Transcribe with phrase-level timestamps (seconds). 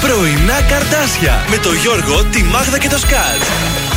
[0.00, 3.40] Πρωινά καρτάσια με το Γιώργο, τη Μάγδα και το Σκάτ.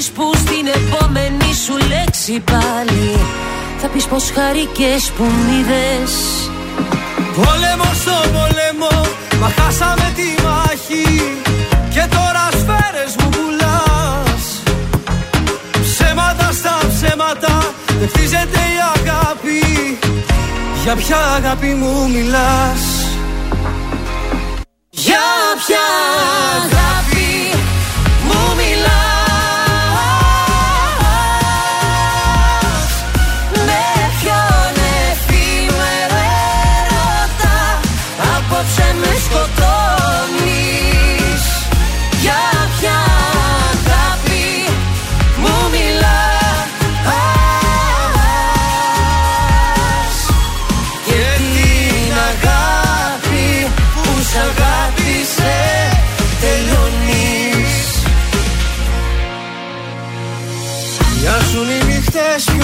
[0.00, 3.18] Κοίτα να δεις που στην επόμενη σου λέξη πάλι.
[3.80, 6.12] Θα πεις πως χαρικές που μ' είδες.
[7.36, 8.94] Πόλεμο στο πόλεμο,
[9.40, 11.06] μα χάσαμε τη μάχη.
[11.94, 14.44] Και τώρα σφαίρες μου πουλάς.
[15.82, 19.98] Ψέματα στα ψέματα, δεν χτίζεται η αγάπη.
[20.82, 22.82] Για ποια αγάπη μου μιλάς;
[24.90, 25.28] Για
[25.60, 25.86] ποια
[26.56, 27.28] αγάπη
[28.26, 29.09] μου μιλάς;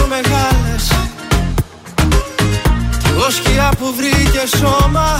[0.09, 0.84] Μεγάλες.
[3.03, 5.17] Κι εγώ σκιά που βρήκε σώμα.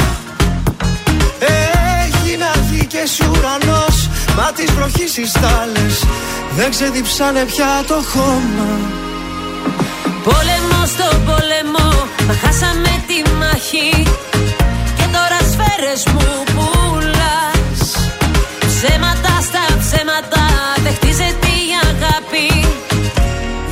[1.39, 4.09] Έχει να δει και ουρανός.
[4.37, 6.05] Μα τις βροχής οι στάλες
[6.57, 8.71] Δεν ξεδιψάνε πια το χώμα.
[10.25, 11.89] Πόλεμο στο πόλεμο,
[12.27, 14.03] μα χάσαμε τη μάχη.
[14.97, 16.46] Και τώρα σφαίρες μου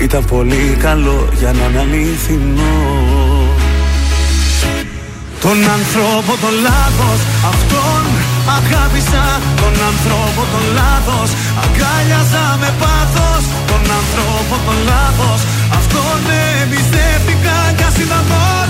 [0.00, 2.74] Ήταν πολύ καλό για να είναι αληθινό.
[5.40, 7.20] Τον άνθρωπο τον λάθος
[7.52, 8.04] Αυτόν
[8.58, 9.24] αγάπησα.
[9.60, 11.30] Τον άνθρωπο τον λάθος
[11.64, 13.42] Αγκάλιαζα με πάθος.
[13.70, 15.40] Τον άνθρωπο τον λάθος
[15.78, 16.20] Αυτόν
[16.60, 18.69] εμπιστεύτηκα Κι ας ήταν όλα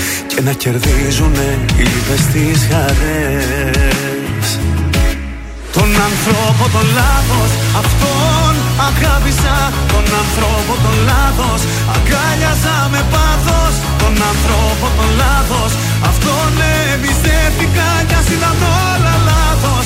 [0.35, 4.47] Και να κερδίζουνε οι λύπες τις χαρές.
[5.75, 7.51] Τον άνθρωπο τον λάθος
[7.81, 8.53] Αυτόν
[8.89, 9.57] αγάπησα.
[9.93, 11.61] Τον άνθρωπο τον λάθος
[11.95, 13.73] Αγκάλιαζα με πάθος.
[14.01, 15.71] Τον άνθρωπο τον λάθος
[16.09, 16.51] Αυτόν
[16.91, 18.57] εμπιστεύτηκα Κι ας ήταν
[18.89, 19.85] όλα λάθος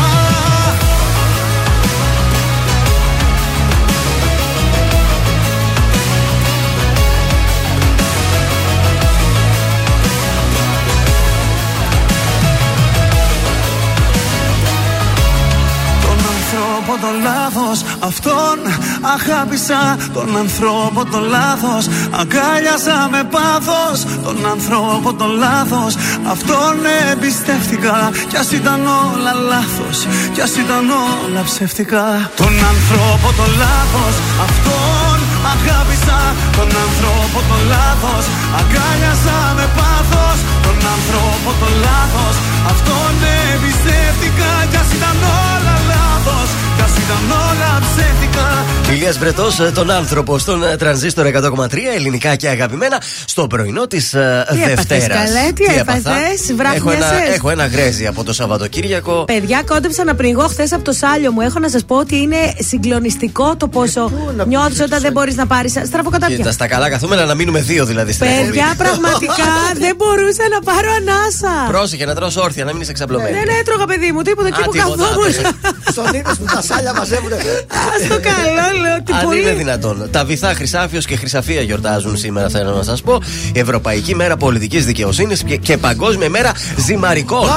[16.61, 17.77] Τον άνθρωπο τον λάθος.
[18.09, 18.57] Αυτόν
[19.15, 19.81] αγάπησα
[20.17, 21.83] Τον ανθρώπο τον λάθος.
[22.21, 25.91] Αγκάλιασα με πάθος Τον ανθρώπο τον λάθος.
[26.33, 26.75] Αυτόν
[27.11, 27.97] εμπιστεύτηκα
[28.29, 29.97] Κι ας ήταν όλα λάθος.
[30.33, 32.05] Κι ας ήταν όλα ψεύτικα.
[32.41, 34.15] Τον ανθρώπο τον λάθος.
[34.47, 35.17] Αυτόν
[35.53, 36.19] αγάπησα
[36.57, 38.23] Τον ανθρώπο τον λάθος.
[38.59, 42.35] Αγκάλιασα με πάθος Τον ανθρώπο τον λάθος.
[42.71, 43.13] Αυτόν
[43.51, 45.70] εμπιστεύτηκα Κι ας ήταν όλα λάθος Κι ας
[47.11, 48.47] ήταν όλα ψεύτικα
[48.91, 54.09] Ηλίας Βρετός, ε, τον άνθρωπο στον ε, τρανζίστορ 100,3 ελληνικά και αγαπημένα στο πρωινό της
[54.09, 55.07] Τι έπαθες, Δευτέρας.
[55.07, 59.23] καλέ, τι έπαθες, έχω ένα, βραχνιάσες; έχω ένα γρέζι από το Σαββατοκύριακο.
[59.23, 61.41] Παιδιά, κόντεψα να πνιγώ χθες από το σάλιο μου.
[61.41, 64.11] Έχω να σας πω ότι είναι συγκλονιστικό το πόσο
[64.47, 66.35] νιώθεις όταν δεν μπορείς να πάρεις στραβοκατάπια.
[66.35, 68.45] Κοίτα, στα καλά καθούμενα να μείνουμε δύο δηλαδή στην εκπομπή.
[68.45, 69.51] Παιδιά, πραγματικά
[69.83, 71.71] δεν μπορούσα να πάρω ανάσα.
[71.71, 73.31] Πρόσεχε να τρως όρθια, να μην είσαι εξαπλωμένη.
[73.37, 75.31] Δεν έτρωγα, παιδί μου, τίποτα εκεί Α, που τίποτα, καθόμουν.
[75.93, 77.35] Στον είδε που τα σάλια μαζεύουνε.
[77.35, 79.03] Α το καλό, λέω.
[79.03, 79.41] Τι Αν πολύ.
[79.41, 80.07] είναι δυνατόν.
[80.11, 83.21] Τα βυθά Χρυσάφιος και Χρυσαφία γιορτάζουν σήμερα, θέλω να σας πω.
[83.53, 87.47] Ευρωπαϊκή μέρα πολιτικής δικαιοσύνης και, και Παγκόσμια μέρα ζυμαρικών.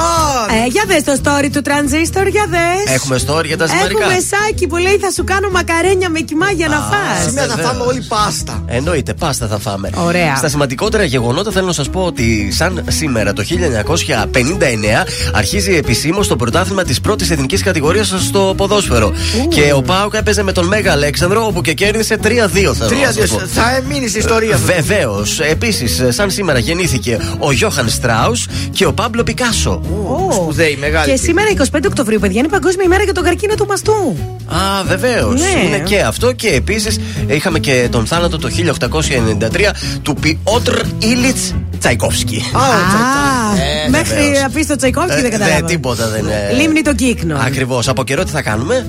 [0.63, 2.93] Ε, για δες το story του τρανζίστορ, για δες.
[2.95, 4.03] Έχουμε story για τα ζυμαρικά.
[4.03, 7.55] Έχουμε σάκι που λέει θα σου κάνω μακαρένια με κοιμά για να φας Σήμερα θα
[7.55, 7.71] βεβαίως.
[7.71, 8.63] φάμε όλοι πάστα.
[8.65, 9.89] Εννοείται, πάστα θα φάμε.
[9.95, 10.35] Ωραία.
[10.35, 16.35] Στα σημαντικότερα γεγονότα θέλω να σας πω ότι σαν σήμερα το 1959 αρχίζει επισήμως το
[16.35, 19.13] πρωτάθλημα της πρώτης εθνικής κατηγορίας στο ποδόσφαιρο.
[19.49, 23.11] Και ο Πάουκ έπαιζε με τον Μέγα Αλέξανδρο όπου και κέρδισε 3-2 θέλω Τρία να
[23.11, 23.37] σας πω.
[23.37, 23.47] δύο.
[23.47, 24.73] Θα μείνει στην ιστορία αυτό.
[24.73, 25.39] Βεβαίως.
[25.39, 29.81] Επίσης, σαν σήμερα γεννήθηκε ο Γιώχαν Στράους και ο Πάμπλο Πικάσο.
[30.29, 30.31] Ω.
[30.31, 31.11] Σπουδαίοι, μεγάλη.
[31.11, 34.17] Και σήμερα 25 Οκτωβρίου, παιδιά, είναι Παγκόσμια ημέρα για τον καρκίνο του μαστού.
[34.45, 35.41] Α, βεβαίως.
[35.41, 35.61] Ναι.
[35.65, 36.31] Είναι και αυτό.
[36.31, 42.43] Και επίσης είχαμε και τον θάνατο το 1893 του Πιότρ Ήλιτς Τσαϊκόφσκι.
[42.53, 42.65] Α, Α,
[43.85, 44.41] Ε, μέχρι βεβαίως.
[44.41, 45.55] να πει το Τσαϊκόφσκι Ε, δεν καταλάβα.
[45.57, 46.51] δεν, τίποτα δεν είναι.
[46.61, 47.37] Λίμνη το κύκνο.
[47.45, 47.87] Ακριβώς.
[47.87, 48.85] Από καιρό τι θα κάνουμε;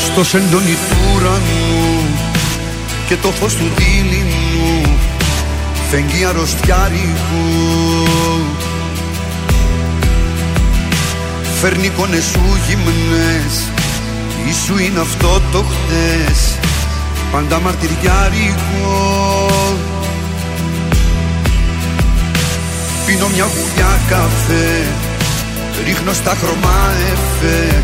[0.04, 2.02] Στο σεντόνι του ουρανού
[3.08, 4.96] και το φως του δίληνου
[5.90, 7.44] φεγγεί αρρωστιάρικου
[11.60, 13.70] Φέρνει εικόνες σου γυμνές
[14.44, 16.58] Τι σου είναι αυτό το χτες
[17.32, 19.46] Πάντα μαρτυριάρικο
[23.06, 24.86] Πίνω μια γουλιά καφέ
[25.84, 27.82] Ρίχνω στα χρώμα εφέ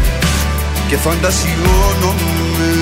[0.88, 2.72] Και φαντασιώνομαι.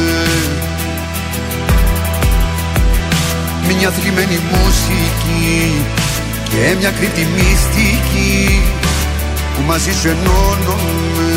[3.79, 5.85] Μια θλιμμένη μουσική
[6.45, 8.63] Και μια κρύπτη μυστική
[9.55, 11.31] Που μαζί σου ενώνομαι.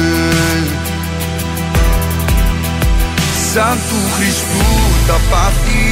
[3.53, 5.87] Σαν του Χριστού τα πάθη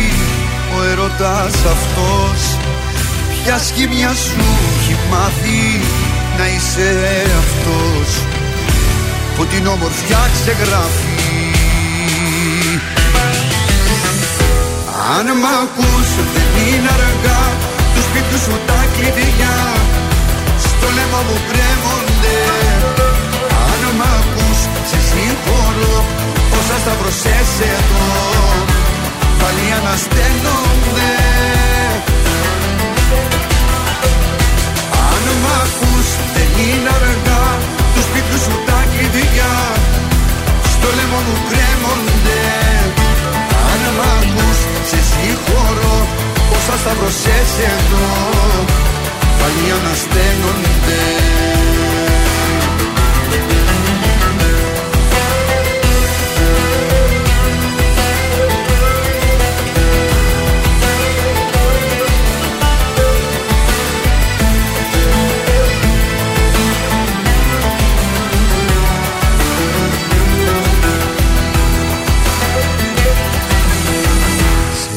[0.77, 2.39] Ο ερωτάς αυτός.
[3.43, 5.63] Ποια σχήμια σου έχει μάθει
[6.38, 6.89] Να είσαι
[7.43, 8.10] αυτός
[9.36, 11.22] Που την όμορφιά ξεγράφει;
[15.15, 17.43] Αν μ' ακούς δεν είναι αργά
[17.93, 19.58] Του σπίτου σου τα κλειδιά.
[20.65, 22.38] Στο λαιμό μου κρέμονται.
[23.67, 25.96] Αν μ' ακούς σε συγχωρώ
[26.58, 28.73] Όσα σταυρωσές εδώ
[29.43, 31.12] Πάλι ανασταίνονται.
[35.12, 37.45] Αν μ' ακούς δεν είναι αργά.
[37.93, 39.55] Του σπίτου σου τα κλειδιά
[40.73, 42.43] Στο λαιμό μου κρέμονται.
[43.71, 44.59] Αν μ' ακούς
[44.89, 45.97] σε συγχωρώ.
[46.55, 48.07] Όσα σταυρωσές εδώ
[49.39, 51.01] Πάλι ανασταίνονται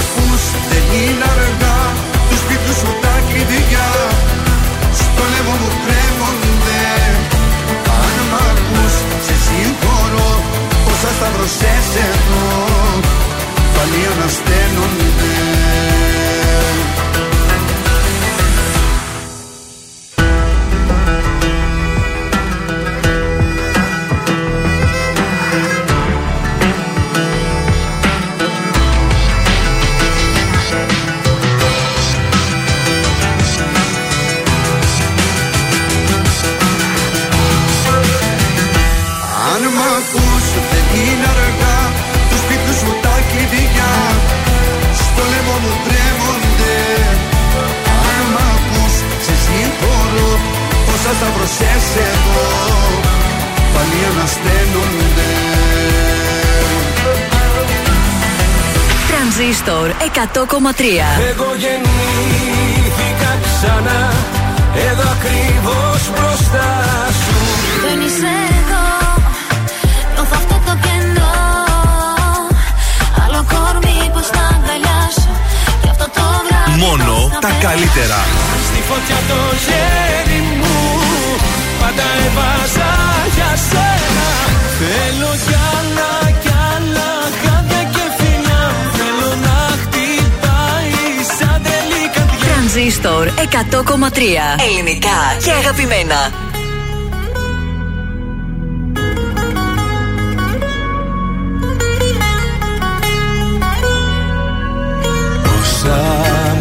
[0.00, 1.78] ακούς δεν είναι αργά.
[2.28, 3.90] Του σπίτου σου τα κλειδιά.
[5.00, 6.82] Στο λαιμό μου κρέμονται
[8.02, 8.94] Αν μ' ακούς
[9.26, 10.30] σε συγχωρώ.
[10.90, 12.46] Όσα σταυρωσές εδώ
[13.74, 15.36] πάλι ανασταίνονται
[59.64, 60.82] Τρανζίστορ 100,3
[61.30, 64.00] Εγώ γεννήθηκα ξανά.
[64.88, 66.68] Εδώ ακριβώς μπροστά
[67.20, 67.36] σου.
[67.84, 68.84] Δεν είσαι εδώ.
[70.14, 71.34] Νιώθω αυτό το κενό.
[73.22, 75.32] Άλλο κορμί πως να αγκαλιάσω
[75.82, 77.64] Και αυτό το βράδυ Μόνο πώς να τα περάσω.
[77.66, 78.20] καλύτερα.
[78.68, 80.76] Στη φωτιά το χέρι μου.
[81.80, 82.90] Πάντα έβαζα
[83.36, 84.28] για σένα.
[84.78, 86.10] Θέλω κι άλλα
[86.42, 86.47] κι
[92.78, 93.32] Τρανζίστορ 100,3
[94.70, 96.32] Ελληνικά και αγαπημένα.
[105.60, 106.00] Όσα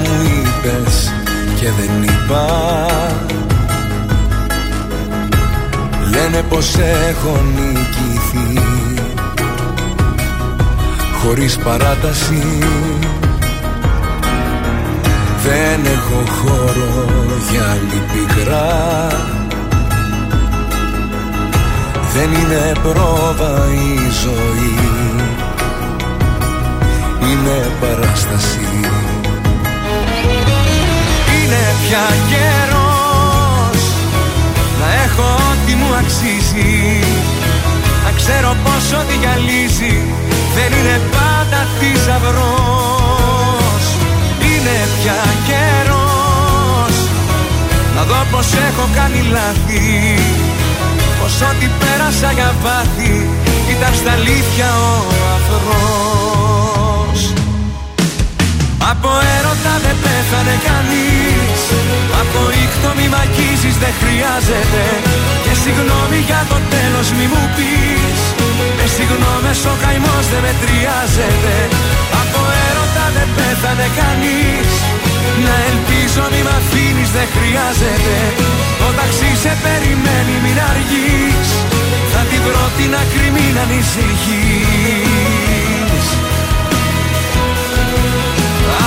[0.03, 1.13] μου είπες
[1.59, 2.45] και δεν είπα
[6.11, 6.75] Λένε πως
[7.09, 8.61] έχω νικηθεί.
[11.23, 12.43] Χωρίς παράταση
[15.49, 17.05] Δεν έχω χώρο
[17.51, 19.07] για άλλη πικρά.
[22.13, 24.75] Δεν είναι πρόβα η ζωή.
[27.21, 28.69] Είναι παράσταση.
[31.35, 33.81] Είναι πια καιρός
[34.79, 36.99] να έχω ό,τι μου αξίζει.
[38.03, 39.95] Να ξέρω πως ό,τι γυαλίζει
[40.55, 43.06] δεν είναι πάντα θησαυρός
[44.67, 46.95] Είναι πια καιρός.
[47.95, 49.85] Να δω πως έχω κάνει λάθη
[51.19, 53.29] Πως ό,τι πέρασα για βάθη
[53.73, 54.93] ήταν στα αλήθεια ο
[55.35, 57.21] αφρός
[58.91, 61.61] Από έρωτα δεν πέθανε κανείς
[62.21, 64.83] Από ήχτο μη μ' αγγίζεις δεν χρειάζεται.
[65.43, 68.19] Και συγγνώμη για το τέλος μη μου πεις.
[68.77, 71.55] Με συγγνώμες ο καημός δεν μετριάζεται.
[71.67, 72.06] Από έρωτα
[73.15, 74.71] δεν πέθανε κανείς.
[75.45, 78.15] Να ελπίζω μη μ' αφήνεις δεν χρειάζεται.
[78.79, 81.49] Το ταξί σε περιμένει μην αργείς.
[82.11, 84.17] Θα την βρω την άκρη μην ανησυχείς.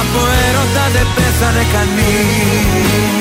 [0.00, 3.20] Από έρωτα δεν πέθανε κανείς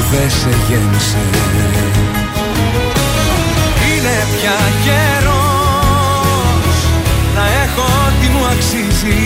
[0.00, 1.22] που δεν σε γέμισε
[3.88, 6.76] Είναι πια καιρός
[7.36, 9.24] να έχω ό,τι μου αξίζει.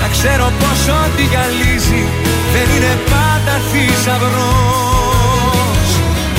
[0.00, 2.02] Να ξέρω πως ό,τι γυαλίζει
[2.52, 5.08] δεν είναι πάντα θησαυρός.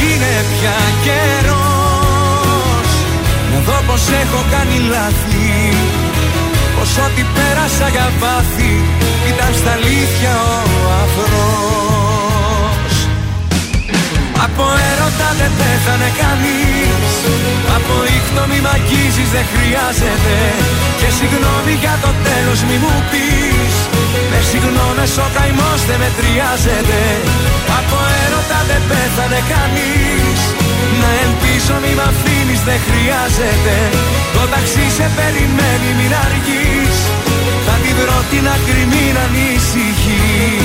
[0.06, 2.90] Είναι πια καιρός
[3.52, 5.52] να δω πως έχω κάνει λάθη.
[6.78, 8.74] Πως ό,τι πέρασα για βάθη
[9.32, 12.05] ήταν στα αλήθεια ο αφρός
[14.46, 17.12] Από έρωτα δεν πέθανε κανείς.
[17.78, 20.36] Από ήχτο μη μ' αγγίζεις δεν χρειάζεται.
[21.00, 23.76] Και συγγνώμη για το τέλος μη μου πεις.
[24.32, 27.02] Με συγγνώμες ο καημός δεν μετριάζεται.
[27.80, 30.40] Από έρωτα δεν πέθανε κανείς.
[31.02, 33.76] Να ελπίζω μη μ' αφήνεις δεν χρειάζεται.
[34.36, 36.98] Το ταξί σε περιμένει μην αργείς.
[37.66, 40.65] Θα την βρω την άκρη μην ανησυχείς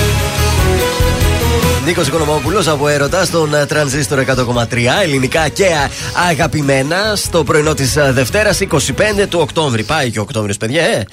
[1.85, 4.65] Νίκο Οικονομόπουλο από Έρωτα στον ε, τρανζίστορ 100,3
[5.03, 5.89] ελληνικά και α,
[6.29, 8.65] αγαπημένα στο πρωινό τη Δευτέρα 25
[9.29, 9.83] του Οκτώβρη.
[9.83, 11.05] Πάει και ο Οκτώβριο, παιδιά, ε.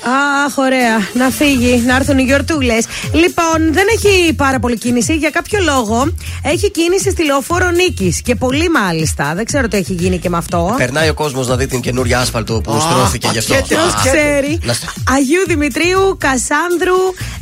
[0.46, 0.96] Αχ, ωραία.
[1.14, 2.74] Να φύγει, να έρθουν οι γιορτούλε.
[3.12, 5.14] Λοιπόν, δεν έχει πάρα πολύ κίνηση.
[5.16, 8.20] Για κάποιο λόγο έχει κίνηση στη λεωφόρο Νίκη.
[8.24, 9.33] Και πολύ μάλιστα.
[9.35, 10.74] Δεν ξέρω τι έχει γίνει και με αυτό.
[10.76, 13.52] Περνάει ο κόσμο να δει την καινούρια άσφαλτο που Α, στρώθηκε γι' αυτό.
[13.54, 14.59] πακέτε, Ποιο Α, ξέρει.
[14.62, 16.96] Να στο- Αγίου Δημητρίου, Κασάνδρου,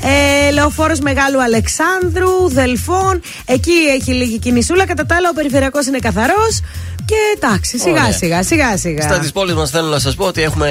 [0.07, 3.21] ε, Λεωφόρος Μεγάλου Αλεξάνδρου, Δελφών.
[3.45, 4.87] Εκεί έχει λίγη κινησούλα.
[4.87, 6.61] Κατά τα άλλα, ο περιφερειακός είναι καθαρός.
[7.05, 8.13] Και εντάξει, σιγά Ωραία.
[8.13, 9.03] σιγά, σιγά σιγά.
[9.03, 10.69] Στα της πόλης μας θέλω να σας πω ότι έχουμε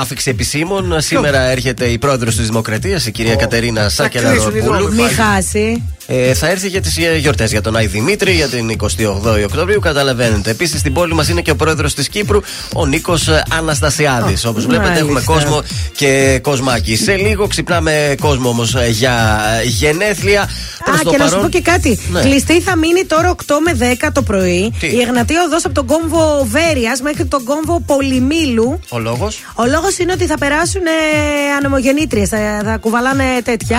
[0.00, 1.00] άφηξη επισήμων.
[1.00, 4.62] Σήμερα έρχεται η πρόεδρος της Δημοκρατίας, η κυρία Κατερίνα κλείσουν οι Σάκελαροπούλου.
[4.62, 4.94] δρόμοι.
[5.02, 5.82] Μη χάσει.
[6.10, 9.80] Ε, θα έρθει για τις γιορτές, για τον Άι Δημήτρη, για την 28η Οκτωβρίου.
[9.80, 10.50] Καταλαβαίνετε.
[10.50, 12.40] Επίσης στην πόλη μας είναι και ο πρόεδρος της Κύπρου,
[12.74, 14.44] ο Νίκος Αναστασιάδης.
[14.44, 15.04] Όπως βλέπετε, μάλιστα.
[15.06, 15.62] έχουμε κόσμο
[15.96, 16.96] και κοσμάκι.
[16.96, 20.42] Σε λίγο ξυπνάμε κόσμο όμως για γενέθλια.
[20.42, 20.46] Α,
[20.84, 21.98] Προς το και να σου παρόν- πω και κάτι.
[22.10, 22.20] Ναι.
[22.20, 25.86] Κλειστή θα μείνει τώρα 8 με 10 το πρωί Τι; η Εγνατία οδός από τον
[25.86, 28.80] κόμβο Βέρεια μέχρι τον κόμβο Πολυμήλου.
[28.88, 30.90] Ο λόγος; Ο λόγος είναι ότι θα περάσουν ε,
[31.58, 33.78] ανεμογεννήτριες, θα, θα κουβαλάνε τέτοια.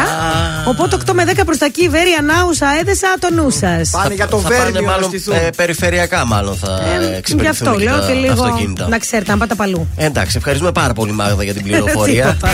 [0.68, 3.90] Οπότε 8 με 10 προς τα εκεί, Βέρεια, Νάουσα, Έδεσα, το νου σας.
[3.90, 5.34] Πάνε για το θα πάνε Βέρμιο να μάλλον στηθούν.
[5.36, 8.44] ε, περιφερειακά, μάλλον θα ε, γι' εξυπηρετηθούν αυτό και λέω τα και λίγο.
[8.44, 8.88] αυτοκίνητα.
[8.88, 9.88] Να ξέρετε, αν πάτε παλού.
[9.96, 12.26] Ε, Εντάξει, ευχαριστούμε πάρα πολύ Μάγδα για την πληροφορία.
[12.26, 12.50] Τίποτα.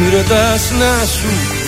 [0.00, 1.59] Μη ρωτάς να σου πω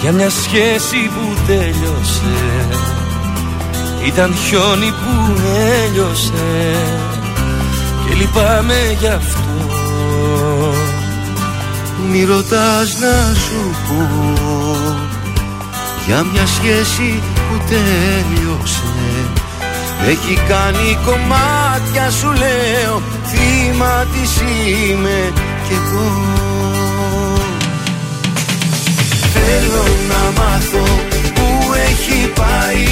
[0.00, 2.68] Για μια σχέση που τέλειωσε
[4.06, 5.40] Ήταν χιόνι που
[5.84, 6.74] έλειωσε.
[8.06, 9.40] Και λυπάμαι γι' αυτό.
[12.10, 14.08] Μη ρωτάς να σου πω
[16.06, 18.84] Για μια σχέση που τέλειωσε.
[20.08, 25.32] Έχει κάνει κομμάτια σου λέω Θύμα της είμαι
[25.68, 26.49] κι εγώ
[29.42, 30.84] Θέλω να μάθω
[31.34, 31.48] που
[31.88, 32.86] έχει πάει.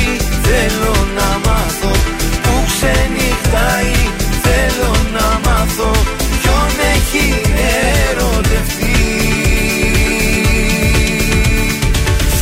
[0.49, 1.93] Θέλω να μάθω
[2.43, 3.95] που ξενυχτάει.
[4.47, 5.91] Θέλω να μάθω
[6.41, 7.27] ποιον έχει
[8.09, 8.97] ερωτευτεί.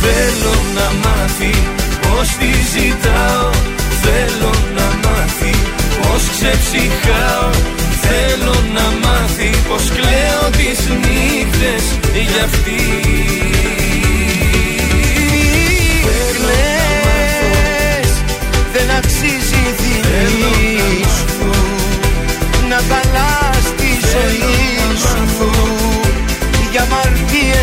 [0.01, 1.53] Θέλω να μάθει
[2.01, 3.49] πως τη ζητάω.
[4.03, 5.53] Θέλω να μάθει
[6.01, 7.49] πως ξεψυχάω.
[8.01, 11.83] Θέλω να μάθει πως κλαίω τις νύχτες
[12.31, 13.46] για αυτή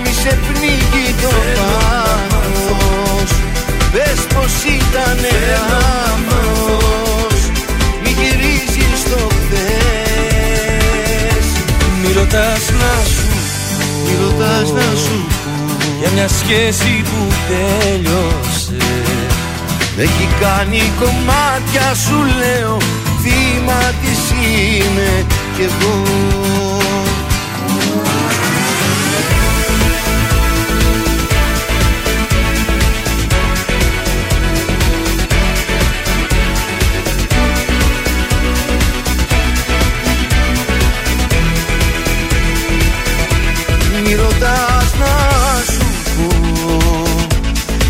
[0.02, 3.30] Μη σε πνίγει το πάθος.
[3.92, 5.18] Πες πως ήταν
[5.50, 7.38] λάθος.
[8.02, 11.46] Μη γυρίζεις στο χθες.
[12.02, 13.26] Μη ρωτάς να σου
[14.04, 15.26] Μη ρωτάς να σου
[16.00, 18.54] Για μια σχέση που τέλειωσε
[19.98, 22.76] έχει κάνει κομμάτια σου λέω
[23.22, 25.26] Θύμα της είμαι
[25.57, 26.02] κι εγώ.
[44.04, 47.04] Μη ρωτάς να σου πω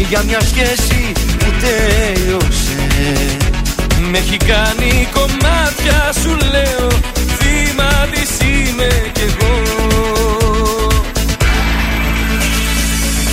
[0.09, 1.14] Για μια σχέση που
[1.65, 2.87] τέλειωσε
[4.11, 6.89] Με έχει κάνει κομμάτια σου λέω
[7.39, 9.63] Θύμα της είμαι κι εγώ.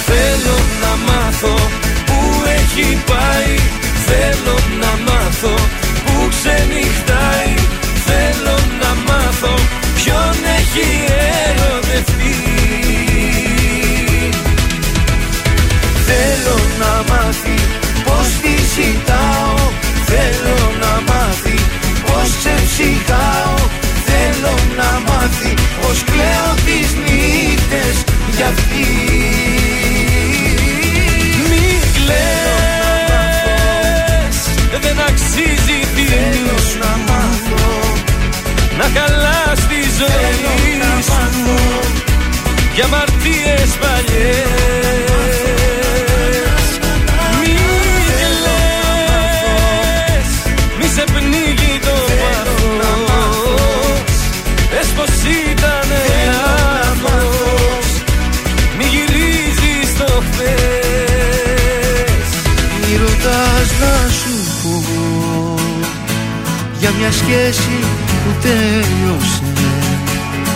[0.06, 1.56] Θέλω να μάθω
[2.06, 3.56] που έχει πάει
[4.06, 4.61] Θέλω
[28.52, 28.88] αυτή.
[31.50, 32.28] Μη κλαις,
[34.82, 36.04] δεν αξίζει τη
[36.70, 37.70] σου να μάθω.
[38.78, 40.72] Να χαλάς τη ζωή
[41.08, 41.52] σου.
[42.76, 44.61] για μαρτίες παλιές
[67.02, 67.80] μια σχέση
[68.24, 69.42] που τέλειωσε.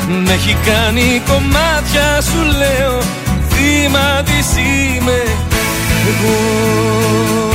[0.08, 3.00] Με έχει κάνει κομμάτια σου λέω
[3.50, 5.24] Θύμα της είμαι
[6.08, 7.55] εγώ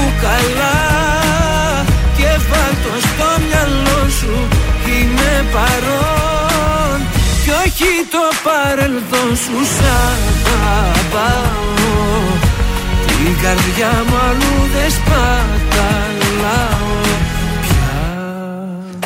[0.00, 0.78] Ακού καλά
[2.16, 4.34] και βάλ' το στο μυαλό σου
[4.86, 6.98] Είμαι παρόν.
[7.42, 9.84] Κι όχι το παρελθόν σου Σ'
[10.72, 11.68] αγαπάω.
[13.06, 16.88] Την καρδιά μου αλλού δεν σπαταλάω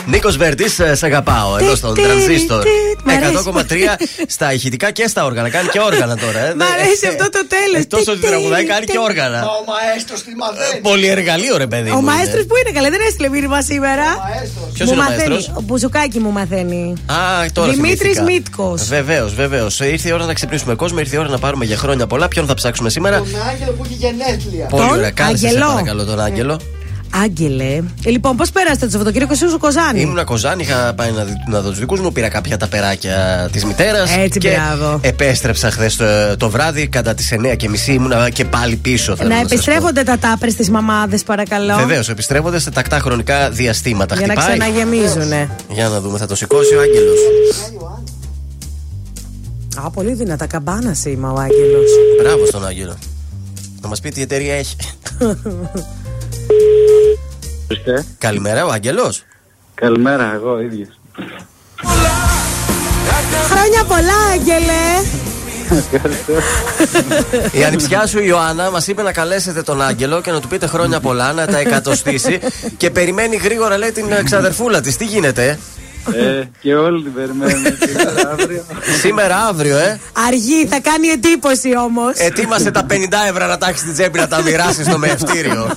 [0.06, 2.62] Νίκος Βέρτης, σε αγαπάω εδώ στον τρανζίστορ.
[3.06, 3.72] 100,3
[4.26, 5.48] στα ηχητικά και στα όργανα.
[5.48, 6.38] Κάνει και όργανα τώρα.
[6.38, 6.54] ε.
[6.54, 7.80] Μ' αρέσει αυτό το τέλος.
[7.82, 9.38] Εκτό ότι τραγουδάει, κάνει και όργανα.
[9.44, 10.80] Ο μαέστρος τι μαθαίνει.
[10.80, 11.90] Πολύ εργαλείο, ρε παιδί.
[11.90, 14.04] Ο μαέστρος που είναι καλά, δεν έστειλε μήνυμα σήμερα.
[14.74, 15.28] Ποιος Μου είναι ο μαθαίνει.
[15.28, 16.94] μαέστρος; Ο Μπουζουκάκι μου μαθαίνει.
[17.06, 17.16] Α,
[17.52, 18.84] τώρα Δημήτρης Μίτκος.
[18.88, 19.80] Βεβαίως, βεβαίως.
[19.80, 22.28] Ήρθε η ώρα να ξυπνήσουμε κόσμο, ήρθε η ώρα να πάρουμε για χρόνια πολλά.
[22.28, 24.66] Ποιον θα ψάξουμε σήμερα; Τον Άγγελο που έχει γενέθλια.
[24.66, 25.10] Πολύ Τον ωραία.
[25.10, 25.66] Κάλεσες σε Αγγελό.
[25.66, 26.60] παρακαλώ τον Άγγελο.
[27.22, 27.82] Άγγελε.
[28.04, 31.42] Ε, λοιπόν, πώς πέρασατε το Σαββατοκύριακο εσύ στο Κοζάνη; Ήμουν κοζάνη, είχα πάει να, δει-
[31.48, 34.16] να δω του δικού μου, πήρα κάποια τα περάκια της μητέρας.
[34.16, 34.98] Έτσι, και μπράβο.
[35.02, 36.04] επέστρεψα χθες το,
[36.38, 39.16] το βράδυ κατά τις 9.30 ήμουνα και πάλι πίσω.
[39.16, 39.52] θέλω Να σας πω.
[39.54, 41.76] επιστρέφονται τα τάπρες στι μαμάδες, παρακαλώ.
[41.76, 44.16] Βεβαίως, επιστρέφονται σε τακτά χρονικά διαστήματα.
[44.16, 44.58] Για να Χτυπάει.
[44.58, 45.50] ξαναγεμίζουνε.
[45.68, 47.18] Για να δούμε, θα το σηκώσει ο Άγγελος.
[49.84, 50.46] Α, πολύ δυνατά.
[50.46, 51.90] Καμπάνα σήμα ο Άγγελος.
[52.22, 52.96] Μπράβο στον Άγγελο.
[53.80, 54.76] Να μας πει τι εταιρεία έχει.
[58.18, 59.24] Καλημέρα, ο Άγγελος.
[59.74, 61.00] Καλημέρα, εγώ ίδιος.
[63.50, 64.82] Χρόνια πολλά, Άγγελε.
[67.52, 70.66] Η ανιψιά σου η Ιωάννα μας είπε να καλέσετε τον Άγγελο και να του πείτε
[70.66, 72.40] χρόνια πολλά, να τα εκατοστήσει
[72.76, 74.96] και περιμένει γρήγορα, λέει, την ξαδερφούλα της.
[74.96, 75.58] Τι γίνεται,
[76.12, 78.64] Ε, και όλοι την περιμένουμε σήμερα αύριο.
[79.00, 80.00] Σήμερα, αύριο, ε.
[80.26, 82.16] Αργή, θα κάνει εντύπωση όμως.
[82.16, 82.94] Ετοίμασε τα 50
[83.30, 85.70] ευρώ να τα έχεις στην τσέπη να τα μοιράσεις στο μεευτήριο.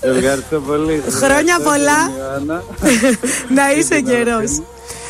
[0.00, 1.02] Ευχαριστώ πολύ.
[1.10, 2.10] Χρόνια πολλά.
[2.18, 2.62] Ιωάννα.
[3.56, 4.62] να είσαι καιρός.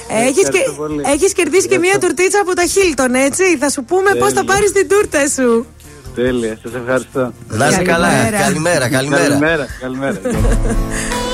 [0.08, 1.02] Έχεις, και, Ευχαριστώ πολύ.
[1.06, 3.56] έχεις κερδίσει και μία τουρτίτσα από τα Χίλτον, έτσι.
[3.58, 4.52] Θα σου πούμε πώς θα Τέλεια.
[4.54, 5.66] πάρεις την τούρτα σου.
[6.14, 7.32] Τέλεια, σας ευχαριστώ.
[7.48, 8.08] Να είσαι καλά.
[8.08, 8.38] Καλημέρα.
[8.38, 9.66] Καλημέρα, καλημέρα.
[9.80, 10.20] Καλημέρα,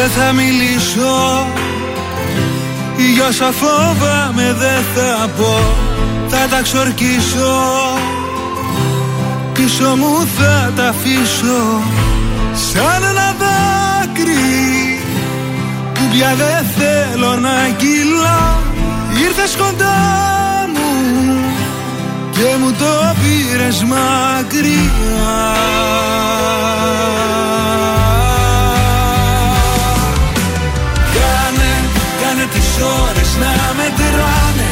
[0.00, 1.46] Δεν θα μιλήσω.
[3.14, 5.60] Για όσα φόβαμαι δεν θα πω.
[6.28, 7.56] Θα τα ξορκίσω.
[9.52, 11.82] Πίσω μου θα τα αφήσω.
[12.54, 14.98] Σαν ένα δάκρυ.
[15.98, 18.58] Που πια δεν θέλω να κυλά
[19.24, 19.96] Ήρθες κοντά
[20.74, 20.90] μου
[22.30, 24.88] Και μου το πήρες μακριά
[33.42, 34.68] να μετράνε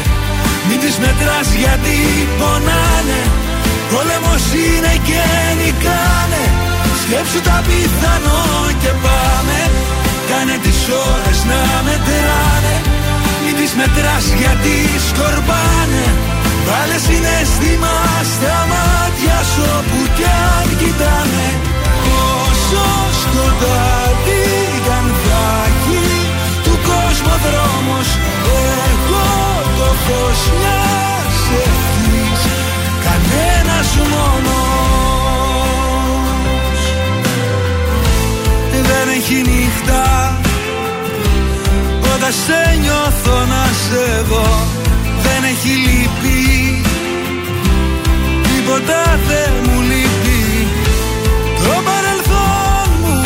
[0.67, 1.97] Μην τις μετράς γιατί
[2.39, 3.21] πονάνε.
[3.91, 5.23] Πόλεμος είναι και
[5.59, 6.43] νικάνε.
[7.01, 8.45] Σκέψου τα πιθανό
[8.81, 9.59] και πάμε.
[10.29, 10.79] Κάνε τις
[11.11, 12.75] ώρες να μετράνε
[13.43, 14.75] Μην τις μετράς γιατί
[15.07, 16.05] σκορπάνε.
[16.67, 17.95] Βάλε συναίσθημα
[18.33, 21.47] στα μάτια σου όπου κι αν κοιτάνε.
[22.45, 22.85] Όσο
[23.21, 24.16] σκοτάδι
[27.45, 28.07] δρόμος
[28.91, 29.27] Εγώ
[29.77, 32.41] το φως μιας ευχής
[33.05, 34.57] Κανένας μόνος.
[38.71, 40.03] Δεν έχει νύχτα
[42.13, 44.49] Όταν σε νιώθω να σε δω
[45.21, 46.81] Δεν έχει λύπη.
[48.43, 50.67] Τίποτα δεν μου λείπει.
[51.63, 53.21] Το παρελθόν μου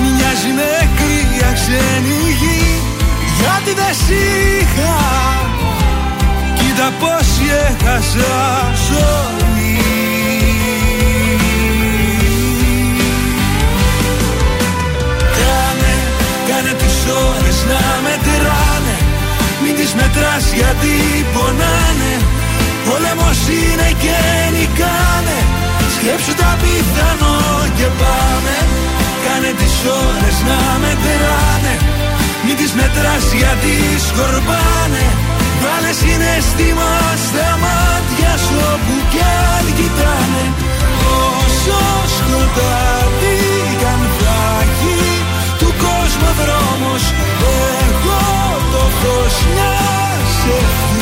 [0.00, 2.61] Μοιάζει με κρύα ξένη γη
[3.42, 4.96] Γιατί δεν σ' είχα.
[6.58, 7.28] Κοίτα πως
[7.68, 8.34] έχασα
[8.88, 9.76] ζωή.
[15.38, 15.94] Κάνε,
[16.48, 18.96] κάνε τις ώρες να μετράνε
[19.62, 20.94] Μην τις μετράς γιατί
[21.34, 22.12] πονάνε.
[22.86, 24.18] Πόλεμος είναι και
[24.54, 25.38] νικάνε.
[25.94, 27.38] Σκέψου τα πιθανό
[27.78, 28.56] και πάμε.
[29.24, 31.74] Κάνε τις ώρες να μετράνε
[32.44, 33.74] Μην τις μετράς γιατί
[34.08, 35.06] σκορπάνε.
[35.62, 36.92] Βάλε συναίσθημα
[37.26, 39.22] στα μάτια σου όπου κι
[39.54, 40.44] αν κοιτάνε.
[41.30, 41.80] Όσο
[42.16, 43.38] σκοτάδι
[43.80, 45.00] κι αν θα έχει
[45.60, 47.02] του κόσμου ο δρόμος
[47.86, 48.22] Εγώ
[48.72, 51.01] το φως μιας ευχής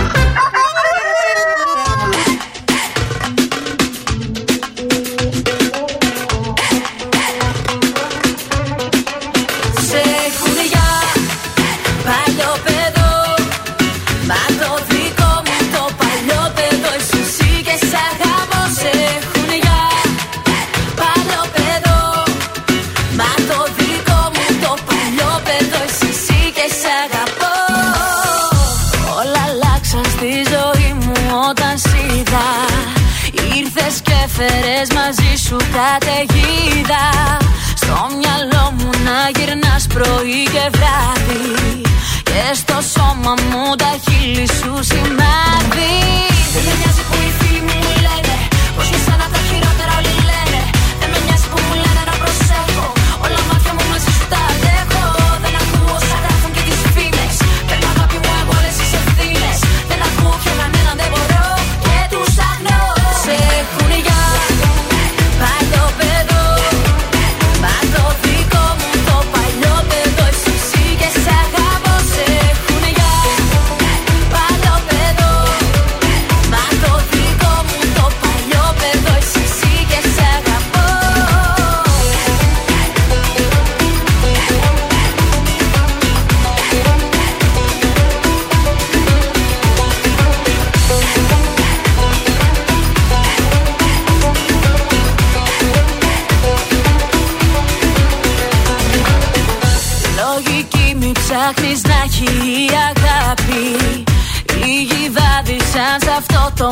[106.61, 106.67] Σε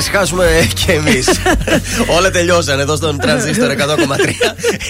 [0.00, 1.28] ησυχάσουμε κι εμείς.
[2.16, 3.76] Όλα τελειώσαν εδώ στον τρανζίστορ 100,3.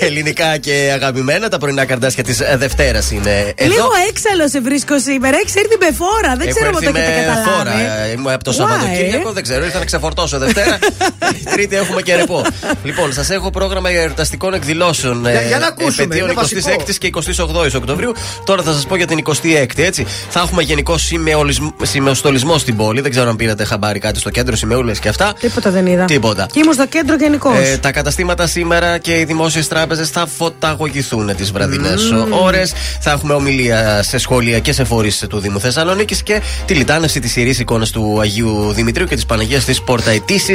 [0.01, 1.49] Ελληνικά και αγαπημένα.
[1.49, 3.71] Τα πρωινά καρδάσια της Δευτέρας είναι εδώ.
[3.71, 5.37] Λίγο έξαλλος σε βρίσκω σήμερα.
[5.43, 6.37] Έχεις έρθει με φόρα.
[6.37, 7.49] Δεν Έχω ξέρω αν το έρθει έχετε με καταλάβει.
[7.51, 8.07] φόρα.
[8.15, 10.79] Είμαι από το Why, Σαββατοκύριακο, ε; δεν ξέρω, ήρθα να ξεφορτώσω Δευτέρα.
[11.55, 12.43] Τρίτη έχουμε και ρεπό.
[12.85, 15.21] λοιπόν, σας έχω πρόγραμμα εορταστικών εκδηλώσεων.
[15.21, 16.61] Για- ε, για να ακούσουμε, επαιτίων είναι βασικό.
[16.89, 18.13] 26η και 28η Οκτωβρίου.
[18.45, 20.07] Τώρα θα σας πω για την 26η, έτσι.
[20.31, 23.01] Θα έχουμε γενικό σημεολισμ- σημεοστολισμό στην πόλη.
[23.01, 25.33] Δεν ξέρω αν πήρατε χαμπάρι κάτι στο κέντρο, σημεούλες και αυτά.
[25.41, 26.05] Τίποτα δεν είδα.
[26.05, 26.47] Τίποτα.
[26.53, 27.57] Και ήμουν στο κέντρο γενικώς.
[27.59, 32.33] Ε, τα καταστήματα σήμερα και οι δημόσιες τράπεζες θα φωταγωγηθούν τις βραδινές Μμμ.
[32.43, 32.73] ώρες.
[33.01, 37.37] Θα έχουμε ομιλία σε σχολεία και σε φορείς του Δήμου Θεσσαλονίκης και τη λιτάνευση της
[37.37, 40.55] ιερής εικόνας του Αγίου Δημητρίου και της Παναγίας της Πορταετήση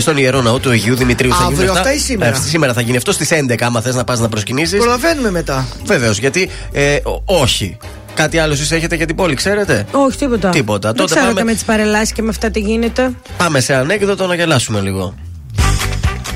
[0.00, 1.30] στον ιερό ναό του Αγίου Δημητρίου.
[1.30, 3.94] Θα Αύριο γίνουν αυτά ή σήμερα; Ε, σήμερα θα γίνει αυτό στις 11, άμα θες
[3.94, 4.78] να πας να προσκυνήσεις.
[4.78, 5.66] Προλαβαίνουμε μετά.
[5.84, 7.76] Βεβαίως, γιατί ε, ό- όχι.
[8.16, 10.48] Κάτι άλλο εσείς έχετε για την πόλη, ξέρετε; Όχι, τίποτα.
[10.48, 10.88] Τίποτα.
[10.88, 13.10] Δεν Τότε ξέρω πάμε- και με τις παρελάσεις και με αυτά τι γίνεται.
[13.36, 15.14] Πάμε σε ανέκδοτο να γελάσουμε λίγο.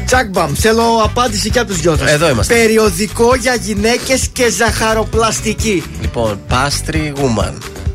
[0.06, 2.10] Τσακμπαμ, θέλω απάντηση και από τους δυο σας.
[2.10, 2.54] Εδώ είμαστε.
[2.54, 5.82] Περιοδικό για γυναίκες και ζαχαροπλαστική.
[6.00, 7.52] Λοιπόν, Pastry Woman.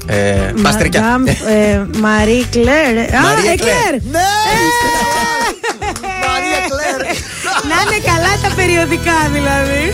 [0.08, 1.02] Ε, παστρικιά.
[1.02, 2.98] Μαντάμ, ε, Μαρή Κλέρ.
[3.16, 3.92] Α, Μαρία Εκλέρ.
[4.12, 4.28] Ναι!
[4.52, 4.66] Ε,
[6.28, 7.02] Μαρία Κλέρ.
[7.70, 9.94] Να είναι καλά τα περιοδικά δηλαδή.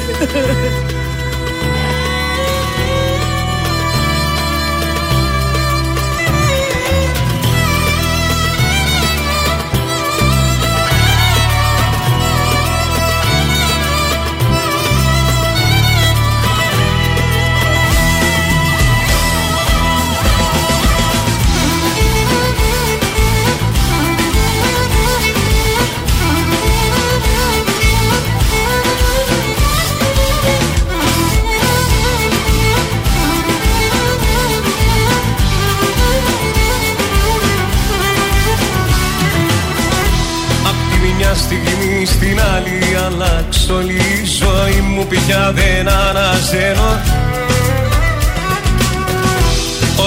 [41.34, 46.92] Μια στιγμή στην άλλη αλλάξω όλη η ζωή μου πια δεν αναζένω.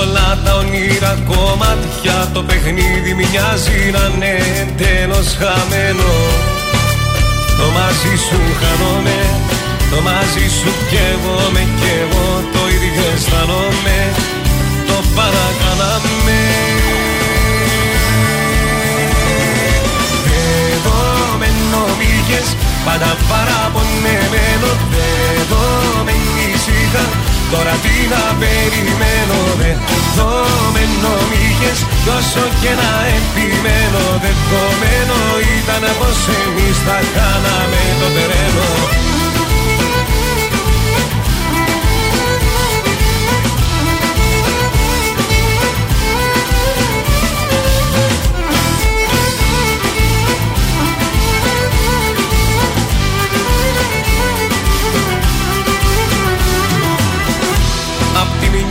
[0.01, 4.35] Όλα τα όνειρα κομμάτια το παιχνίδι μοιάζει να είναι
[4.77, 6.13] τέλος χαμένο.
[7.59, 9.19] Το μαζί σου χάνομαι,
[9.91, 13.99] το μαζί σου κι εγώ με κι εγώ το ίδιο αισθάνομαι.
[14.89, 16.54] Το παρακάναμε
[22.87, 24.71] πάντα παραπονεμένο
[25.41, 25.65] Εδώ
[26.07, 26.15] με
[26.49, 27.05] ήσυχα
[27.53, 29.39] τώρα τι να περιμένω
[29.97, 30.33] Εδώ
[30.75, 35.19] με νομίγες τόσο και να επιμένω Δεδομένο
[35.59, 38.69] ήταν πως εμείς θα κάναμε το τρένο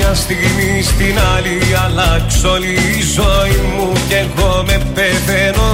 [0.05, 5.69] μια στιγμή στην άλλη αλλάξω όλη η ζωή μου και εγώ με πεθαίνω.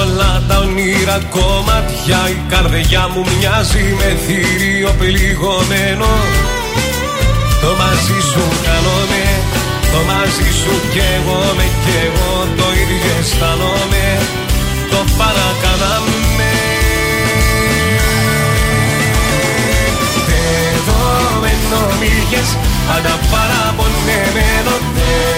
[0.00, 6.10] Όλα τα όνειρα κομμάτια η καρδιά μου μοιάζει με θηρίο πληγωμένο.
[7.62, 9.24] Το μαζί σου κάνομαι,
[9.92, 14.06] το μαζί σου κι εγώ με κι εγώ το ίδιο αισθάνομαι.
[14.90, 16.49] Το παρακάναμε
[22.30, 22.50] νομίγες
[22.88, 24.74] πάντα παραπονεμένο.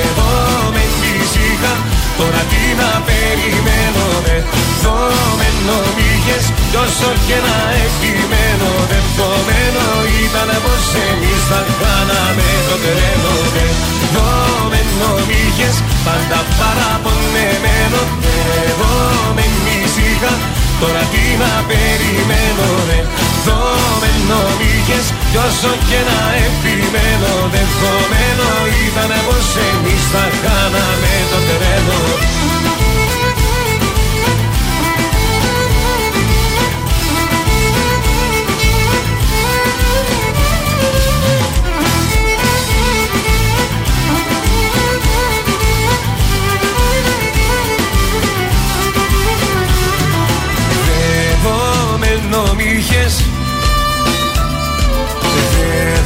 [0.06, 0.32] Εδώ
[0.74, 0.84] με
[1.20, 1.74] ήσυχα
[2.18, 9.86] τώρα τι να να περιμένω Δεδομένο μήχες κι όσο και να επιμένω Δεδομένο
[10.24, 15.76] ήταν πως εμείς θα κάναμε το τρένο Δεδομένο μήχες
[16.06, 18.00] πάντα παραπονεμένο.
[18.24, 19.76] Δεδομένη
[20.22, 23.00] ησύχα Τώρα τι να περιμένω ρε.
[23.44, 28.48] Δεδομένο μήχες κι όσο και να επιμένω Δεδομένο
[28.86, 31.98] ήταν πως εμείς θα κάναμε το τρένο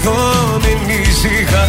[0.07, 1.65] Δεδομένη ησύχα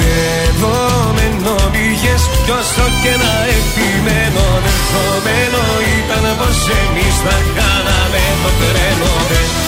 [0.00, 4.46] Δεδομένο είχες Κι όσο και να επιμένω.
[4.66, 5.62] Δεδομένο
[5.98, 9.12] ήταν πως εμείς θα κάναμε το τρένο.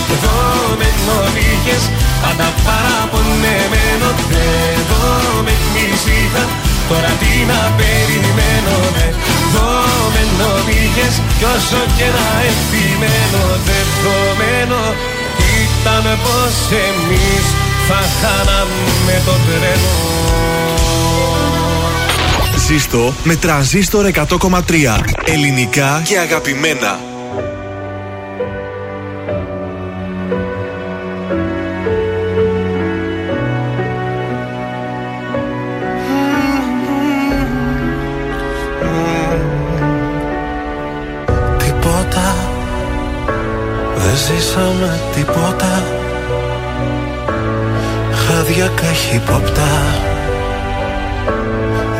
[0.09, 1.83] Δεδομένο είχες
[2.23, 4.09] Πάντα παραπονεμένο.
[4.33, 6.45] Δεδομένη ησύχα
[6.89, 8.77] Τώρα τι να περιμένω.
[8.97, 13.43] Δεδομένο είχες Κι όσο και να επιμένω.
[13.69, 14.81] Δεδομένο
[15.81, 17.45] ήταν πως εμείς
[17.89, 20.19] Θα χάναμε το τρένο.
[22.67, 26.99] Ζήστο με τραζίστορ 100,3 Ελληνικά και αγαπημένα.
[41.59, 42.37] Τίποτα.
[43.97, 45.08] Δεν ζήσαμε
[48.49, 49.71] Χάδια καχύποπτα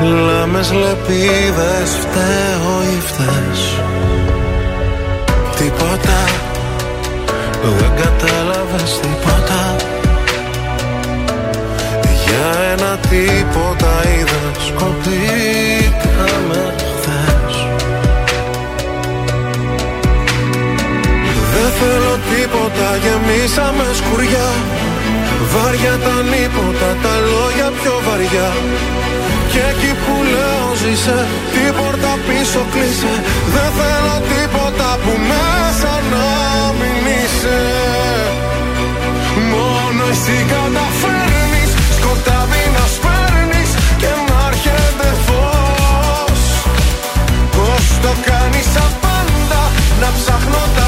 [0.01, 3.61] Λάμες λεπίδες φταίω ή φταίς.
[5.57, 6.21] Τίποτα.
[7.79, 9.77] Δεν κατάλαβες τίποτα.
[12.25, 17.55] Για ένα τίποτα είδες Κοπήκαμε χθες.
[21.53, 24.49] Δεν θέλω τίποτα γεμίσαμε σκουριά
[25.53, 28.51] Βάρια τα νύποτα, τα λόγια πιο βαριά.
[29.53, 31.19] Και εκεί που λέω ζήσε,
[31.53, 33.15] την πόρτα πίσω κλείσε.
[33.55, 36.29] Δεν θέλω τίποτα που μέσα να
[36.79, 37.61] μην είσαι.
[39.53, 43.71] Μόνο εσύ καταφέρνεις σκοτάδι να σπέρνεις
[44.01, 46.43] Και να έρχεται φως.
[47.57, 49.63] Πώς το κάνεις απάντα
[50.01, 50.88] να ψάχνω τα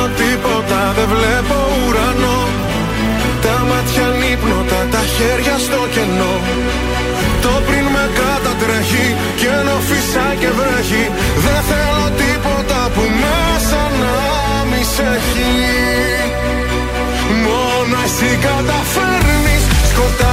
[1.01, 2.39] δεν βλέπω ουρανό.
[3.43, 6.35] Τα μάτια νύπνοτα, τα χέρια στο κενό.
[7.43, 9.07] Το πριν με κατατρέχει
[9.39, 11.03] και ενώ φυσά και βρέχει.
[11.45, 14.15] Δεν θέλω τίποτα που μέσα να
[14.69, 15.51] μη σε έχει.
[17.45, 19.63] Μόνο εσύ καταφέρνεις.
[19.89, 20.30] Σκοτάδι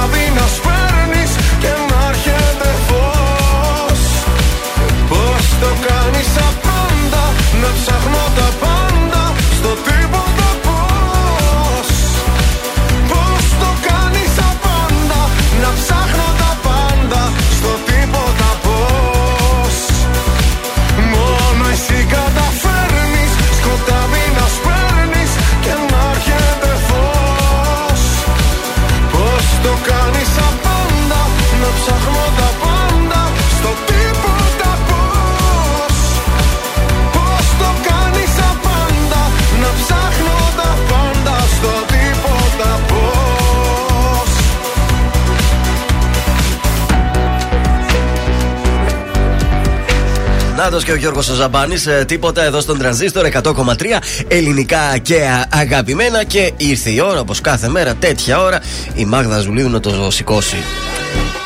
[50.59, 51.87] Νάτο και ο Γιώργος Ζαμπάνης.
[52.05, 56.23] Τίποτα εδώ στον τρανζίστορ 100,3 ελληνικά και α- αγαπημένα.
[56.23, 58.59] Και ήρθε η ώρα, όπως κάθε μέρα, τέτοια ώρα,
[58.93, 60.55] η Μάγδα Ζουλίδου να το σηκώσει.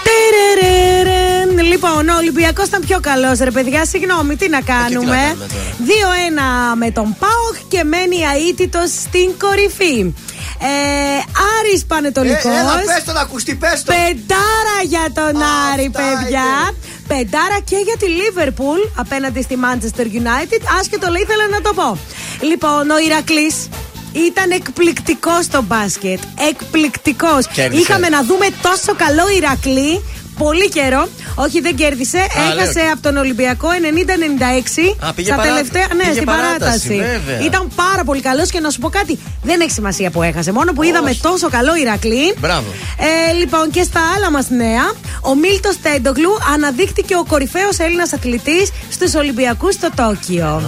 [0.08, 1.66] Τερερερεν.
[1.68, 3.86] Λοιπόν, ο Ολυμπιακός ήταν πιο καλός, ρε παιδιά.
[3.86, 5.16] Συγγνώμη, τι να κάνουμε.
[5.16, 5.76] κάνουμε τώρα;
[6.74, 8.18] 2-1 με τον Πάοχ και μένει
[8.50, 10.14] αίτητος στην κορυφή.
[10.60, 11.20] Ε,
[11.60, 13.94] Άρης Πανετολικός Ε, έλα, πες το να ακουστεί, πες το.
[13.94, 15.42] Πεντάρα για τον
[15.72, 16.44] Άρη, Αυτά παιδιά.
[17.08, 20.62] Πεντάρα και για τη Λίβερπουλ απέναντι στη Manchester United.
[20.80, 21.98] Άσχετο λέει, ήθελα να το πω.
[22.42, 23.56] Λοιπόν, ο Ηρακλής
[24.12, 26.20] ήταν εκπληκτικός στο μπάσκετ.
[26.50, 27.48] Εκπληκτικός.
[27.48, 27.82] Κέρδισε.
[27.82, 30.04] Είχαμε να δούμε τόσο καλό Ηρακλή.
[30.38, 31.08] Πολύ καιρό.
[31.36, 32.18] Όχι, δεν κέρδισε.
[32.52, 32.92] Έχασε λέω.
[32.94, 34.96] από τον Ολυμπιακό 90-96.
[35.00, 35.88] Α, πήγε Στα παρά- τελευταία.
[35.96, 36.96] Ναι, πήγε στην παράταση, παράταση.
[36.96, 37.40] βέβαια.
[37.46, 39.20] Ήταν πάρα πολύ καλός και να σου πω κάτι.
[39.44, 40.52] Δεν έχει σημασία που έχασε.
[40.52, 42.34] Μόνο που είδαμε τόσο καλό Ηρακλή.
[42.40, 42.68] Μπράβο.
[43.30, 44.92] Ε, λοιπόν, και στα άλλα μας νέα,
[45.24, 50.46] ο Μίλτος Τέντογλου αναδείχθηκε ο κορυφαίος Έλληνας αθλητής στους Ολυμπιακούς στο Τόκιο.
[50.46, 50.62] Α,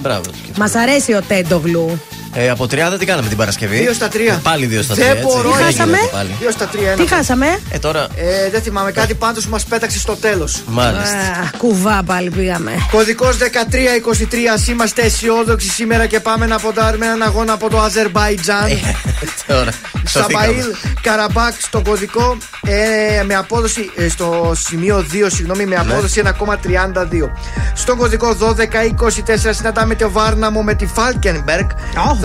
[0.00, 0.30] μπράβο.
[0.56, 2.00] Μας αρέσει ο Τέντογλου.
[2.40, 2.68] Ε, από 30
[2.98, 3.78] τι κάναμε την Παρασκευή.
[3.78, 4.32] Δύο στα τρία.
[4.32, 5.16] Ε, πάλι δύο στα Δεν τρία.
[5.20, 5.26] έτσι.
[5.36, 5.50] μπορώ.
[5.50, 7.02] Δεν Τι χάσαμε; γίνεται πάλι; Δύο στα τρία, ένα.
[7.04, 8.06] Τι χάσαμε; Ε, τώρα.
[8.16, 11.16] Ε, δεν θυμάμαι κάτι πάντως που μας πέταξε στο τέλος Μάλιστα.
[11.16, 12.72] Α, κουβά πάλι πήγαμε.
[12.90, 13.44] Κωδικός 1323
[14.54, 18.78] Ας είμαστε αισιόδοξοι σήμερα και πάμε να ποντάρουμε έναν αγώνα από το Αζερβαϊτζάν Ε,
[19.46, 19.70] Τώρα.
[20.04, 20.92] Σαμπαήλ σωθήκαμε.
[21.02, 22.36] Καραμπάκ στο κωδικό
[22.66, 25.92] ε, με απόδοση ε, στο σημείο 2 συγγνώμη με Ναι.
[25.92, 26.32] απόδοση 1,32
[27.74, 31.68] στον κωδικό 1224 συναντάμε το Βάρναμο με τη Φάλκενμπεργκ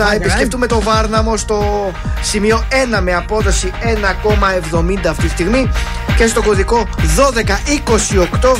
[0.04, 0.30] θα Βάρναμο.
[0.30, 1.90] επισκεφτούμε το Βάρναμο στο
[2.22, 2.64] σημείο
[2.96, 5.70] 1 με απόδοση 1,70 αυτή τη στιγμή
[6.16, 6.88] και στο κωδικό
[8.42, 8.52] 1228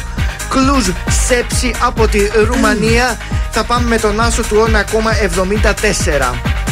[0.49, 0.89] Κλουζ
[1.27, 3.17] Σέψη από τη Ρουμανία
[3.51, 6.64] θα πάμε με τον άσο του 1,74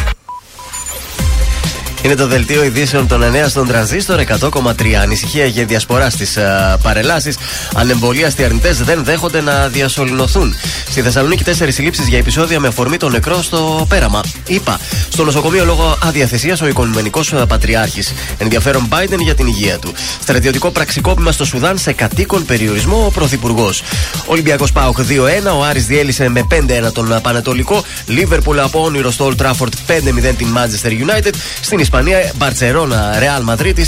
[2.05, 4.93] Είναι το δελτίο ειδήσεων των 9 στον τρανζίστορ 100,3.
[5.03, 6.39] Ανησυχία για διασπορά στις
[6.83, 7.37] παρελάσεις.
[7.75, 10.55] Ανεμβολίαστοι αρνητές δεν δέχονται να διασωληνωθούν.
[10.91, 14.21] Στη Θεσσαλονίκη, τέσσερις συλλήψεις για επεισόδια με αφορμή τον νεκρό στο πέραμα.
[14.47, 14.81] Είπα.
[15.09, 18.13] Στο νοσοκομείο λόγω αδιαθεσίας ο οικονομικό πατριάρχης.
[18.39, 19.93] Ενδιαφέρον Biden για την υγεία του.
[20.23, 23.83] Στρατιωτικό πραξικόπημα στο Σουδάν σε κατοίκον περιορισμό ο Πρωθυπουργός.
[24.27, 25.57] Ολυμπιακός Πάοκ 2-1.
[25.59, 27.85] Ο Άρης διέλυσε με 5-1 τον Πανετολικό.
[28.07, 31.33] Λίβερπουλ από όνειρο στο Old Trafford 5-0 την Manchester United.
[31.61, 33.83] Στην Ισπανία, Μπαρσελόνα Real Madrid 1-2.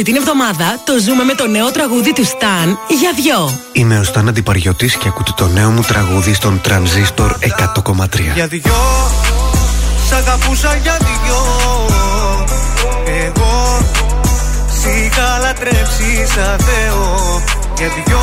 [0.00, 3.60] Αυτή την εβδομάδα το ζούμε με το νέο τραγούδι του Σταν για δυο.
[3.72, 7.36] Είμαι ο Στάν Αντιπαριωτής και ακούτε το νέο μου τραγούδι στον Τρανζίστορ
[7.74, 8.04] 100,3.
[8.34, 8.72] Για δυο
[10.08, 11.40] Σ' αγαπούσα για δυο
[13.26, 13.78] Εγώ
[14.80, 17.42] Σ' είχα λατρέψει σαν Θεό
[17.76, 18.20] Για δυο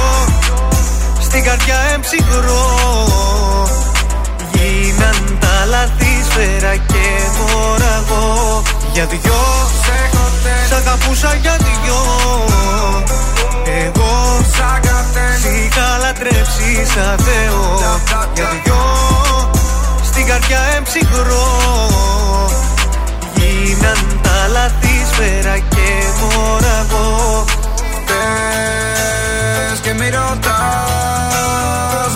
[1.21, 2.65] Στην καρδιά εμψυχρό
[4.53, 7.05] Γίναν τα λαθή σφαίρα και
[7.37, 8.61] μωραγό
[8.93, 9.74] Για δυο Σ'
[10.95, 12.01] αγαπούσα για δυο.
[13.85, 14.13] Εγώ
[15.41, 17.63] Σ' είχα λατρέψει σαν Θεό.
[18.33, 18.83] Για δυο
[20.03, 21.47] στην καρδιά εμψυχρό.
[23.35, 25.89] Γίναν τα λαθή σφαίρα και
[26.19, 27.45] μωραγό
[28.07, 30.51] Πες και μη ρωτάς.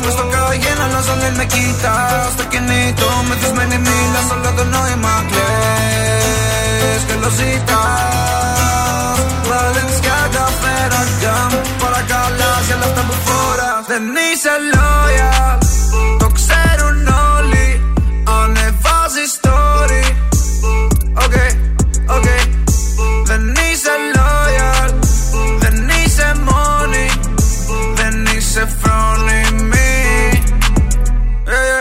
[0.03, 2.31] Μες στο καγένα αλλάζω δεν με κοιτάς.
[2.33, 7.01] Στο κινητό μεθυσμένη μίλας Όλο το νόημα κλαις.
[7.07, 8.58] Και lo ζητάς
[12.89, 13.85] αυτά που φοράς.
[13.87, 15.57] Δεν είσαι loyal.
[16.19, 17.67] Το ξέρουν όλοι.
[18.41, 20.05] Ανεβάζεις story.
[21.23, 21.35] Οκ,
[22.15, 22.27] οκ
[23.25, 24.93] Δεν είσαι loyal.
[25.59, 27.09] Δεν είσαι μόνη.
[27.93, 30.43] Δεν είσαι φρόνιμη
[31.45, 31.79] Ε,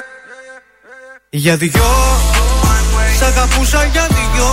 [1.30, 1.92] Για δυο.
[3.18, 4.50] Σ' αγαπούσα για δυο.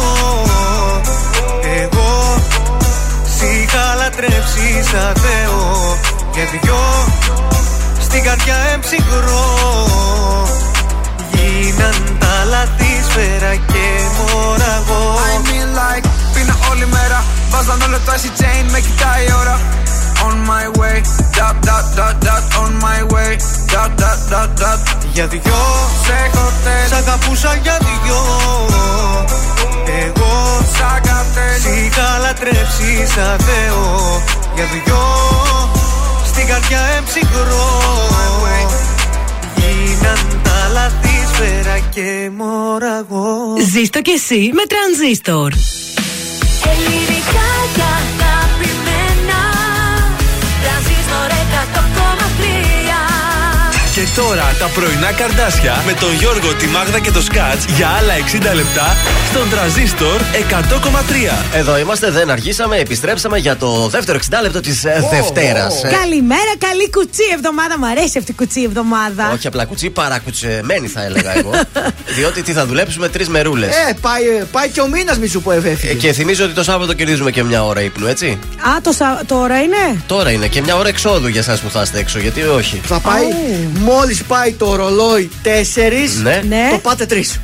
[1.81, 2.41] Εγώ.
[3.37, 5.97] Σ' είχα λατρέψει σαν Θεό
[6.35, 6.83] Για δυο
[8.01, 9.45] Στην καρδιά εμψυχρό.
[11.31, 13.85] Γίναν τα λαθή σφαίρα και
[14.17, 17.23] μωραγό I mean like Πίνα όλη μέρα.
[17.49, 19.59] Βάζαν όλο το icy chain Με κοιτάει η ώρα.
[20.27, 20.97] On my way
[21.37, 23.31] Dot dot dot dot On my way.
[23.73, 24.79] Dot dot dot dot.
[25.13, 25.61] Για δυο
[26.05, 26.51] Σε έχω
[26.89, 28.21] Σ' αγαπούσα για δυο.
[30.03, 30.33] Εγώ
[30.77, 34.21] Σαν κατέλη Σ' είχα λατρέψει σαν Θεό.
[34.55, 35.54] Για δυο
[36.35, 37.81] Στην καρδιά εμψυχρό
[39.55, 45.51] Γίναν τα λαθή σφαίρα και μωραγό Ζήστο κι εσύ με τρανζίστορ.
[46.63, 48.34] Ελληνικά και
[54.05, 58.13] Και τώρα τα πρωινά καρδάσια με τον Γιώργο, τη Μάγδα και το Σκάτς για άλλα
[58.51, 58.95] 60 λεπτά
[59.29, 60.21] στον τραζίστορ
[61.51, 61.55] 100,3.
[61.55, 62.77] Εδώ είμαστε, δεν αργήσαμε.
[62.77, 64.81] Επιστρέψαμε για το δεύτερο 60 λεπτό της
[65.11, 65.81] Δευτέρας.
[65.81, 67.77] Καλημέρα, καλή κουτσή εβδομάδα.
[67.79, 69.31] Μ' αρέσει αυτή η κουτσή εβδομάδα.
[69.33, 71.51] Όχι απλά κουτσί, παρακουτσεμένη θα έλεγα εγώ.
[72.17, 73.69] Διότι τι θα δουλέψουμε τρεις μερούλες.
[73.75, 75.93] Ε, πάει, πάει και ο μήνας μη σου πω έφυγε.
[75.93, 78.39] Και θυμίζω ότι το Σάββατο κερδίζουμε και μια ώρα ύπνου, έτσι.
[78.75, 79.25] Α, το σα...
[79.25, 82.41] τώρα είναι; Τώρα είναι και μια ώρα εξόδου για εσάς που θα είστε έξω, γιατί
[82.43, 82.81] όχι.
[82.85, 83.23] Θα πάει,
[83.95, 85.47] μόλις πάει το ρολόι 4,
[86.23, 86.41] Ναι.
[86.47, 86.67] Ναι.
[86.71, 87.39] το πάτε 3.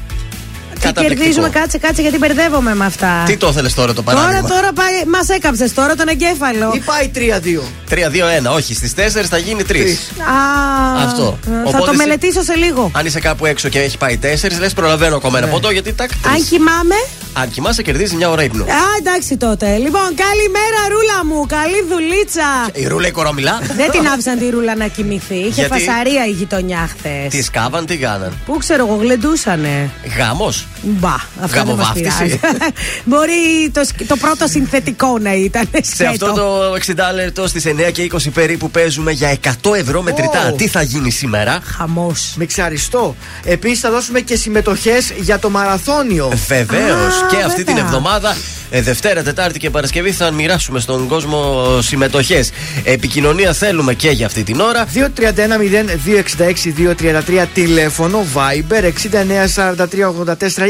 [0.82, 1.22] Τι Καταπληκτικό.
[1.24, 3.24] κερδίζουμε, κάτσε, κάτσε, γιατί μπερδεύομαι με αυτά.
[3.26, 4.94] Τι το ήθελε τώρα το Τώρα, παράδειγμα; τώρα πάει.
[5.08, 6.72] Μας έκαψες τώρα τον εγκέφαλο.
[6.76, 7.62] Ή πάει 3-2.
[7.90, 9.74] 3-2-1, όχι, στις 4 θα γίνει 3.
[10.20, 11.38] Α, Αυτό.
[11.48, 12.92] ε, Θα Οπότε το εσύ- μελετήσω σε λίγο.
[12.94, 16.10] Αν είσαι κάπου έξω και έχει πάει 4, λες προλαβαίνω ακόμα ένα ποτό γιατί τάκ.
[16.22, 16.34] τρεις.
[16.36, 16.96] Αν κοιμάμαι.
[17.34, 18.64] Αν κοιμάσαι, κερδίζεις μια ώρα ύπνου.
[18.64, 18.68] Α,
[19.00, 19.66] εντάξει τότε.
[19.78, 21.46] Λοιπόν, καλημέρα, ρούλα μου.
[21.46, 22.48] Καλή δουλίτσα.
[22.74, 23.60] Η ρούλα η κορομιλά.
[23.76, 25.36] Δεν την άφησαν τη ρούλα να κοιμηθεί.
[25.36, 27.28] Είχε Γιατί; φασαρία η γειτονιά χθες.
[27.30, 28.34] Τι σκάβαν, τι κάναν.
[28.46, 29.90] Πού ξέρω εγώ, γλεντούσανε.
[30.18, 30.68] Γάμος.
[30.84, 32.04] Μπα, αυτό δεν μας Γαμοβάφτιση.
[32.18, 32.40] πειράζει.
[33.10, 35.70] Μπορεί το, σκ- το πρώτο συνθετικό να ήταν.
[35.82, 36.78] Σε αυτό το 60
[37.16, 40.50] λεπτό στις 9 και 20 περίπου παίζουμε για 100 ευρώ μετρητά.
[40.52, 40.56] Ω.
[40.56, 42.34] Τι θα γίνει σήμερα; Χαμός.
[42.36, 43.16] Με ξαριστώ.
[43.44, 46.32] Επίσης θα δώσουμε και συμμετοχές για το μαραθώνιο.
[46.48, 47.22] Βεβαίως.
[47.22, 47.90] Α, Και αυτή την βέβαια.
[47.90, 48.36] εβδομάδα
[48.74, 52.50] Ε, Δευτέρα, Τετάρτη και Παρασκευή θα μοιράσουμε στον κόσμο συμμετοχές.
[52.84, 54.86] Επικοινωνία θέλουμε και για αυτή την ώρα.
[54.86, 58.84] 231-0266-233 τηλέφωνο Viber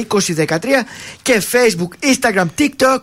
[0.10, 0.58] 6943842013
[1.22, 3.00] και Facebook, Instagram, TikTok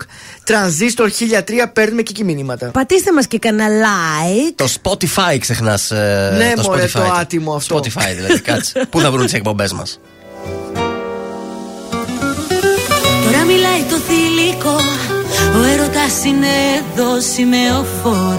[0.46, 2.70] Transistor 1003 παίρνουμε και εκεί μηνύματα.
[2.70, 4.52] Πατήστε μας και κανένα like.
[4.54, 5.90] Το Spotify ξεχνάς.
[6.36, 6.90] Ναι, το μωρέ, Spotify.
[6.92, 7.76] το άτιμο αυτό.
[7.76, 8.86] Spotify δηλαδή, κάτσε.
[8.90, 10.00] Πού θα βρουν τις εκπομπές μας.
[13.24, 14.80] Τώρα μιλάει το θηλυκό
[15.58, 16.46] Ο έρωτας είναι
[16.78, 18.36] εδώ σημεοφόρος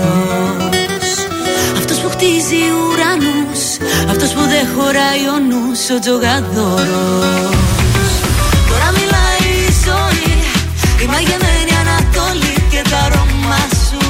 [1.78, 3.78] Αυτός που χτίζει ουρανούς
[4.10, 7.69] Αυτός που δεν χωράει ο νους Ο τζογαδόρος
[8.70, 10.34] Τώρα μιλάει η ζωή.
[11.04, 14.02] Η μαγεμένη Ανατολή και τα αρώμα σου.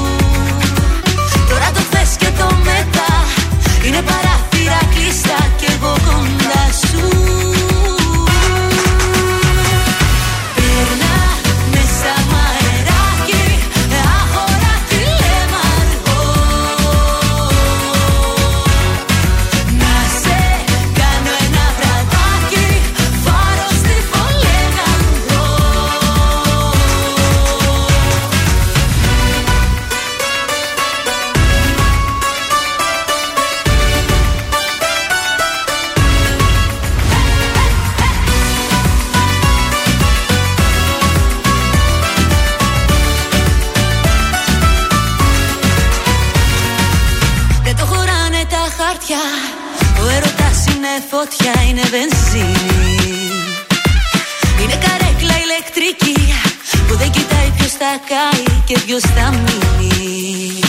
[1.50, 3.12] Τώρα το χθες και το μετά.
[3.86, 4.39] Είναι παράθυρα
[57.72, 60.69] θα κάει και ποιος θα μείνει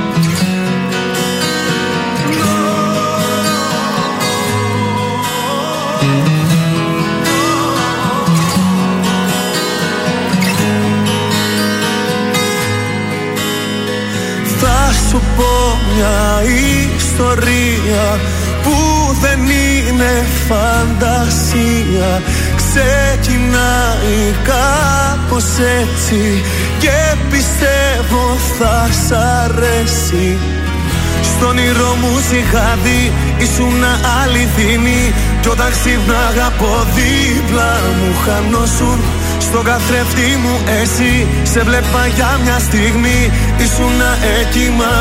[25.81, 26.43] Έτσι
[26.79, 30.37] και πιστεύω θα σ' αρέσει.
[31.21, 33.11] Στον όνειρό μου σ' είχα δει
[33.43, 33.83] ήσουν
[34.21, 38.99] αληθινή Κι όταν ξύπναγα από δίπλα μου χανόσουν
[39.47, 41.13] στον καθρέφτη μου εσύ
[41.53, 43.19] Σε βλέπα για μια στιγμή.
[43.63, 43.99] Ήσουν
[44.39, 44.93] εκεί μα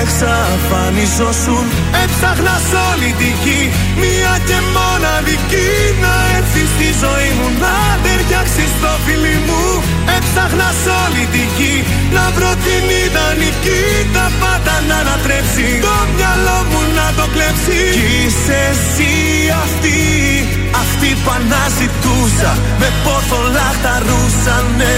[0.00, 1.64] εξαφανιζόσουν
[2.02, 3.62] Έψαχνα σ' όλη τη γη
[4.02, 5.70] Μία και μοναδική
[6.04, 7.74] Να έρθει στη ζωή μου Να
[8.04, 9.62] ταιριάξει στο φίλι μου.
[10.16, 11.76] Έψαχνα σ' όλη τη γη
[12.16, 13.82] Να βρω την ιδανική.
[14.14, 17.80] Τα πάντα να ανατρέψει Το μυαλό μου να το κλέψει.
[17.96, 19.12] Κι είσαι εσύ
[19.64, 19.98] αυτή
[21.04, 24.96] αυτή που αναζητούσα Με πόθο λαχταρούσανε.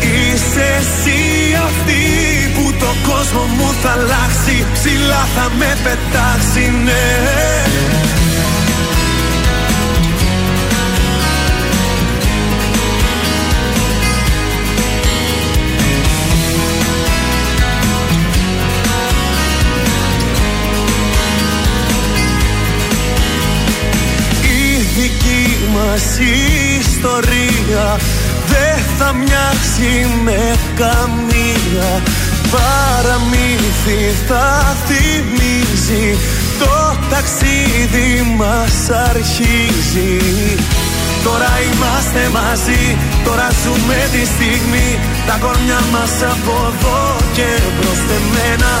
[0.00, 1.20] Είσαι εσύ
[1.66, 2.02] αυτή
[2.54, 7.95] που το κόσμο μου θα αλλάξει Ψηλά θα με πετάξει ναι
[25.96, 27.86] μας η ιστορία
[28.52, 29.90] δεν θα μοιάξει
[30.24, 30.40] με
[30.80, 31.90] καμία.
[32.54, 36.06] Παραμύθι θα θυμίζει
[36.58, 38.76] Το ταξίδι μας
[39.10, 40.14] αρχίζει.
[41.24, 42.82] Τώρα είμαστε μαζί,
[43.24, 44.88] τώρα ζούμε τη στιγμή.
[45.26, 47.00] Τα κορμιά μας από εδώ
[47.36, 48.02] και μπρος
[48.34, 48.72] μένα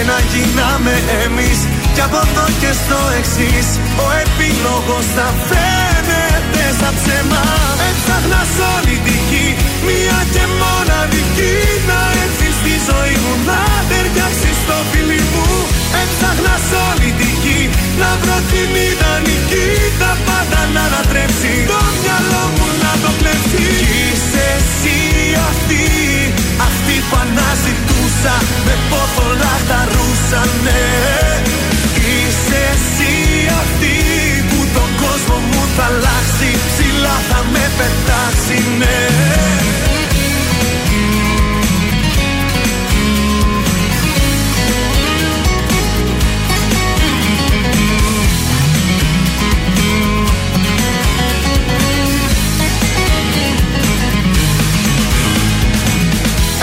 [0.00, 0.94] Ένα γίναμε
[1.24, 1.58] εμείς
[1.94, 3.68] και από εδώ και στο εξής.
[4.04, 6.23] Ο επίλογος θα φαίνεται
[6.80, 7.42] σαν ψέμα
[7.88, 9.46] Έψαχνας σ' όλη τη γη,
[9.86, 11.54] μία και μοναδική
[11.90, 15.46] Να έρθει στη ζωή μου να ταιριάξει στο φίλι μου.
[16.02, 17.60] Έψαχνας σ' όλη τη γη,
[18.00, 19.68] να βρω την ιδανική.
[20.00, 23.56] Τα πάντα να ανατρέψει, το μυαλό μου να το κλέψει.
[23.60, 23.68] Κι
[24.06, 24.98] είσαι εσύ
[25.50, 25.84] αυτή,
[26.68, 28.34] αυτή που αναζητούσα.
[28.66, 30.80] Με πόθο λαχταρούσανε
[31.46, 31.53] Είσαι
[35.76, 38.98] θα αλλάξει Ψηλά θα με πετάξει, ναι.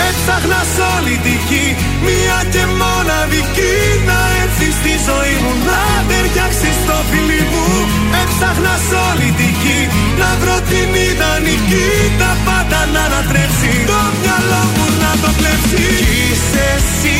[0.08, 3.74] Έψαχνας σ' όλη τη γη Μία και μοναδική
[4.06, 8.01] Να έρθεις στη ζωή μου Να ταιριάξεις στο φίλι μου
[8.42, 9.80] Έψαχνα σ' όλη τη γη
[10.20, 11.88] Να βρω την ιδανική
[12.20, 17.18] Τα πάντα να ανατρέψει Το μυαλό μου να το κλέψει Κι είσαι εσύ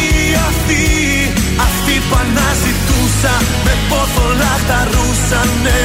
[0.49, 0.85] αυτή
[1.69, 3.35] Αυτή που αναζητούσα
[3.67, 5.81] Με πόθο λαχταρούσανε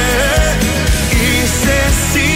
[1.26, 2.28] Είσαι εσύ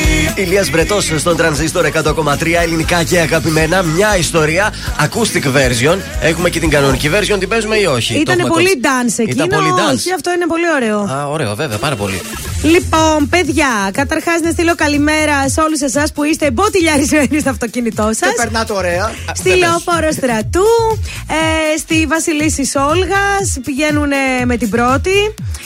[0.43, 3.83] Ηλίας Βρετός στον τρανζίστορ 100,3 ελληνικά και αγαπημένα.
[3.83, 4.73] Μια ιστορία,
[5.05, 5.97] acoustic version.
[6.21, 8.81] Έχουμε και την κανονική version, την παίζουμε ή όχι; Ήταν Το έχουμε πολύ ακούσει.
[8.83, 9.45] dance εκείνο.
[9.45, 9.95] Ήταν πολύ dance.
[9.95, 10.99] Όχι, αυτό είναι πολύ ωραίο.
[10.99, 12.21] Α, ωραίο, βέβαια, πάρα πολύ.
[12.63, 18.29] Λοιπόν, παιδιά, καταρχάς να στείλω καλημέρα σε όλους εσάς που είστε μποτιλιαρισμένοι στο αυτοκίνητό σας.
[18.29, 19.13] Και περνάτε ωραία.
[19.35, 20.65] Στη λεωφόρο στρατού,
[21.29, 23.25] ε, στη Βασιλίση Όλγα,
[23.65, 24.11] πηγαίνουν
[24.45, 25.11] με την πρώτη.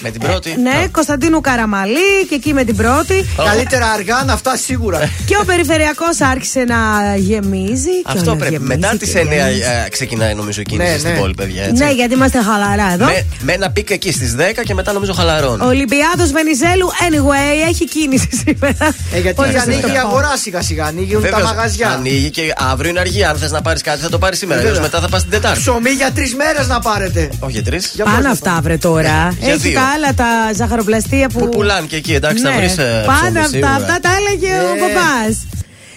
[0.00, 0.50] Με την πρώτη.
[0.50, 3.26] Ε, ναι, Κωνσταντίνου Καραμαλή και εκεί με την πρώτη.
[3.44, 4.98] Καλύτερα αργά να φτάσει σίγουρα.
[5.26, 6.76] Και ο περιφερειακός άρχισε να
[7.16, 8.02] γεμίζει.
[8.02, 8.52] και Αυτό όλο πρέπει.
[8.52, 9.60] γεμίζει Μετά και τις 9 γεμίζει.
[9.84, 11.18] ε, ξεκινάει νομίζω η κίνηση Ναι, στην ναι.
[11.18, 11.62] πόλη, παιδιά.
[11.62, 11.84] Έτσι.
[11.84, 13.04] Ναι, γιατί είμαστε χαλαρά εδώ.
[13.04, 15.62] με, με ένα peak εκεί στις 10 και μετά νομίζω χαλαρώνει.
[15.62, 18.94] Ο Ολυμπιάδος Βενιζέλου, anyway, έχει κίνηση σήμερα.
[19.12, 19.98] Ε, γιατί Πώς να σας ανοίγει το η πω.
[20.08, 21.88] αγορά σιγά σιγά, ανοίγουν τα Βεβαίως, μαγαζιά.
[21.90, 23.24] Ανοίγει και αύριο είναι αργία.
[23.24, 24.60] Αν θες να πάρεις κάτι, θα το πάρεις σήμερα.
[24.60, 24.76] Βέβαια.
[24.76, 25.60] Αλλιώς μετά θα πας την Τετάρτη.
[25.60, 27.30] Ψωμί για τρεις μέρες να πάρετε.
[27.38, 27.90] Όχι για τρεις.
[27.94, 29.34] Για Πάνω πώς αυτά, βρε τώρα.
[29.40, 29.72] Για Έχει δύο.
[29.80, 31.38] τα άλλα τα ζαχαροπλαστεία που.
[31.38, 32.74] Που πουλάνε και εκεί, εντάξει, θα Ναι, βρεις.
[33.06, 34.78] Πάνω αυτά, αυτά τα έλεγε ο Ε.
[34.80, 35.36] παπά.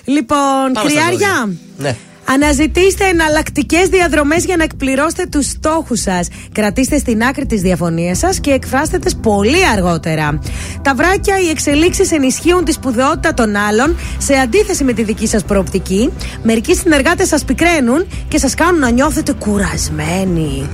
[0.06, 1.28] Λοιπόν, Πάμε στα κρυάρια.
[1.40, 1.58] ζώδια.
[1.78, 1.96] Ναι.
[2.34, 6.28] Αναζητήστε εναλλακτικές διαδρομές για να εκπληρώσετε τους στόχους σας.
[6.52, 10.40] Κρατήστε στην άκρη τις διαφωνίες σας και εκφράστε τις πολύ αργότερα.
[10.82, 15.44] Τα βράκια, οι εξελίξεις ενισχύουν τη σπουδαιότητα των άλλων σε αντίθεση με τη δική σας
[15.44, 16.10] προοπτική.
[16.44, 20.70] Μερικοί συνεργάτες σας πικραίνουν και σας κάνουν να νιώθετε κουρασμένοι.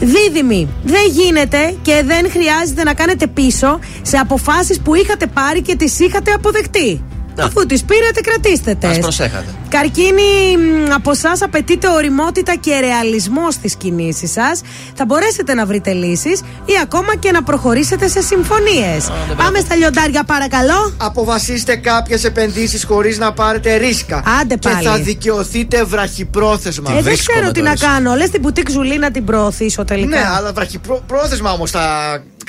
[0.00, 5.76] Δίδυμοι, δεν γίνεται και δεν χρειάζεται να κάνετε πίσω σε αποφάσεις που είχατε πάρει και
[5.76, 7.02] τις είχατε αποδεχτεί.
[7.36, 7.44] Να.
[7.44, 8.98] Αφού τις πήρατε, κρατήστε Ας τες.
[8.98, 9.44] προσέχατε.
[9.68, 14.60] Καρκίνη, μ, από εσάς απαιτείται οριμότητα και ρεαλισμό στις κινήσεις σας.
[14.94, 19.10] Θα μπορέσετε να βρείτε λύσεις ή ακόμα και να προχωρήσετε σε συμφωνίες.
[19.36, 20.94] Πάμε στα λιοντάρια, παρακαλώ.
[20.96, 24.22] Αποφασίστε κάποιες επενδύσεις χωρίς να πάρετε ρίσκα.
[24.40, 24.86] Άντε Και πάλι.
[24.86, 26.90] θα δικαιωθείτε βραχυπρόθεσμα.
[26.90, 27.86] Ε, δεν βρίσκω ξέρω με τι το να ρίσκο.
[27.88, 28.14] κάνω.
[28.14, 30.18] Λες την μπουτίκ Ζουλή να την προωθήσω τελικά.
[30.18, 31.84] Ναι, αλλά βραχυπρόθεσμα όμως θα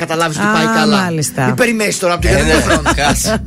[0.02, 0.98] καταλάβεις ότι Α, πάει καλά.
[1.02, 1.46] μάλιστα.
[1.46, 2.82] Μην περιμένεις τώρα από την Ε, καινούργια ναι, χρόνο.
[3.06, 3.42] κάτσε.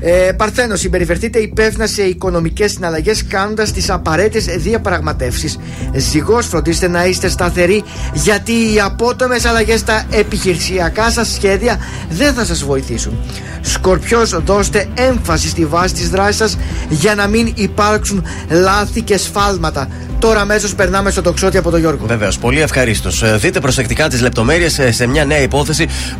[0.00, 5.58] Ε, Παρθένο, συμπεριφερθείτε υπεύθυνα σε οικονομικές συναλλαγές κάνοντας τις απαραίτητες διαπραγματεύσεις.
[5.94, 7.82] Ζυγός, φροντίστε να είστε σταθεροί
[8.12, 11.78] γιατί οι απότομες αλλαγές στα επιχειρησιακά σας σχέδια
[12.10, 13.18] δεν θα σας βοηθήσουν.
[13.60, 16.56] Σκορπιός, δώστε έμφαση στη βάση της δράσης σας
[16.88, 19.88] για να μην υπάρξουν λάθη και σφάλματα.
[20.18, 22.06] Τώρα αμέσως περνάμε στο τοξότη από τον Γιώργο.
[22.06, 23.38] Βεβαίως, πολύ ευχαρίστως.
[23.38, 25.67] Δείτε προσεκτικά τις λεπτομέρειες σε μια νέα υπόθεση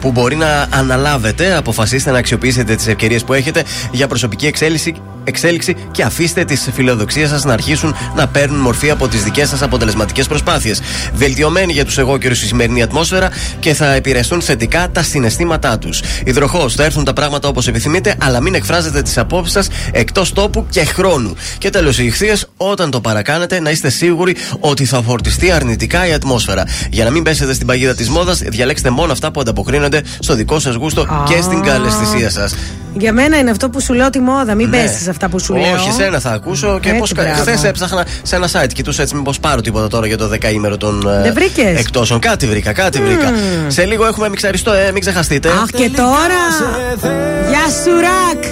[0.01, 1.57] που μπορεί να αναλάβετε.
[1.57, 4.95] Αποφασίστε να αξιοποιήσετε τις ευκαιρίες που έχετε για προσωπική εξέλιξη,
[5.29, 9.63] εξέλιξη και αφήστε τις φιλοδοξίες σας να αρχίσουν να παίρνουν μορφή από τις δικές σας
[9.63, 10.81] αποτελεσματικές προσπάθειες.
[11.15, 13.31] Βελτιωμένη για τους εγώκερους η σημερινή ατμόσφαιρα
[13.61, 16.01] και θα επηρεαστούν θετικά τα συναισθήματά τους.
[16.25, 20.67] Υδροχό, θα έρθουν τα πράγματα όπως επιθυμείτε, αλλά μην εκφράζετε τις απόψεις σας εκτός τόπου
[20.71, 21.35] και χρόνου.
[21.59, 26.13] Και τέλος, οι ηχθείες, όταν το παρακάνετε, να είστε σίγουροι ότι θα φορτιστεί αρνητικά η
[26.13, 26.65] ατμόσφαιρα.
[26.91, 30.59] Για να μην πέσετε στην παγίδα της μόδας, διαλέξτε μόνο αυτά που ανταποκρίνονται στο δικό
[30.59, 32.55] σας γούστο και στην καλεσθησία σας.
[32.99, 34.55] Για μένα είναι αυτό που σου λέω τη μόδα.
[34.55, 34.77] Μην Ναι.
[34.77, 35.75] πέσεις σε αυτά που σου λέω.
[35.75, 36.79] Όχι, σένα θα ακούσω.
[36.81, 37.03] Και
[37.41, 38.73] χθες έψαχνα σε ένα site.
[38.73, 41.33] Κοιτούσα έτσι, μήπως πάρω τίποτα τώρα για το δεκαήμερο των ε,
[41.79, 42.21] εκτόσεων.
[42.21, 43.33] Κάτι βρήκα, κάτι βρήκα.
[43.67, 45.49] Σε λίγο έχουμε μιξαριστό, ε, μην ξεχαστείτε.
[45.49, 46.43] Αχ, και τώρα!
[47.49, 48.45] Γεια σου, Ρακ!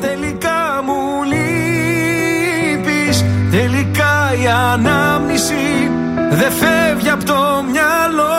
[0.00, 3.24] Τελικά μου λείπεις.
[3.50, 5.90] Τελικά η ανάμνηση
[6.30, 8.34] δεν φεύγει από το μυαλό.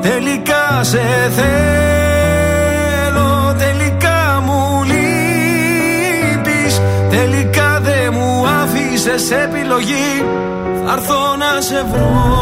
[0.00, 1.00] Τελικά σε
[1.36, 1.89] θέλω.
[9.10, 10.24] Άφησες επιλογή
[10.86, 12.40] Θα έρθω να σε βρω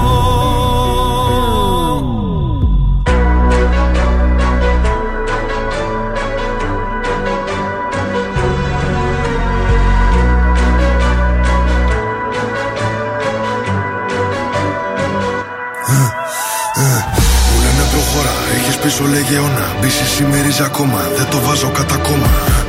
[18.83, 19.77] πίσω λέγε αιώνα.
[19.81, 22.68] Μπίση σημερίζει ακόμα, δεν το βάζω κατά κόμμα.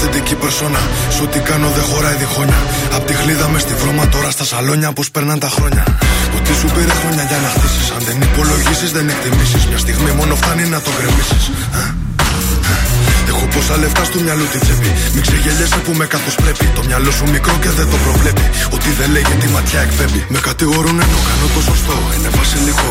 [0.00, 0.80] Ρακατά καθεντική περσόνα.
[1.16, 2.60] Σου τι κάνω δεν χωράει διχόνια.
[2.96, 5.84] Απ' τη χλίδα μες στη βρώμα τώρα στα σαλόνια πώς περνάν τα χρόνια.
[6.36, 7.86] Ότι σου πήρε χρόνια για να χτίσεις.
[7.96, 9.62] Αν δεν υπολογίσεις, δεν εκτιμήσεις.
[9.70, 11.44] Μια στιγμή μόνο φτάνει να το γκρεμίσεις.
[13.30, 14.90] Έχω πόσα λεφτά στο μυαλό τη τσέπη.
[15.14, 16.64] Μην ξεγελιέσαι που με καθώ πρέπει.
[16.76, 18.46] Το μυαλό σου μικρό και δεν το προβλέπει.
[18.76, 20.20] Ότι δεν λέγει τη ματιά εκπέμπει.
[20.34, 21.96] Με κατηγορούν ενώ κάνω το σωστό.
[22.14, 22.90] Είναι βασιλικό.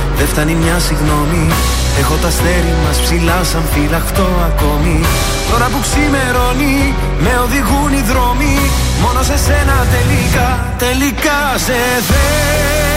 [0.21, 1.47] δεν φτάνει μια συγγνώμη.
[1.99, 4.99] Έχω τα αστέρι μας ψηλά σαν φυλαχτό ακόμη.
[5.51, 8.55] Τώρα που ξημερώνει με οδηγούν οι δρόμοι.
[9.01, 11.77] Μόνο σε σένα τελικά, τελικά σε
[12.09, 12.90] θέλω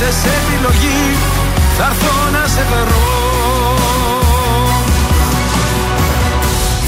[0.00, 1.16] Σε επιλογή
[1.76, 3.02] Θα έρθω να σε βρω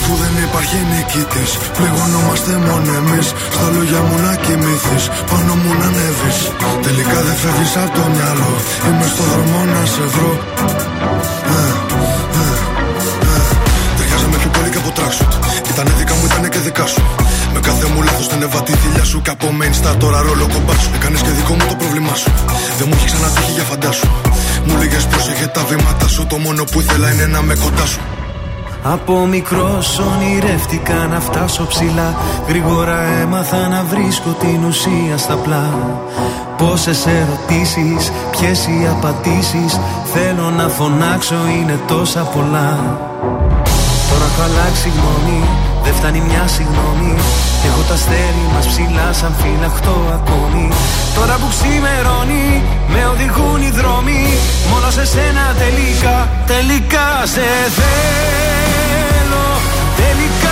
[0.05, 1.51] Που δεν υπάρχει νικητής.
[1.77, 3.27] Πληγωνόμαστε μόνο εμείς.
[3.55, 5.05] Στα λόγια μου να κοιμηθείς.
[5.31, 6.39] Πάνω μου να ανέβεις.
[6.87, 8.53] Τελικά δεν φεύγεις από το μυαλό.
[8.87, 10.33] Είμαι στο δρόμο να σε βρω.
[13.97, 15.33] Ταιριάζαμε πιο πολύ και από τράξουτ.
[15.71, 17.03] Ήτανε δικά μου, ήτανε και δικά σου.
[17.55, 19.23] Με κάθε μου λάθος την έβα τη θηλιά σου.
[19.23, 20.91] Και από main star τώρα ρόλο κομπά σου.
[20.95, 22.31] Έκανες και δικό μου το πρόβλημά σου.
[22.79, 24.09] Δεν μου έχει ξανατύχει για φαντάσου.
[24.66, 26.27] Μου λέγες πρόσεχε τα βήματα σου.
[26.27, 28.01] Το μόνο που ήθελα είναι να με κοντά σου.
[28.85, 32.15] Από μικρός ονειρεύτηκα να φτάσω ψηλά.
[32.49, 35.66] Γρήγορα έμαθα να βρίσκω την ουσία στα πλά.
[36.57, 39.81] Πόσες ερωτήσεις, ποιες οι απαντήσεις.
[40.12, 42.99] Θέλω να φωνάξω, είναι τόσα πολλά.
[44.11, 47.15] Τώρα έχω αλλάξει γνώμη δεν φτάνει μια συγγνώμη.
[47.67, 50.69] Έχω τα αστέρι μας ψηλά σαν φυλαχτό ακόμη.
[51.15, 52.47] Τώρα που ξημερώνει
[52.93, 54.23] με οδηγούν οι δρόμοι.
[54.71, 56.17] Μόνο σε σένα τελικά,
[56.53, 57.47] τελικά σε
[57.79, 59.47] θέλω.
[60.03, 60.52] Τελικά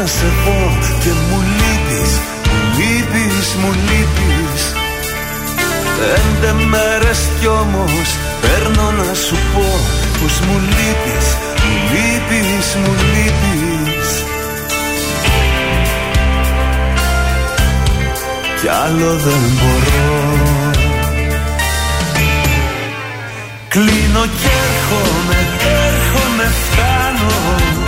[0.00, 2.12] να σε πω και μου λείπεις,
[2.48, 4.62] μου λείπεις, μου λείπεις.
[5.98, 8.08] Πέντε μέρες κι όμως
[8.40, 9.68] παίρνω να σου πω
[10.18, 11.26] πως μου λείπεις,
[11.64, 14.10] μου λείπεις, μου λείπεις.
[18.60, 20.12] Κι άλλο δεν μπορώ.
[23.68, 25.38] Κλείνω κι έρχομαι,
[25.86, 27.36] έρχομαι, φτάνω.
[27.80, 27.87] Με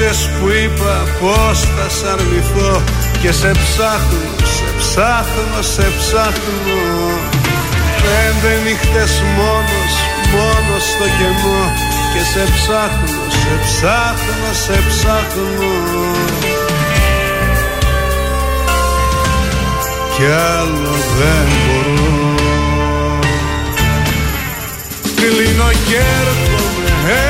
[0.00, 2.82] νύχτες που είπα πως θα σ' αρνηθώ
[3.22, 6.80] Και σε ψάχνω, σε ψάχνω, σε ψάχνω.
[8.02, 9.92] Πέντε νύχτες μόνος,
[10.32, 11.62] μόνος στο κενό
[12.12, 15.72] Και σε ψάχνω, σε ψάχνω, σε ψάχνω.
[20.16, 20.24] Κι
[20.56, 22.38] άλλο δεν μπορώ.
[25.16, 27.29] Κλείνω και έρχομαι, έρχομαι,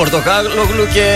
[0.00, 1.06] Πορτοκάλογλου και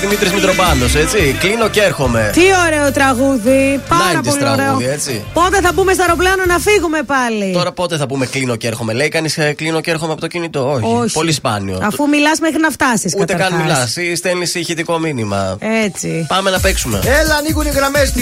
[0.00, 1.36] Δημήτρης Μητροπάνος, έτσι.
[1.40, 2.30] Κλείνω και έρχομαι.
[2.32, 3.80] Τι ωραίο τραγούδι.
[3.88, 4.54] Πάρα 90s πολύ ωραίο.
[4.54, 5.24] τραγούδι, έτσι.
[5.32, 8.92] Πότε θα μπούμε στο αεροπλάνο να φύγουμε πάλι; Τώρα πότε θα πούμε κλείνω και έρχομαι.
[8.92, 10.72] Λέει κανείς κλείνω και έρχομαι από το κινητό.
[10.72, 10.94] Όχι.
[10.94, 11.12] Όχι.
[11.12, 11.78] Πολύ σπάνιο.
[11.82, 13.14] Αφού μιλάς μέχρι να φτάσεις.
[13.18, 13.96] Ούτε καν μιλάς.
[13.96, 15.56] Ή στέλνεις ηχητικό μήνυμα.
[15.84, 16.26] Έτσι.
[16.28, 17.00] Πάμε να παίξουμε.
[17.04, 18.20] Έλα, ανοίγουν οι γραμμές 266-233.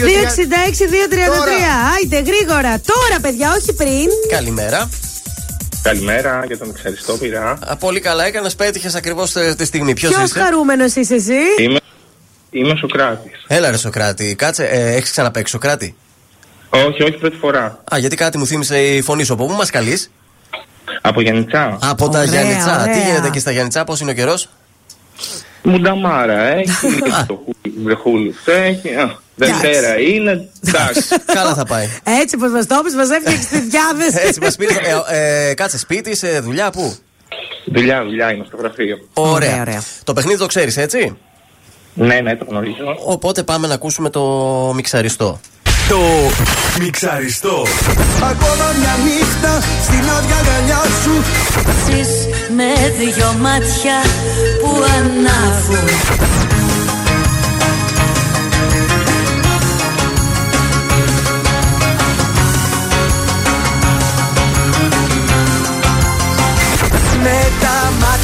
[1.94, 2.80] Άιτε, γρήγορα.
[2.92, 4.08] Τώρα, παιδιά, όχι πριν.
[4.30, 4.88] Καλημέρα.
[5.84, 7.58] Καλημέρα για τον εξαριστό πειρά.
[7.66, 9.92] Α, πολύ καλά έκανες, πέτυχες ακριβώς τη στιγμή.
[9.94, 11.78] Ποιος Ποιος είσαι; χαρούμενος είσαι εσύ; Είμαι,
[12.50, 13.44] είμαι Σοκράτης.
[13.46, 14.34] Έλα, ρε Σοκράτη.
[14.34, 15.94] Κάτσε, ε, έχεις ξαναπέξει Σοκράτη;
[16.68, 17.82] Όχι, όχι πρώτη φορά.
[17.94, 19.32] Α, γιατί κάτι μου θύμισε η φωνή σου.
[19.32, 20.10] Από πού μας καλείς;
[21.00, 21.78] Από Γιάννητσά.
[21.82, 22.82] Από τα Ωραία, Γιάννητσά.
[22.82, 23.04] Τι ωραία.
[23.04, 24.48] γίνεται εκεί στα Γιάννητσά, πώς είναι ο καιρός;
[25.62, 26.70] Μουνταμάρα, έχει
[27.26, 27.44] το
[27.82, 28.34] βρεχούλου.
[28.44, 28.88] Έχει.
[29.42, 30.48] Α, Δευτέρα είναι.
[30.66, 31.02] Εντάξει.
[31.38, 31.88] Καλά θα πάει.
[32.22, 34.26] Έτσι, πως μας το πει, μας έφτιαξε τη διάθεση.
[34.26, 34.72] Έτσι μας πήρε.
[35.08, 36.96] Ε, ε, κάτσε σπίτι, σε δουλειά, πού;
[37.64, 38.98] Δουλειά, δουλειά είναι στο γραφείο.
[39.14, 39.82] Ωραία.
[40.04, 41.16] Το παιχνίδι το ξέρεις, έτσι;
[41.94, 42.96] Ναι, ναι, το γνωρίζω.
[43.04, 44.22] Οπότε πάμε να ακούσουμε το
[44.74, 45.40] μιξαριστό.
[45.88, 45.98] Το
[46.80, 47.66] μιξαριστό.
[48.22, 51.24] Ακόμα μια νύχτα στην άδεια αγκαλιά σου
[51.86, 54.02] Ζεις με δυο μάτια
[54.60, 56.63] που ανάβουν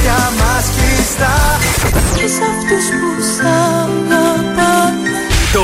[0.00, 1.36] μάτια μας κλειστά
[2.14, 5.18] Και σε αυτούς που σ' αγαπάνε
[5.52, 5.62] Το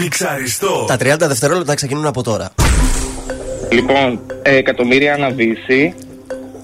[0.00, 0.84] μιξαριστό.
[0.86, 2.50] Τα 30 δευτερόλεπτα ξεκινούν από τώρα.
[3.70, 5.94] Λοιπόν, ε, εκατομμύρια αναβήσει.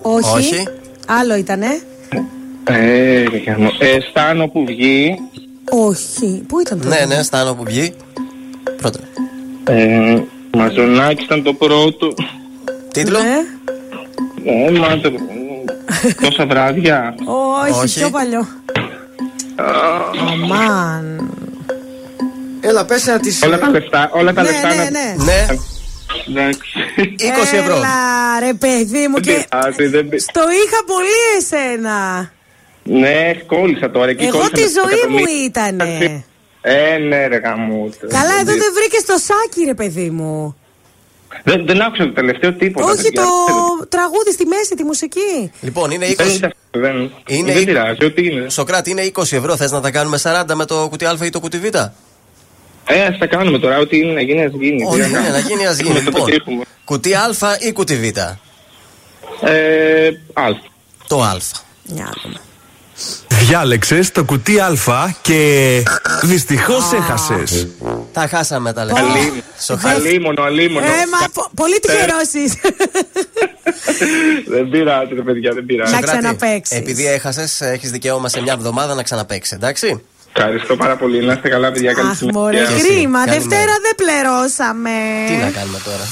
[0.02, 0.36] Όχι.
[0.36, 0.68] Όχι.
[1.06, 1.66] Άλλο ήτανε.
[2.64, 3.68] Ε, γαμώ.
[3.78, 5.14] ε, στάνο που βγει.
[5.70, 6.42] Όχι.
[6.48, 6.88] Πού ήταν το.
[6.88, 7.92] Ναι, ναι, στάνω που βγει.
[8.76, 8.98] Πρώτα.
[9.64, 10.22] Ε,
[10.56, 12.14] μαζονάκι ήταν το πρώτο.
[12.92, 13.38] Τίτλο; Ναι.
[14.52, 15.12] Ε, μα, το-
[16.22, 17.14] τόσα βράδια;
[17.64, 17.98] Όχι, Όχι.
[17.98, 18.46] πιο παλιό.
[20.32, 21.30] Αμάν.
[22.60, 23.38] Έλα, πες ένα τη.
[23.44, 25.14] Όλα τα λεφτά, όλα τα Ναι, λεφτά ναι, να- ναι.
[25.24, 25.46] Ναι.
[26.28, 26.70] Εντάξει.
[26.96, 27.74] 20 ευρώ.
[27.76, 27.88] Έλα,
[28.40, 29.20] ρε παιδί μου.
[29.20, 32.30] Και πειράζει, δεν πει- στο είχα πολύ εσένα.
[32.82, 34.10] Ναι, κόλλησα τώρα.
[34.10, 35.44] Εκεί Εγώ κόλλησα τη με το ζωή μου εκατομμύριο.
[35.44, 36.24] ήτανε.
[36.62, 38.06] Ε, ναι, ρε γαμούτο.
[38.06, 40.56] Καλά, εδώ δεν βρήκες το σάκι, ρε παιδί μου.
[41.44, 42.86] Δεν, δεν άκουσα το τελευταίο τίποτα.
[42.86, 43.22] Όχι παιδιά.
[43.22, 45.50] το τραγούδι στη μέση, τη μουσική.
[45.60, 46.14] Λοιπόν, είναι 20.
[46.16, 46.94] Δεν, είναι αυτό, δεν,
[47.26, 48.48] Είναι δεν είκο- πειράζει, ό,τι είναι.
[48.48, 49.56] Σοκράτη, είναι 20 ευρώ.
[49.56, 53.18] Θες να τα κάνουμε 40 με το κουτί Α ή το κουτί Β; Ε, ας
[53.18, 54.84] τα κάνουμε τώρα, ό,τι είναι να γίνει, ας γίνει.
[54.84, 55.30] Όχι, Τι να ναι, κάνουμε.
[55.32, 55.92] να γίνει, ας γίνει.
[55.94, 56.62] Με το Λοιπόν, πετύχουμε.
[56.84, 57.28] κουτί Α
[57.68, 58.02] ή κουτί Β;
[59.46, 60.44] Ε, α.
[61.06, 61.36] Το Α.
[63.28, 64.70] Διάλεξες το κουτί Α
[65.22, 65.82] και
[66.22, 67.66] δυστυχώς έχασες.
[68.12, 69.00] Τα χάσαμε τα λεφτά.
[69.00, 70.00] Αλίμονο, Σοκράτη.
[70.06, 70.86] αλίμονο, αλίμονο.
[70.86, 72.58] Ε, μα πο- πολύ τυχερό είσαι.
[74.48, 75.92] Δεν πειράζει, ρε παιδιά, δεν πειράζει.
[75.92, 76.76] Να Σοκράτη, ξαναπαίξεις.
[76.78, 80.02] Επειδή έχασες, έχεις δικαίωμα σε μια εβδομάδα να ξαναπέξει, εντάξει;
[80.36, 81.24] Ευχαριστώ πάρα πολύ.
[81.24, 81.92] Να είστε καλά, παιδιά.
[81.92, 82.40] Καλή Αχ, συνέχεια.
[82.40, 82.86] μωρέ, Και εσύ.
[82.86, 83.24] κρίμα.
[83.24, 83.32] Καλημέρα.
[83.38, 84.90] Δευτέρα δεν πληρώσαμε.
[85.26, 86.04] Τι να κάνουμε τώρα;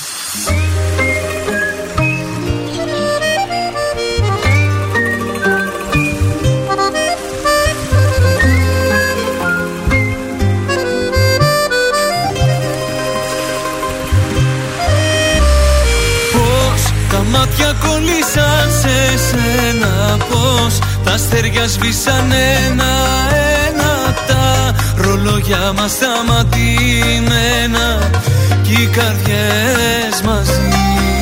[18.32, 18.98] σαν σε
[19.28, 22.32] σένα πως τα αστέρια σβήσαν
[22.66, 26.50] ένα-ένα τα ρολόγια μας σταματημένα
[28.62, 31.17] κι οι καρδιές μαζί.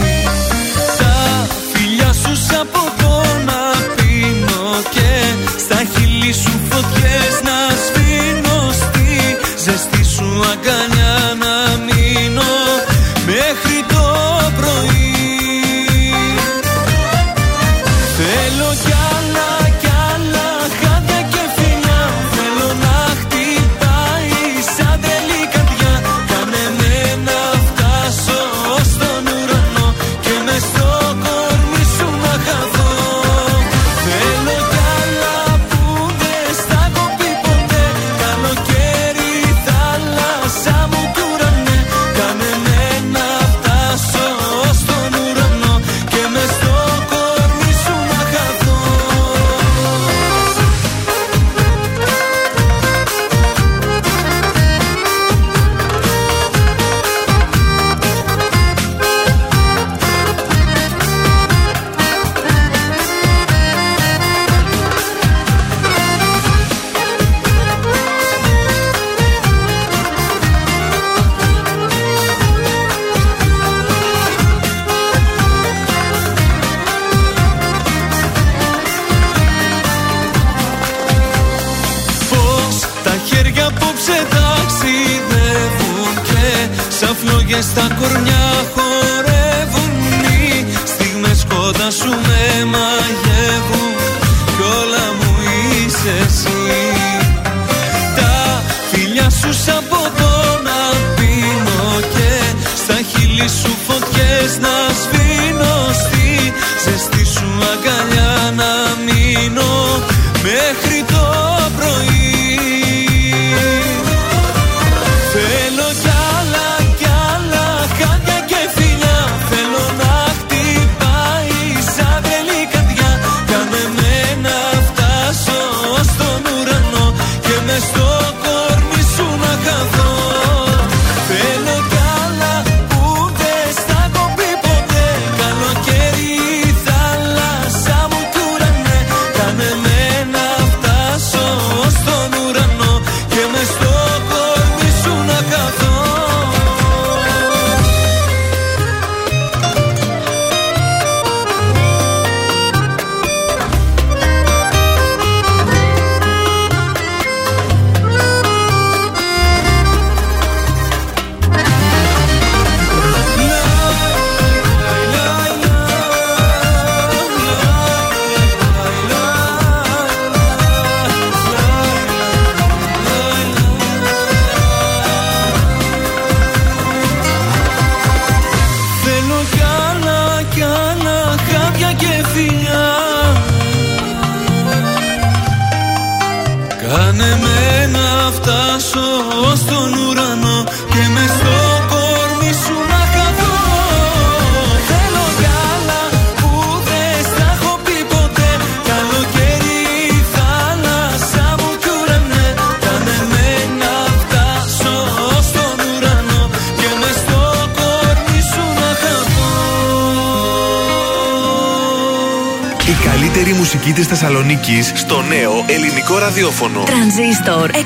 [214.95, 216.83] Στο νέο ελληνικό ραδιόφωνο.
[216.83, 217.79] Τρανζίστορ 100,3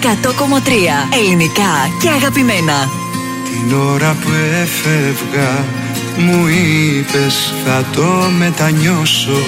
[1.22, 2.88] ελληνικά και αγαπημένα.
[3.44, 4.30] Την ώρα που
[4.62, 5.64] έφευγα
[6.16, 9.42] μου είπες θα το μετανιώσω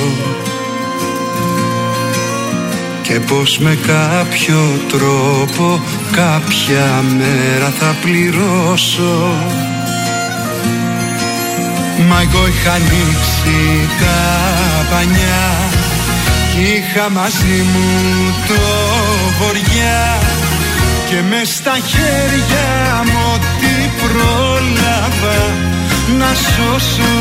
[3.02, 5.80] και πως με κάποιο τρόπο
[6.12, 9.34] κάποια μέρα θα πληρώσω
[12.08, 14.16] Μα εγώ είχα ανοίξει τα
[14.90, 15.81] πανιά
[16.60, 18.60] Είχα μαζί μου το
[19.38, 20.18] βοριά
[21.08, 25.40] και μες στα χέρια μου τι πρόλαβα
[26.18, 27.14] να σώσω.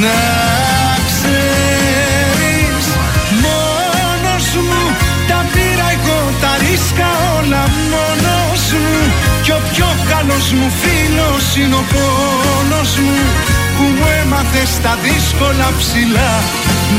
[0.00, 0.20] Να
[1.06, 2.86] ξέρεις
[3.44, 4.96] μόνος μου
[5.28, 7.08] τα πήρα εγώ τα ρίσκα
[7.38, 9.12] όλα μόνος μου.
[9.42, 15.68] Κι ο πιο καλός μου φίλος είναι ο πόνος μου που μου έμαθες τα δύσκολα
[15.80, 16.32] ψηλά.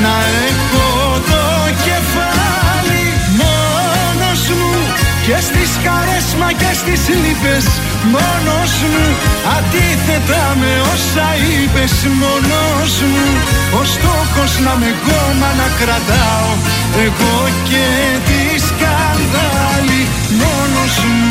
[0.03, 0.15] Να
[0.49, 0.87] έχω
[1.31, 1.45] το
[1.87, 3.03] κεφάλι
[3.41, 4.73] μόνος μου
[5.25, 7.65] και στις καρές μα και στις λύπες
[8.13, 9.05] μόνος μου.
[9.57, 13.27] Αντίθετα με όσα είπες μόνος μου
[13.79, 16.51] ο στόχος να με κόμμα να κρατάω.
[17.05, 17.35] Εγώ
[17.69, 17.87] και
[18.27, 20.01] τη σκανδάλη
[20.41, 21.30] μόνος μου.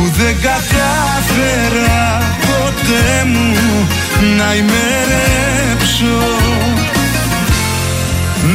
[0.00, 2.02] που δεν κατάφερα
[2.40, 3.88] ποτέ μου
[4.36, 6.18] να ημερέψω.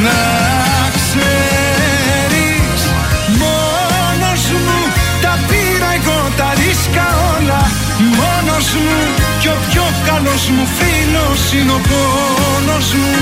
[0.04, 0.22] Να
[0.96, 2.80] ξέρεις
[3.40, 4.78] μόνος μου
[5.22, 7.62] τα πήρα εγώ τα ρίσκα όλα.
[8.18, 8.98] Μόνος μου
[9.40, 13.14] κι ο πιο καλός μου φίλος είναι ο πόνος μου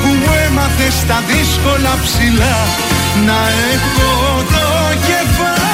[0.00, 2.58] που μου έμαθες στα δύσκολα ψηλά.
[3.26, 3.40] Να
[3.72, 4.10] έχω
[4.54, 4.66] το
[5.06, 5.73] κεφάλι μόνος μου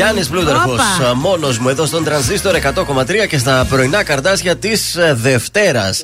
[0.00, 0.80] Γιάννης Πλούταρχος,
[1.14, 6.02] μόνος μου εδώ στον τρανζίστορ 100,3 και στα πρωινά καρτάσια της Δευτέρας.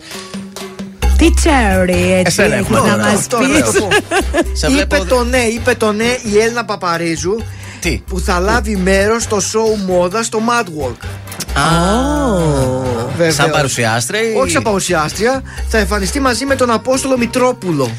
[1.18, 2.97] Τι τσέρι έτσι Εσένα έχει έχουμε να τώρα.
[3.12, 3.89] μας Τώρα να το πεις πω.
[4.60, 7.36] Σε είπε βλέπω- το ναι, είπε το ναι η Έλληνα Παπαρίζου
[7.81, 11.06] Τι; που θα λάβει μέρος στο show μόδα στο Mad Walk.
[13.16, 13.35] Βεβαίως.
[13.35, 17.90] Σαν παρουσιάστρια ή- Όχι σαν παρουσιάστρια, θα εμφανιστεί μαζί με τον Απόστολο Μητρόπουλο.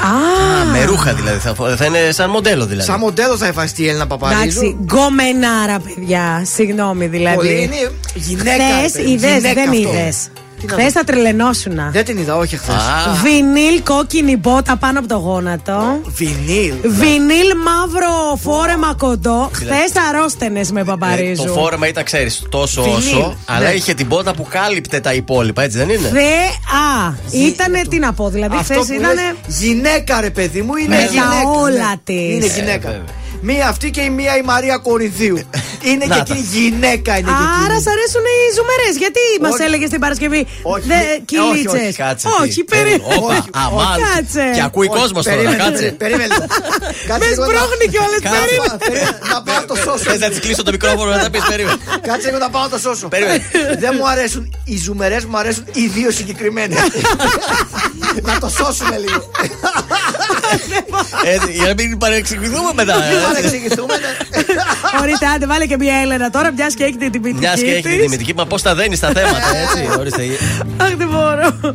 [0.00, 1.38] Α, με ρούχα δηλαδή.
[1.38, 2.86] Θα, θα είναι σαν μοντέλο δηλαδή.
[2.90, 4.40] Σαν μοντέλο θα εμφανιστεί η Έλληνα Παπαρίζου.
[4.40, 6.42] Εντάξει, γκομενάρα, παιδιά.
[6.54, 7.36] Συγγνώμη δηλαδή.
[7.36, 8.64] Πολύ είναι γυναίκα.
[8.64, 9.92] Χθες παιδί, είδες, γυναίκα δεν αυτό.
[9.92, 10.28] είδες.
[10.60, 10.90] Τι να Χθες δω.
[10.90, 11.90] θα τρελαινόσουνα.
[11.92, 12.74] Δεν την είδα, όχι χθες.
[13.22, 16.00] Βινίλ κόκκινη μπότα πάνω από το γόνατο.
[16.04, 16.74] Βινίλ.
[16.82, 19.50] Βινίλ μαύρο φόρεμα κοντό.
[19.58, 21.44] Δηλαδή- Χθες αρρώστενες με Δηλαδή, παπαρίζου.
[21.44, 23.74] το φόρεμα ήταν, ξέρεις, τόσο Βινίλ, όσο, αλλά ναι.
[23.74, 27.18] είχε την πότα που κάλυπτε τα υπόλοιπα, έτσι δεν είναι; Θεά!
[27.46, 29.14] Ήτανε τι να πω, δηλαδή Αυτό χθες που ήταν.
[29.14, 31.48] λες, γυναίκα ρε παιδί μου είναι Με τα γυναίκα.
[31.62, 31.94] όλα ναι.
[32.04, 32.34] της.
[32.34, 33.02] Είναι Ε, γυναίκα.
[33.40, 33.54] Βέβαια.
[33.54, 35.36] Μία αυτή και η μία η Μαρία Κορινθίου.
[35.88, 36.34] είναι Να και τα.
[36.34, 37.82] εκείνη γυναίκα είναι και Άρα εκείνη.
[37.84, 38.94] σ' αρέσουν οι ζουμερές.
[39.02, 39.62] Γιατί μας Όχι.
[39.66, 41.80] έλεγες την Παρασκευή; Όχι, Δε, όχι, κυλίτσες.
[41.80, 42.26] όχι, Κάτσε.
[42.40, 43.96] Όχι, τι, περί- Όπα, Όχι, αμάν.
[44.14, 44.44] Κάτσε.
[44.56, 45.86] Και ακούει Όχι, κόσμος τώρα, περίμενε, κάτσε.
[46.02, 46.34] Περίμενε.
[47.08, 48.20] Κάτσε Μες λίγο να- σπρώχνει κιόλας.
[48.26, 48.38] Κάτσε.
[48.44, 48.76] Περίμενε.
[48.86, 50.10] Περίμενε, Να πάω το σώσω.
[50.10, 51.78] Θε να της κλείσω το μικρόφωνο να τα πεις, περίμενε.
[52.08, 53.06] Κάτσε λίγο να πάω το σώσω.
[53.14, 53.40] Περίμενε.
[53.82, 56.74] Δεν μου αρέσουν οι ζουμερές, μου αρέσουν οι δύο συγκεκριμένοι.
[58.22, 59.30] να το σώσουμε λίγο.
[61.24, 62.94] Ε, Για να μην παρεξηγηθούμε μετά.
[62.94, 63.22] Μην ε.
[63.32, 63.94] παρεξηγηθούμε.
[63.96, 65.00] ναι.
[65.02, 67.44] Ορίστε, άντε, βάλε και μια Έλενα τώρα, μιας και έχετε την ποιητική.
[67.46, 68.00] Μιας και έχει την της.
[68.00, 69.98] τιμητική, μα πώς τα δένεις τα θέματα, έτσι.
[69.98, 70.22] Ορίστε.
[70.76, 71.74] Αχ, δεν μπορώ.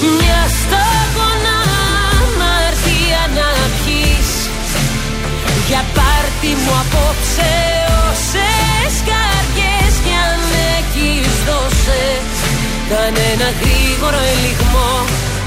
[0.00, 1.56] Μια σταγόνα
[2.18, 3.48] αμαρτία να
[3.78, 4.30] πιείς
[5.68, 7.52] Για πάρτι μου απόψε
[8.06, 10.40] όσες καρδιές κι αν
[10.76, 12.04] έχεις δώσε
[12.90, 14.92] Κάνε ένα γρήγορο ελιγμό.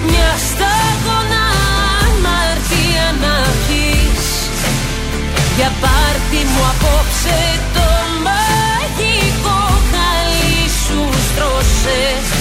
[0.10, 1.46] Μια σταγόνα
[2.04, 4.28] αμαρτία να πιείς
[5.58, 7.40] Για πάρτι μου απόψε
[7.76, 7.88] το
[8.26, 9.60] μαγικό
[9.92, 12.41] χαλί σου στρώσες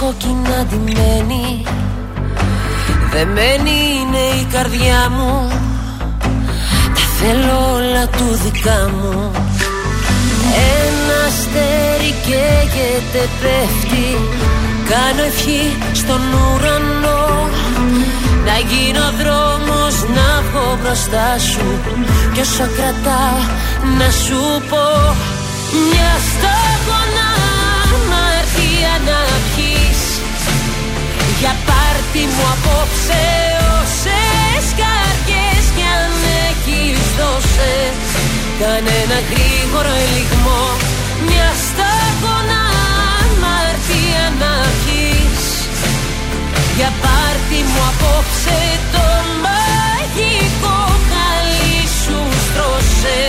[0.00, 1.62] κόκκινα ντυμένη.
[3.12, 5.48] Δεμένη είναι η καρδιά μου.
[6.94, 9.30] Τα θέλω όλα του δικά μου.
[10.84, 14.08] Ένα αστέρι καίγεται πέφτει.
[14.90, 17.48] Κάνω ευχή στον ουρανό.
[18.46, 21.66] Να γίνω δρόμος να βγω μπροστά σου.
[22.32, 23.40] Κι όσο κρατάω
[23.98, 24.40] να σου
[24.70, 24.86] πω
[25.90, 27.28] Μιας σταγόνα
[27.94, 29.18] αμαρτία να
[29.54, 29.59] πιείς Για
[32.12, 33.24] πάρτι μου απόψε
[33.78, 36.12] όσες καρδιές κι αν
[36.48, 38.02] έχεις δώσες.
[38.60, 40.64] Κάνε ένα γρήγορο ελιγμό
[41.26, 42.62] Μια σταγόνα
[43.20, 45.46] αμαρτία να πιείς
[46.76, 48.58] Για πάρτι μου απόψε
[48.94, 49.06] το
[49.44, 50.78] μαγικό
[51.08, 53.20] χαλί σου στρώσε.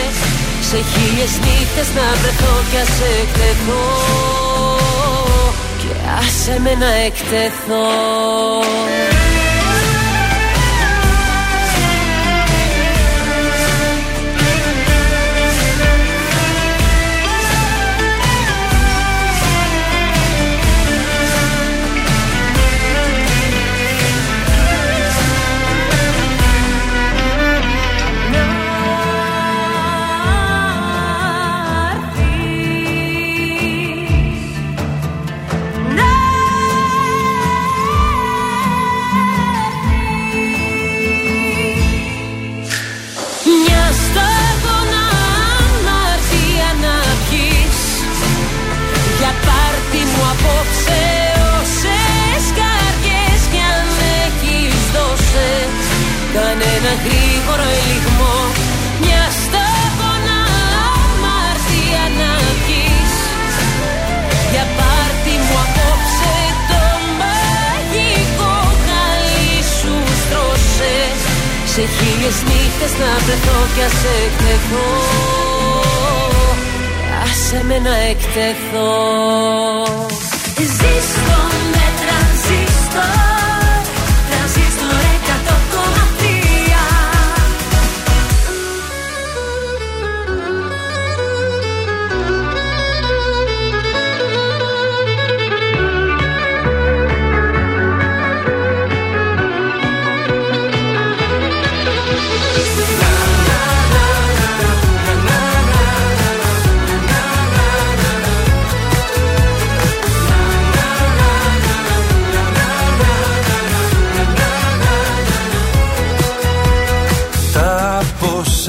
[0.70, 5.01] Σε χίλιες νύχτες να βρεθώ κι ας εκτεθώ
[5.92, 7.86] Και άσε με να εκτεθώ
[71.82, 74.90] σε χίλιες νύχτες να βρεθώ κι ας εκτεθώ.
[77.24, 78.92] Άσε με να εκτεθώ.
[80.58, 81.40] Ζήστο
[81.72, 83.31] με τρανζίστορ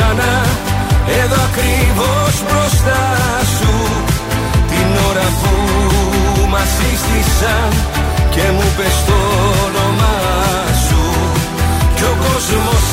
[0.00, 0.34] ξανά.
[1.22, 3.02] Εδώ ακριβώς μπροστά
[3.56, 3.74] σου
[4.70, 5.52] Την ώρα που
[6.52, 7.70] μας σύστησαν
[8.34, 9.18] Και μου πες το
[9.64, 10.18] όνομά
[10.86, 11.02] σου.
[11.96, 12.86] Κι ο κόσμος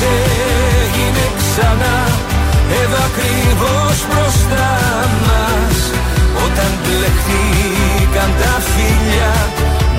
[0.82, 1.96] έγινε ξανά.
[2.80, 4.70] Εδώ ακριβώς μπροστά
[5.26, 5.76] μας
[6.44, 9.34] Όταν μπλεχτήκαν τα φιλιά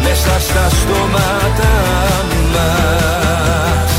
[0.03, 1.73] Μέσα στα στόματα
[2.53, 3.98] μας.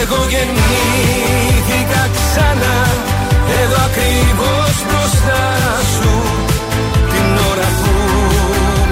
[0.00, 2.76] Εγώ γεννήθηκα ξανά.
[3.60, 5.44] Εδώ ακριβώς μπροστά
[5.94, 6.12] σου.
[7.12, 7.92] Την ώρα που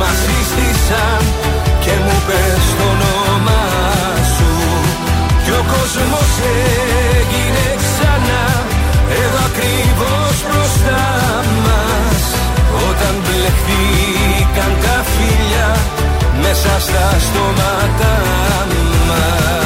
[0.01, 1.23] μας σύστησαν
[1.85, 3.67] Και μου πες το όνομά
[4.35, 4.51] σου.
[5.45, 6.33] Κι ο κόσμος
[7.19, 8.45] έγινε ξανά.
[9.21, 11.05] Εδώ ακριβώς μπροστά
[11.67, 12.23] μας.
[12.89, 15.77] Όταν μπλεχτήκαν τα φίλια
[16.43, 18.13] Μέσα στα στόματα
[19.09, 19.62] μας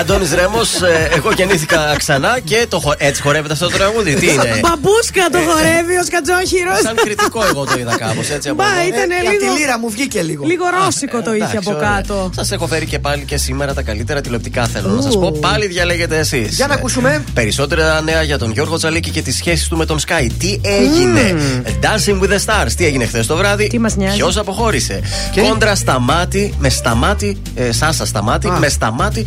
[0.00, 0.70] Αντώνης Ρέμος,
[1.16, 2.94] εγώ γεννήθηκα ξανά και το χο...
[2.98, 4.14] έτσι χορεύεται αυτό το τραγούδι.
[4.14, 6.72] Τι είναι; Μπαμπούσκα το χορεύει ο Σκατζόχυρο.
[6.82, 8.88] Σαν κριτικό εγώ το είδα κάπως έτσι από Μπα, εδώ.
[8.88, 9.30] ήταν Ε, λίγο.
[9.46, 10.44] από τη λύρα μου βγήκε λίγο.
[10.46, 12.30] Λίγο ρώσικο το είχε από κάτω.
[12.34, 15.20] Σας έχω φέρει και πάλι και σήμερα τα καλύτερα τηλεοπτικά θέλω να σας Ου.
[15.20, 15.30] πω.
[15.40, 16.56] Πάλι διαλέγετε εσείς.
[16.56, 17.24] Για να ακούσουμε.
[17.34, 20.26] Περισσότερα νέα για τον Γιώργο Τσαλίκη και τις σχέσεις του με τον Sky.
[20.38, 21.34] Τι έγινε;
[21.82, 22.72] Dancing with the Stars.
[22.76, 25.00] Τι έγινε χθες το βράδυ; Τι μας νοιάζει; Ποιος αποχώρησε;
[25.48, 27.42] Κόντρα σταμάτη με σταμάτη.
[27.54, 29.26] Ε, Σάσα σταμάτη με σταμάτη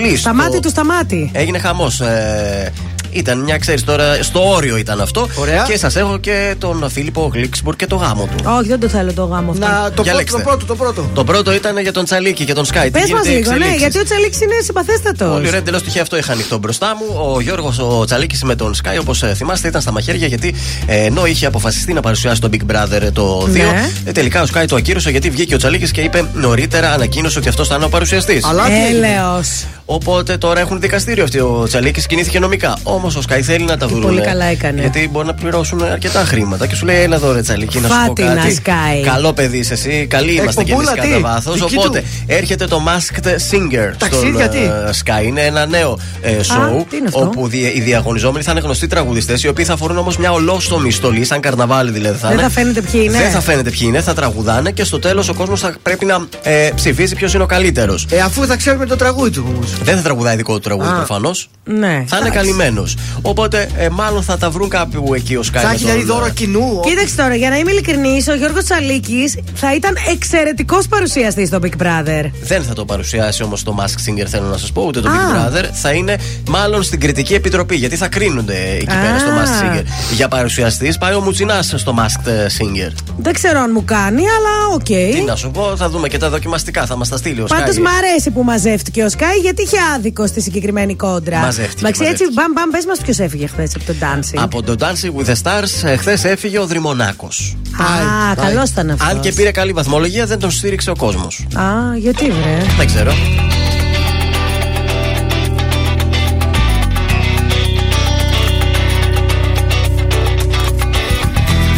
[0.00, 0.16] φασουλή.
[0.18, 1.30] Σταμάτη του σταμάτη.
[1.32, 2.00] Έγινε χαμός.
[2.00, 2.72] Ε,
[3.10, 5.28] ήταν μια, ξέρεις τώρα, στο όριο ήταν αυτό.
[5.34, 5.62] Ωραία.
[5.68, 8.44] Και σας έχω και τον Φίλιππο Γλίξμπουργκ και το γάμο του.
[8.58, 9.66] Όχι, δεν το θέλω το γάμο αυτό.
[9.66, 10.36] Να το πρώτο, Διαλέξτε.
[10.38, 11.10] το πρώτο, το πρώτο.
[11.14, 12.88] Το πρώτο ήταν για τον Τσαλίκη και τον Sky.
[12.92, 15.32] Πες μας λίγο, ναι, γιατί ο Τσαλίξη είναι συμπαθέστατος.
[15.32, 17.32] Πολύ ωραία, εντελώς τυχαία αυτό είχα ανοιχτό μπροστά μου.
[17.34, 20.54] Ο Γιώργος ο Τσαλίκης με τον Sky, όπως θυμάστε, ήταν στα μαχαίρια γιατί
[20.86, 23.90] ε, ενώ είχε αποφασιστεί να παρουσιάσει τον Big Brother το 2, Ναι.
[24.04, 27.48] ε, τελικά ο Sky το ακύρωσε γιατί βγήκε ο Τσαλίκης και είπε νωρίτερα, ανακοίνωσε ότι
[27.48, 28.44] αυτός θα είναι ο παρουσιαστής.
[28.44, 29.06] Αλλά τι έγινε.
[29.06, 29.64] Έλεος.
[29.90, 31.38] Οπότε τώρα έχουν δικαστήριο αυτοί.
[31.38, 32.78] Ο Τσαλίκης κινήθηκε νομικά.
[32.82, 34.00] Όμως ο Sky θέλει να τα βρουν.
[34.00, 34.80] πολύ καλά έκανε.
[34.80, 36.66] Γιατί μπορεί να πληρώσουν αρκετά χρήματα.
[36.66, 38.58] Και σου λέει, Έλα εδώ, ρε Τσαλίκη, να σου πω Φάτινα, κάτι.
[38.64, 39.04] Sky.
[39.12, 40.06] Καλό παιδί είσαι εσύ.
[40.10, 41.60] Καλή είμαστε κι εμεί Εκπομπούλα, τι; κατά βάθος.
[41.60, 42.06] Δική Οπότε του.
[42.26, 44.70] έρχεται το Masked Singer Ταξίδια, στον τι; ε,
[45.04, 45.24] Sky.
[45.26, 48.86] Είναι ένα νέο ε, show τι είναι αυτό; όπου δι- οι διαγωνιζόμενοι θα είναι γνωστοί
[48.86, 52.46] τραγουδιστές οι οποίοι θα φορούν όμως μια ολόστομη στολή, σαν καρναβάλι δηλαδή θα Δεν είναι.
[52.46, 53.18] θα φαίνεται ποιοι είναι.
[53.18, 56.26] Δεν θα φαίνεται ποιοι είναι, θα τραγουδάνε και στο τέλος ο κόσμος θα πρέπει να
[56.42, 58.06] ε, ψηφίσει ποιος είναι ο καλύτερος.
[58.10, 59.72] Ε, αφού θα ξέρουμε το τραγούδι του όμως.
[59.82, 60.92] Δεν θα τραγουδάει δικό του τραγούδι Α.
[60.92, 61.50] προφανώς.
[61.64, 62.04] Ναι.
[62.06, 62.96] Θα είναι καλυμμένος.
[63.22, 65.50] Οπότε ε, μάλλον θα τα βρουν κάπου εκεί ο Sky.
[65.52, 66.80] Θα με έχει τον, δηλαδή δώρο ε, κοινού.
[66.84, 71.82] Κοίταξε τώρα, για να είμαι ειλικρινής, ο Γιώργος Τσαλίκης θα ήταν εξαιρετικός παρουσιαστής στο Big
[71.82, 72.30] Brother.
[72.42, 75.12] Δεν θα το παρουσιάσει όμως το Mask Singer, θέλω να σας πω, ούτε το Α.
[75.12, 75.64] Big Brother.
[75.72, 76.16] Θα είναι
[76.48, 79.00] μάλλον στην κριτική επιτροπή, γιατί θα κρίνονται εκεί Α.
[79.00, 79.82] πέρα στο Mask Singer.
[80.14, 82.92] Για παρουσιαστής πάει ο Μουτσινάς στο Masked Singer.
[83.18, 85.14] Δεν ξέρω αν μου κάνει, αλλά οκ.
[85.14, 87.76] Τι να σου πω, θα δούμε και τα δοκιμαστικά, θα μας τα στείλει ο Πάντως
[87.76, 87.80] ΣΚΑΪ.
[87.80, 91.38] μ' αρέσει που μαζεύτηκε ο ΣΚΑΪ γιατί είχε άδικο στη συγκεκριμένη κόντρα.
[91.38, 92.32] Μαζεύτηκε, Εντάξει, έτσι, μαζεύτηκε.
[92.34, 94.40] μπαμ μπαμ, πες μας ποιος έφυγε χθες από το dancing.
[94.42, 97.56] Από το Dancing with the Stars, χθες έφυγε ο Δρυμονάκος.
[97.78, 99.08] Α, καλός ήταν αυτός.
[99.08, 101.46] Αν και πήρε καλή βαθμολογία, δεν τον στήριξε ο κόσμος.
[101.54, 102.58] Α, γιατί βρε.
[102.76, 103.12] Δεν ξέρω.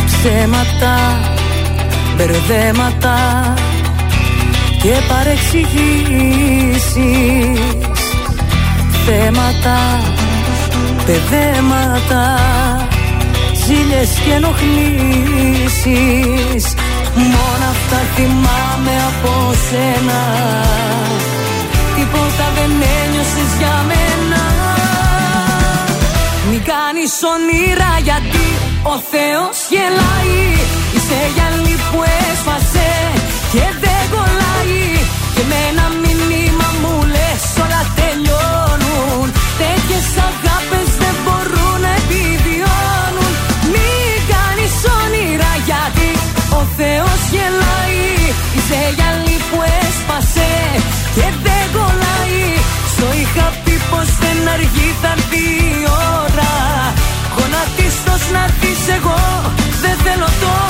[0.06, 0.96] Ψέματα,
[2.16, 3.14] μπερδέματα
[4.82, 6.80] και παρεξηγήσεις.
[9.06, 9.78] Θέματα,
[11.06, 12.24] παιδέματα,
[13.66, 14.64] ζήλες και ενοχλήσεις.
[17.14, 19.32] Μόνο αυτά θυμάμαι από
[19.68, 20.20] σένα.
[21.96, 24.42] Τίποτα δεν ένιωσες για μένα.
[26.50, 28.46] Μην κάνεις όνειρα γιατί
[28.82, 30.40] ο Θεός γελάει.
[30.94, 31.98] Είσαι γυαλί που
[32.30, 32.88] έσπασε
[33.52, 34.29] και δεν κολλάει
[35.40, 39.26] Και με ένα μήνυμα μου λες όλα τελειώνουν.
[39.62, 43.32] Τέτοιες αγάπες δεν μπορούν να επιβιώνουν.
[43.72, 46.10] Μην κάνεις όνειρα γιατί
[46.58, 48.04] ο Θεός γελάει.
[48.56, 50.50] Είσαι γυαλί που έσπασε
[51.16, 52.42] και δεν κολλάει.
[52.92, 55.74] Στο είχα πει πως δεν αργεί θα έρθει η
[56.22, 56.52] ώρα.
[57.36, 59.20] Γονατίστος να δεις εγώ
[59.82, 60.69] δεν θέλω τώρα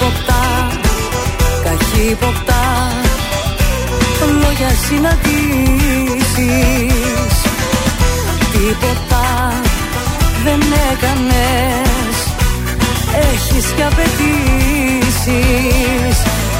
[0.00, 0.42] Καχύποπτα,
[1.64, 2.62] καχύποπτα
[4.42, 5.34] Λόγια συναντήσεις.
[8.52, 9.26] Τίποτα
[10.44, 10.60] δεν
[10.92, 12.16] έκανες
[13.32, 15.36] Έχεις και απαιτήσεις.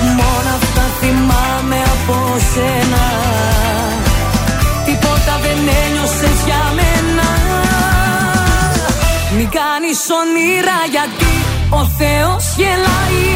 [0.02, 2.16] Μόνο αυτά θυμάμαι από
[2.54, 3.04] σένα.
[4.84, 7.28] Τίποτα δεν ένιωσες για μένα.
[9.36, 13.30] Μην κάνεις όνειρα γιατί ο Θεός γελάει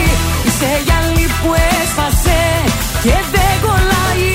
[0.47, 2.41] Είσαι γυαλί που έσπασε
[3.05, 4.33] και δεν κολλάει.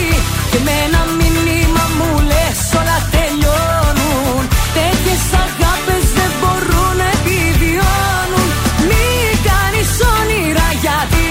[0.52, 4.42] Και με ένα μήνυμα μου λες όλα τελειώνουν.
[4.78, 8.50] Τέτοιες αγάπες δεν μπορούν να επιβιώνουν.
[8.90, 11.26] Μην κάνεις όνειρα γιατί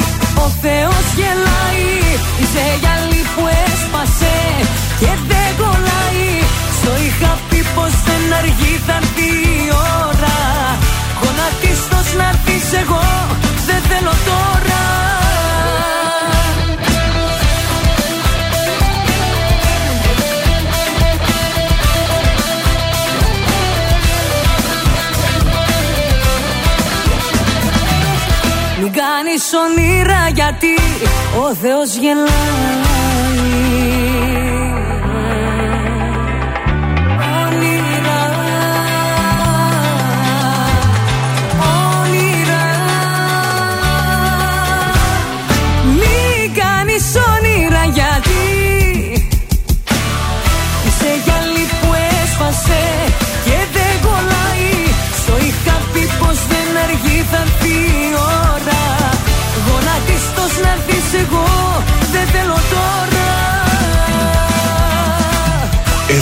[0.45, 1.91] ο Θεός γελάει.
[2.41, 4.37] Είσαι γυαλί που έσπασε
[5.01, 6.29] και δεν κολλάει.
[6.79, 9.61] Στο είχα πει πως δεν αργεί θα έρθει η
[10.07, 10.39] ώρα.
[11.21, 12.29] Γονατίστος να
[30.49, 30.75] γιατί
[31.41, 32.29] ο Θεός γελάει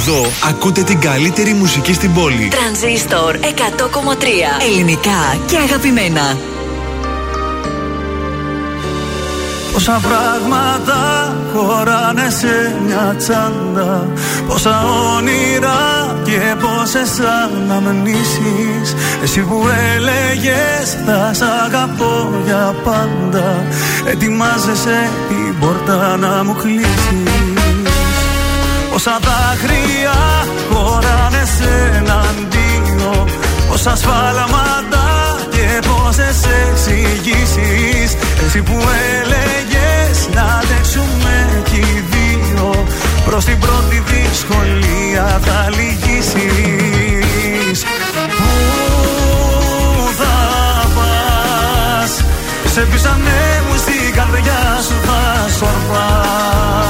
[0.08, 2.48] Εδώ ακούτε την καλύτερη μουσική στην πόλη.
[2.48, 3.42] Τρανζίστορ 100,3
[4.70, 6.36] Ελληνικά και αγαπημένα.
[9.72, 14.08] Πόσα πράγματα χωράνε σε μια τσάντα.
[14.48, 14.84] Πόσα
[15.16, 17.20] όνειρα και πόσες
[17.76, 18.94] αναμνήσεις.
[19.22, 19.62] Εσύ που
[19.94, 23.64] έλεγες θα σ' αγαπώ για πάντα
[24.06, 27.35] Ετοιμάζεσαι την πόρτα να μου κλείσεις
[28.97, 30.18] Πόσα δάκρυα
[30.73, 33.27] χωράνε σε έναν δύο
[33.68, 38.16] Πόσα σφάλματα και πόσες εξηγήσεις.
[38.47, 38.77] Εσύ που
[39.18, 42.86] έλεγες να αντέξουμε κι οι δύο
[43.24, 46.24] Προς την πρώτη δυσκολία θα λυγίσεις.
[48.36, 48.52] Πού
[50.18, 50.36] θα
[50.94, 52.24] πας;
[52.73, 56.85] Σε ποιους ανέμους στην καρδιά σου θα σκορπάς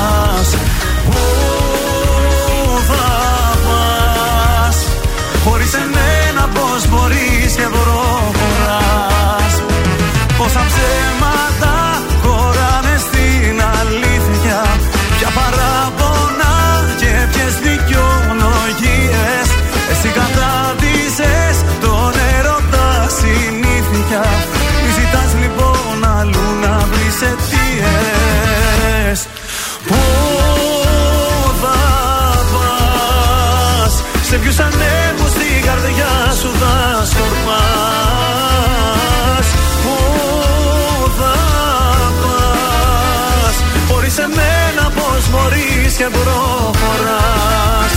[46.06, 47.94] και προχωράς.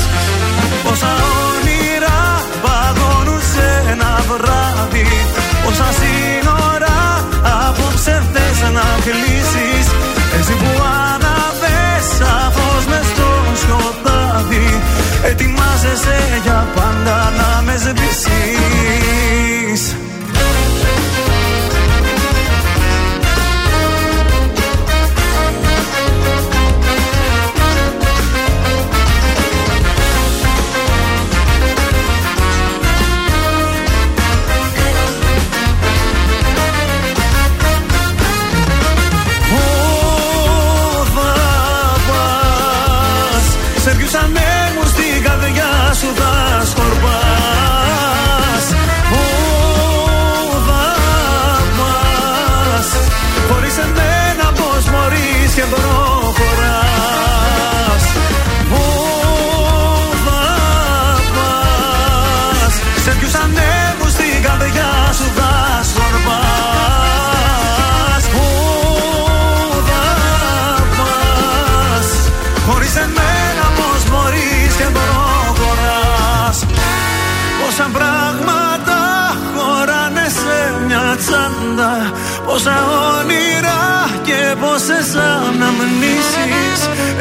[0.83, 1.13] Πόσα
[1.47, 2.19] όνειρα
[2.63, 5.07] παγώνουν σε ένα βράδυ
[5.63, 6.97] Πόσα σύνορα
[7.67, 9.85] απόψε θες να κλείσεις.
[10.37, 10.71] Εσύ που
[11.05, 13.29] αναβες σαφώς μες στο
[13.61, 14.81] σκοτάδι
[15.29, 19.08] Ετοιμάζεσαι για πάντα να με σβήσεις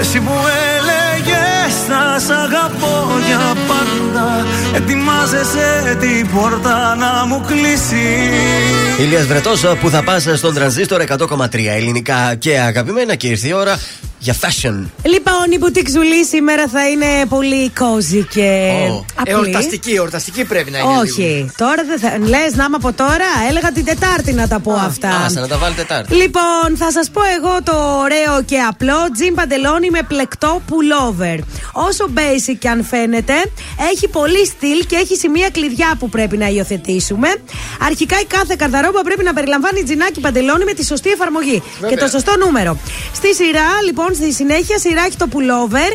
[0.00, 0.32] Εσύ που
[0.76, 8.30] έλεγες θα σ' αγαπώ για πάντα Ετοιμάζεσαι την πόρτα να μου κλείσει.
[8.98, 13.78] Ηλίας Βρετός που θα πας στον τρανζίστορ 100,3 ελληνικά και αγαπημένα και ήρθε η ώρα
[14.28, 14.76] για fashion.
[15.02, 18.72] Λοιπόν, η μπουτίκ Ζουλή σήμερα θα είναι πολύ cozy και.
[18.90, 19.04] Ω.
[19.14, 19.32] απλή.
[19.34, 20.88] Εορταστική, εορταστική πρέπει να είναι.
[20.88, 21.00] λίγο.
[21.00, 22.18] Όχι, τώρα δεν θα.
[22.18, 25.08] Λες να είμαι από τώρα, έλεγα την Τετάρτη να τα πω αυτά.
[25.24, 26.14] Άσε να τα βάλει Τετάρτη.
[26.14, 31.38] Λοιπόν, θα σας πω εγώ το ωραίο και απλό τζιν παντελόνι με πλεκτό pullover.
[31.72, 33.34] Όσο basic και αν φαίνεται,
[33.92, 37.28] έχει πολύ στυλ και έχει σημεία κλειδιά που πρέπει να υιοθετήσουμε.
[37.88, 41.90] Αρχικά η κάθε καρδαρόμπα πρέπει να περιλαμβάνει τζινάκι παντελόνι με τη σωστή εφαρμογή Βέβαια.
[41.90, 42.78] και το σωστό νούμερο.
[43.14, 45.90] Στη σειρά, λοιπόν, στη συνέχεια σειρά έχει το pullover.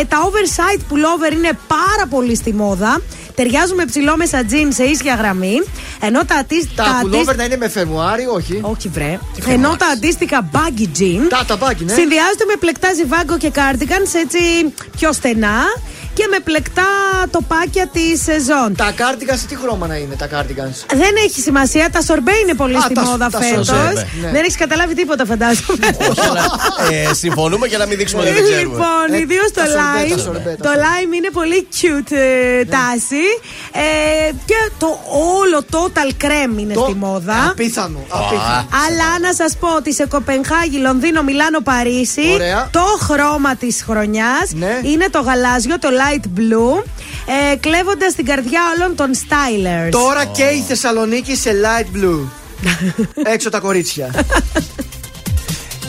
[0.00, 3.02] Ε, τα oversight pullover είναι πάρα πολύ στη μόδα.
[3.34, 5.56] Ταιριάζουν με ψηλό μέσα τζιν σε ίσια γραμμή.
[6.00, 8.58] Ενώ τα, αντί- Τα αντίστοιχα- pullover να είναι με φερμουάρι, όχι.
[8.62, 9.18] όχι, βρε.
[9.46, 11.92] Ενώ τα αντίστοιχα baggy jean Τα, τα baggy, ναι.
[11.92, 14.38] συνδυάζονται με πλεκτά ζιβάγκο και cardigans έτσι
[14.96, 15.56] πιο στενά
[16.14, 16.82] και με πλεκτά
[17.30, 18.74] τοπάκια τη σεζόν.
[18.76, 20.78] Τα cardigans τι χρώμα να είναι τα cardigans.
[20.94, 23.66] Δεν έχει σημασία, τα σορμπέ είναι πολύ Α, στη τα- μόδα τα φέτος.
[23.66, 24.30] σορμπέ, ναι.
[24.30, 25.86] Δεν έχεις καταλάβει τίποτα, φαντάζομαι.
[26.10, 26.44] Όχι, αλλά,
[27.10, 28.62] ε, συμφωνούμε για να μην δείξουμε ότι δεν ξέρουμε.
[28.62, 30.20] Λοιπόν, Ε, ιδίως το τα σορμπέ, τα lime.
[30.24, 30.84] σορμπέ, τα Το σορμπέ.
[30.86, 33.24] lime είναι πολύ cute ε, τάση.
[33.72, 34.98] Ε, και το
[35.40, 37.48] όλο total creme είναι Το στη μόδα.
[37.50, 37.98] Απίθανο.
[38.08, 38.66] απίθανο.
[38.86, 42.68] Αλλά να σας πω ότι σε Κοπενχάγη, Λονδίνο, Μιλάνο, Παρίσι Ωραία.
[42.72, 44.80] το χρώμα της χρονιάς Ναι.
[44.82, 46.82] είναι το γαλάζιο, το light blue,
[47.52, 49.90] ε, κλέβοντας την καρδιά όλων των stylers.
[49.90, 52.28] Τώρα και η Θεσσαλονίκη σε light blue.
[53.34, 54.10] Έξω τα κορίτσια.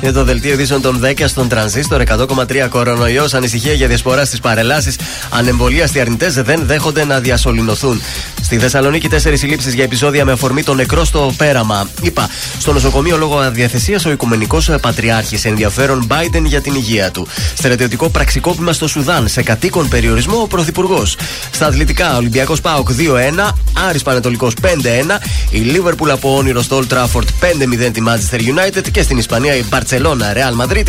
[0.02, 3.34] Είναι το δελτίο ειδήσεων των 10 στον τρανζίστορ 100,3 κορονοϊός.
[3.34, 4.96] Ανησυχία για διασπορά στις παρελάσεις.
[5.30, 8.02] Ανεμβολίαστοι αρνητές δεν δέχονται να διασωληνωθούν.
[8.42, 11.90] Στη Θεσσαλονίκη, τέσσερις συλλήψεις για επεισόδια με αφορμή τον νεκρό στο πέραμα.
[12.02, 12.30] Είπα,
[12.60, 15.46] στο νοσοκομείο λόγω αδιαθεσίας ο Οικουμενικός Πατριάρχης.
[15.46, 17.28] Ενδιαφέρον Biden για την υγεία του.
[17.58, 19.28] Στρατιωτικό πραξικόπημα στο Σουδάν.
[19.28, 21.16] Σε κατοίκον περιορισμό ο Πρωθυπουργός.
[21.52, 23.58] Στα αθλητικά, Ολυμπιακός Πάοκ 2-1.
[23.90, 25.20] Άρης Πανετολικός 5-1.
[25.50, 28.92] Η Λίβερπουλ από όνειρο στο Old Trafford 5-0 τη Manchester United.
[28.92, 30.86] Και στην Ισπανία η Μπαρσελόνα Real Madrid 1-2.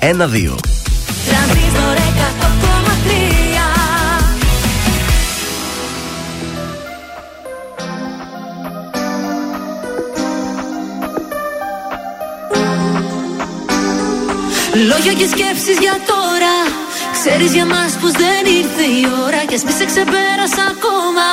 [0.00, 2.00] Τρανζίστορ 100,3
[14.88, 16.54] Λόγια και σκέψεις για τώρα.
[17.12, 21.26] Ξέρεις για μας πως δεν ήρθε η ώρα Κι ας μη σε ξεπέρασα ακόμα.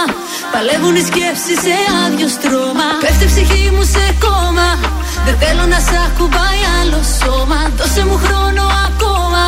[0.52, 1.76] Παλεύουν οι σκέψεις σε
[2.06, 2.88] άδειο στρώμα.
[3.02, 4.97] Πέφτει η ψυχή μου σε κόμμα
[5.28, 7.60] Δεν θέλω να σ' ακουμπάει άλλο σώμα.
[7.78, 9.44] Δώσε μου χρόνο ακόμα.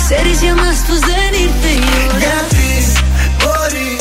[0.00, 2.18] Ξέρεις για μας πως δεν ήρθε η ώρα.
[2.24, 2.70] Γιατί
[3.40, 3.92] μπορεί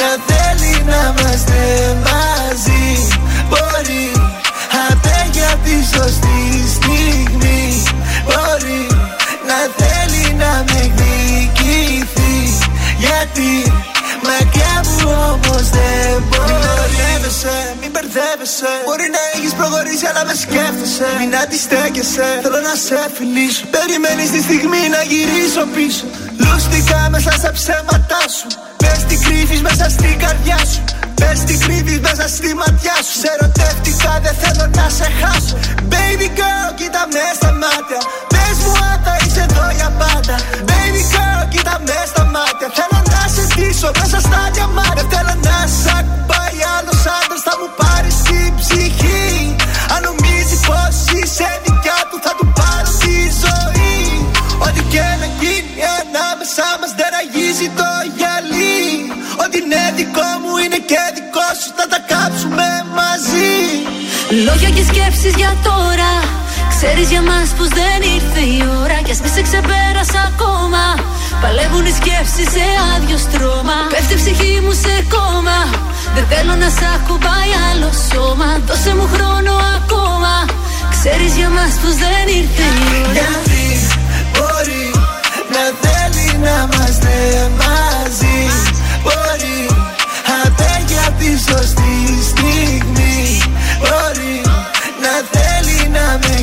[0.00, 1.60] να θέλει να είμαστε
[2.06, 2.86] μαζί;
[3.50, 4.04] Μπορεί
[4.88, 6.40] απέ για τη σωστή
[6.76, 7.64] στιγμή;
[8.28, 8.84] Μπορεί
[9.48, 12.38] να θέλει να με εκδικηθεί;
[13.04, 13.52] Γιατί
[14.82, 16.50] μακριά μου όμως δεν μπορεί.
[16.52, 18.72] Μην μπερδεύεσαι, μην μπερδεύεσαι.
[18.88, 21.08] Μπορεί να έχεις προχωρήσει αλλά με σκέφτεσαι.
[21.20, 23.62] Μην αντιστέκεσαι, θέλω να σε φιλήσω.
[23.76, 26.04] Περιμένεις τη στιγμή να γυρίσω πίσω.
[26.42, 28.48] Λούστηκα μέσα στα ψέματά σου.
[28.82, 30.82] Πες τι κρύβεις μέσα στην καρδιά σου.
[31.20, 33.14] Πες τι κρύβεις μέσα στη ματιά σου.
[33.22, 35.56] Σε ερωτεύτηκα δεν θέλω να σε χάσω.
[35.92, 38.00] Baby girl κοίτα μες στα μάτια.
[38.32, 40.36] Πες μου αν θα είσαι εδώ για πάντα.
[40.68, 42.68] Baby girl κοίτα με στα μάτια.
[42.78, 47.42] Θέλω να σε στήσω μέσα στα διαμάτια Θέλω να σ' ακουμπάει άλλος άντρας.
[47.46, 49.26] Θα μου πάρεις την ψυχή.
[49.94, 53.96] Αν νομίζεις πως είσαι δικιά του Θα του πάρω τη ζωή.
[54.66, 58.82] Ό,τι και να γίνει ανάμεσά μας δεν αγίζει το γυαλί.
[59.42, 61.68] Ό,τι είναι δικό μου είναι και δικό σου.
[61.78, 63.54] Θα τα κάψουμε μαζί.
[64.46, 66.12] Λόγια και σκέψεις για τώρα
[66.84, 70.84] Ξέρεις για μας πως δεν ήρθε η ώρα Κι ας μη σε ξεπέρασα ακόμα.
[71.42, 73.78] Παλεύουν οι σκέψεις σε άδειο στρώμα.
[73.92, 75.58] Πέφτει η ψυχή μου σε κόμμα.
[76.14, 78.48] Δεν θέλω να σ' ακουμπάει άλλο σώμα.
[78.68, 80.34] Δώσε μου χρόνο ακόμα.
[80.96, 83.12] Ξέρεις για μας πως δεν ήρθε η ώρα.
[83.16, 83.64] Γιατί
[84.32, 84.84] μπορεί
[85.54, 87.14] να θέλει να είμαστε
[87.60, 88.40] μαζί;
[89.04, 89.60] Μπορεί
[90.42, 91.96] απέ για τη σωστή
[92.30, 93.20] στιγμή;
[93.82, 94.36] Μπορεί
[95.04, 96.34] να θέλει να με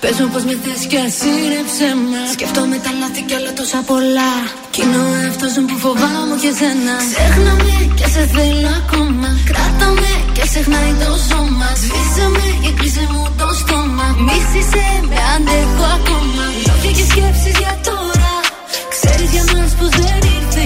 [0.00, 3.80] Πες μου πως με θες κι ας είναι ψέμα Σκέφτομαι τα λάθη κι άλλα τόσα
[3.90, 4.32] πολλά.
[4.72, 9.28] Κι είναι ο εαυτός μου που φοβάμαι και σένα Ξέχνα με και σε θέλω ακόμα.
[9.48, 11.68] Κράτα με και ξεχνάει το σώμα.
[11.82, 14.06] Σβήσε με και κλείσε μου το στόμα.
[14.26, 16.44] Μίσησε με αντέχω ακόμα.
[16.66, 18.34] Λόγια και σκέψεις για τώρα.
[18.94, 20.62] Ξέρεις για μας πως δεν ήρθε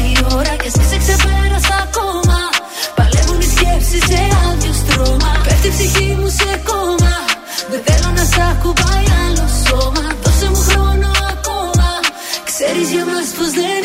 [12.77, 13.83] Ξέρεις για μας πως δεν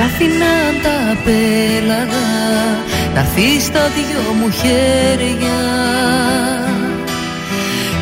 [0.00, 2.28] σ' άφηνα τα πέλαγα
[3.14, 5.58] Να έρθεις στα δυο μου χέρια.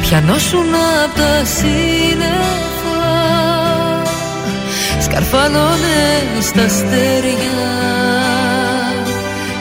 [0.01, 3.01] Πιανόσουν απ' τα σύννεφα
[5.01, 6.01] Σκαρφαλώνε
[6.41, 7.67] στα αστέρια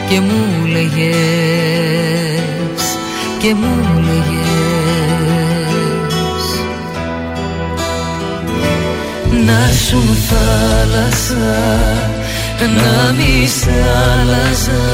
[0.09, 1.17] Και μου λέγες
[3.39, 4.37] Και μου λέγες.
[9.45, 12.16] Να σου θάλασσα
[12.59, 14.85] Να μη σ' άλλαζα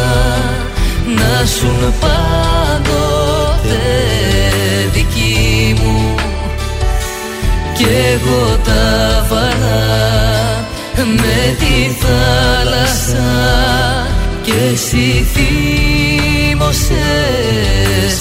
[1.05, 3.81] Να σου πάντοτε
[4.93, 6.15] δική μου.
[7.73, 13.31] Κι εγώ τα βαρά με τη θάλασσα.
[14.41, 16.95] Κι εσύ θύμωσες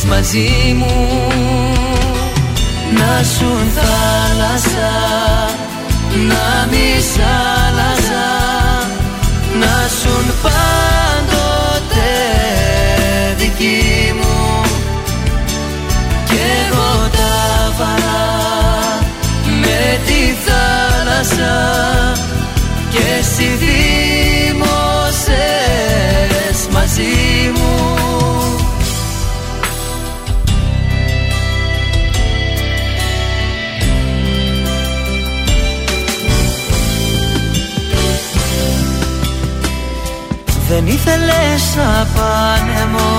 [0.08, 0.96] μαζί μου.
[2.94, 4.92] Να σου θάλασσα
[6.12, 7.20] να μη σ'
[7.66, 8.41] άλλαζα
[9.62, 12.10] να σου πάντοτε
[13.36, 14.60] δική μου.
[16.24, 17.34] Κι εγώ τα
[17.78, 18.24] βαρά
[19.60, 21.54] με τη θάλασσα
[22.90, 23.48] και εσύ
[40.74, 43.10] Δεν ήθελες απάνεμο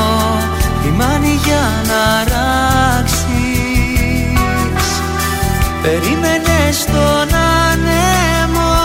[0.83, 3.27] λιμάνι για να ράξεις.
[5.81, 7.29] Περίμενες τον
[7.69, 8.75] άνεμο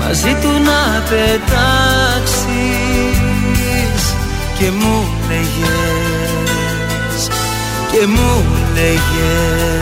[0.00, 2.52] μαζί του να πετάξεις.
[4.58, 6.08] Και μου λέγες
[7.92, 8.44] και μου
[8.74, 9.72] λέγες.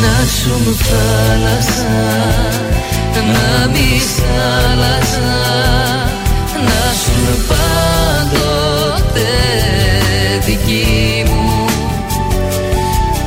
[0.00, 2.65] Να σου θάλασσα
[3.22, 4.22] να μη σ'
[4.62, 5.34] άλλαζα
[6.66, 9.32] να σου πάντοτε
[10.44, 11.64] δική μου.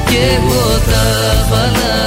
[0.05, 1.07] Κι εγώ τα
[1.49, 2.01] βάλα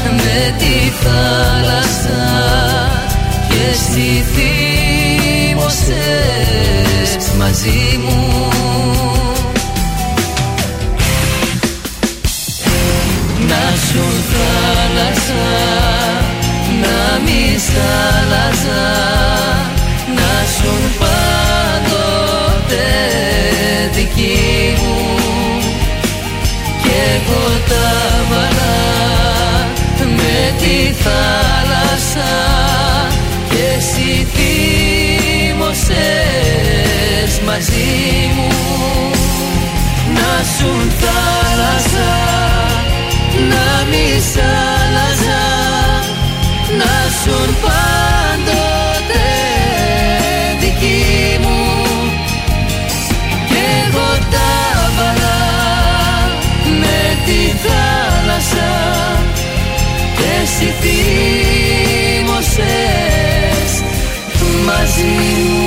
[0.00, 2.24] με τη θάλασσα
[3.48, 5.70] και εσύ θύμωσες
[7.38, 8.20] μαζί μου.
[13.48, 15.44] Να σου θάλασσα.
[15.90, 15.95] να
[17.24, 17.76] μη σ'
[18.16, 18.86] άλλαζα
[20.16, 22.88] να σου πάντοτε
[23.92, 24.98] δική μου.
[26.82, 27.88] Κι εγώ τα
[28.30, 28.80] βαρά
[29.98, 32.34] με τη θάλασσα
[33.48, 35.70] και εσύ θύμωσες
[37.46, 38.50] μαζί μου.
[40.14, 40.70] Να σου
[41.00, 42.35] θάλασσα
[47.26, 49.26] ήσουν πάντοτε
[50.60, 51.60] δική μου.
[53.48, 54.52] Και εγώ τα
[54.96, 55.42] βαλά
[56.80, 58.72] με τη θάλασσα.
[60.16, 62.42] Και εσύ θύμωσες
[64.66, 65.14] μαζί
[65.48, 65.65] μου.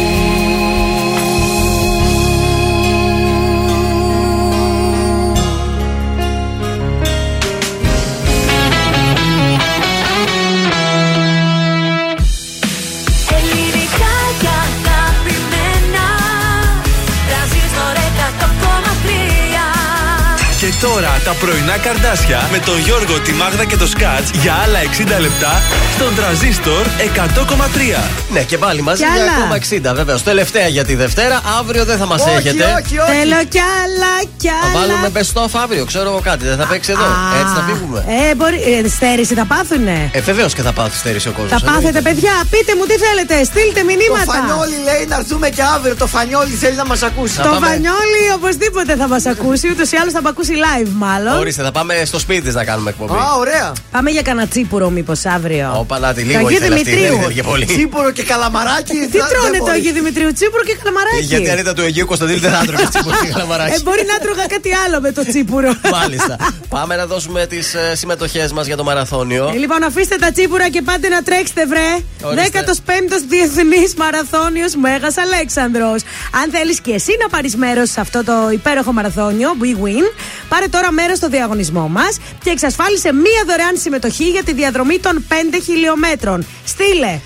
[21.00, 24.80] Τώρα τα πρωινά καρδάσια με τον Γιώργο, τη Μάγδα και το Σκάτς για άλλα
[25.18, 25.54] 60 λεπτά
[25.96, 28.04] στον τραζίστορ 100,3.
[28.36, 29.32] Ναι, και πάλι μαζί Κι για άλλα.
[29.38, 29.56] ακόμα
[29.92, 30.18] 60 βεβαίω.
[30.32, 31.42] Τελευταία για τη Δευτέρα.
[31.60, 32.64] Αύριο δεν θα μας Όχι, έχετε.
[32.80, 33.12] όχι, όχι.
[33.18, 34.72] Θέλω κι άλλα κι Θα άλλα.
[34.80, 36.44] βάλουμε best of αύριο, ξέρω εγώ κάτι.
[36.52, 37.04] Δεν θα παίξει εδώ.
[37.04, 38.00] Α, Έτσι θα φύγουμε.
[38.30, 38.58] Ε, μπορεί.
[38.86, 41.62] Ε, στέρηση θα πάθουνε; Ε, βεβαίως και θα πάθει στέρηση ο κόσμος.
[41.62, 42.34] Θα πάθετε, παιδιά.
[42.54, 44.32] Πείτε μου τι θέλετε; Στείλτε Το μηνύματα.
[44.34, 45.96] φανιόλι λέει να έρθουμε και αύριο.
[46.04, 47.36] Το φανιόλι θέλει να μας ακούσει.
[47.50, 49.66] Το Βανιόλι οπωσδήποτε θα μας ακούσει.
[49.72, 51.38] Ούτως ή άλλως θα με ακούσει live, μάλλον.
[51.40, 53.14] Ορίστε, θα πάμε στο σπίτι της να κάνουμε εκπομπή.
[53.14, 53.74] Α, ωραία.
[53.92, 55.76] Πάμε για κανένα τσίπουρο, μήπως αύριο.
[55.80, 57.12] Ω, Πανάτη, Το λίγο Αγίου ήθελε αυτή, Δημητρίου.
[57.12, 57.66] δεν ήθελε και πολύ.
[57.66, 58.94] Τσίπουρο και καλαμαράκι.
[59.12, 59.80] Τι θα- τρώνε δεν το μπορείς.
[59.80, 63.16] Αγίου Δημητρίου, τσίπουρο και καλαμαράκι; Γιατί αν ήταν του Αιγαίου Κωνσταντίνου δεν θα έτρωγε τσίπουρο
[63.22, 63.82] και Ε, καλαμαράκι.
[63.84, 65.70] μπορεί να τρώγα κάτι άλλο με το τσίπουρο.
[66.00, 66.36] Μάλιστα.
[66.70, 69.52] Πάμε να δώσουμε τις συμμετοχές μας για το μαραθώνιο.
[69.54, 71.90] Ε, Λοιπόν, αφήστε τα τσίπουρα και πάτε να τρέξετε, βρε.
[72.22, 72.64] Ορίστε.
[72.68, 76.02] 15ο Διεθνής Μαραθώνιος Μέγας Αλέξανδρος.
[76.44, 80.06] Αν θέλεις και εσύ να πάρεις μέρος σε αυτό το υπέροχο μαραθώνιο, We Win,
[80.50, 85.26] πάρε τώρα μέρος στο διαγωνισμό μας και εξασφάλισε μία δωρεάν συμμετοχή για τη διαδρομή των
[85.30, 85.34] 5
[85.64, 86.46] χιλιόμετρων.
[86.66, 87.20] Στείλε.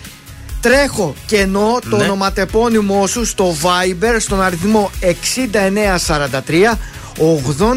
[0.62, 2.04] Τρέχω και εννοώ το Ναι.
[2.04, 6.78] ονοματεπώνυμό σου στο Viber στον αριθμό 6943
[7.18, 7.22] 84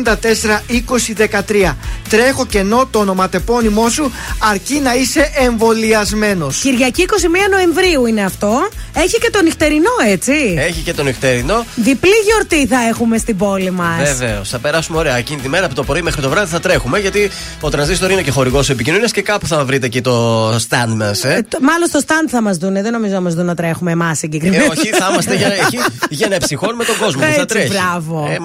[0.07, 1.29] 20
[1.67, 1.75] 13.
[2.09, 4.13] Τρέχω και εννοώ το ονοματεπώνυμό σου
[4.51, 6.59] αρκεί να είσαι εμβολιασμένος.
[6.59, 7.15] Κυριακή 21
[7.51, 8.69] Νοεμβρίου είναι αυτό.
[8.95, 10.33] Έχει και το νυχτερινό, έτσι.
[10.59, 11.65] Έχει και το νυχτερινό.
[11.75, 14.03] Διπλή γιορτή θα έχουμε στην πόλη μας.
[14.19, 15.17] Βεβαίως, θα περάσουμε ωραία.
[15.17, 17.31] Εκείνη τη μέρα από το πρωί μέχρι το βράδυ θα τρέχουμε γιατί
[17.61, 21.25] ο τρανζίστορ είναι και χορηγός επικοινωνίας και κάπου θα βρείτε εκεί το stand μας.
[21.25, 21.47] Ε.
[21.49, 22.83] Το- Μάλλον στο stand θα μας δούνε.
[22.83, 24.65] Δεν νομίζω να μας δουν να τρέχουμε εμάς Ε, συγκεκριμένα.
[24.71, 25.79] όχι, θα είμαστε για, εκεί,
[26.19, 27.69] για να εψυχώνουμε τον κόσμο που θα Έτσι, τρέχει.
[27.69, 28.29] μπράβο.
[28.31, 28.39] Ε,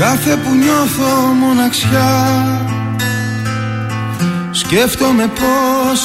[0.00, 2.10] Κάθε που νιώθω μοναξιά
[4.50, 6.00] Σκέφτομαι πως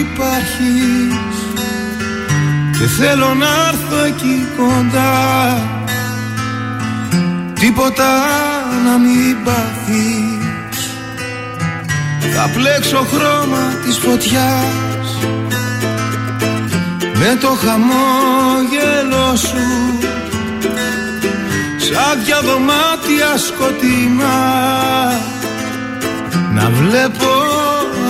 [0.00, 1.36] υπάρχεις.
[2.78, 5.62] Και θέλω να έρθω εκεί κοντά.
[7.54, 8.24] Τίποτα
[8.84, 10.90] να μην πάθεις.
[12.34, 15.16] Θα πλέξω χρώμα της φωτιάς.
[17.14, 20.09] Με το χαμόγελο σου
[21.92, 24.38] Σαν δυο δωμάτια σκοτεινά.
[26.54, 27.32] Να βλέπω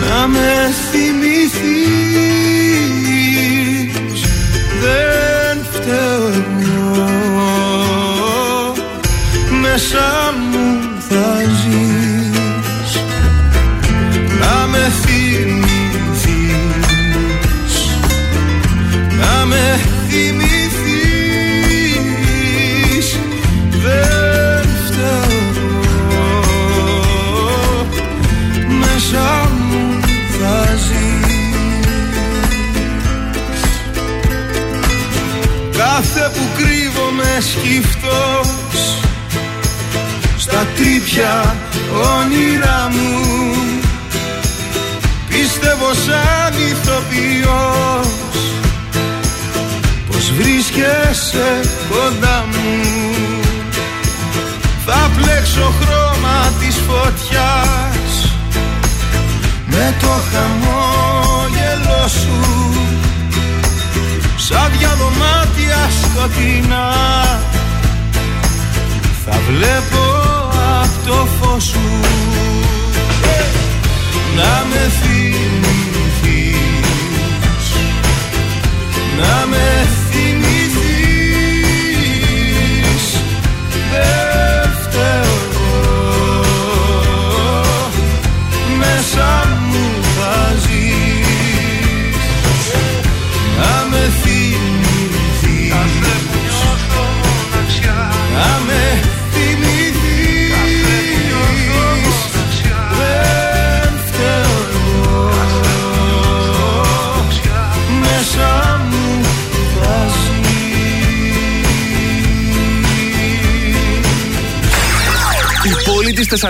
[0.00, 1.51] Να με θυμηθείς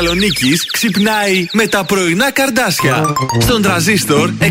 [0.06, 3.14] πόλη της Θεσσαλονίκης ξυπνάει με τα πρωινά καρδάσια.
[3.40, 4.46] Στον τραζίστορ 100,3.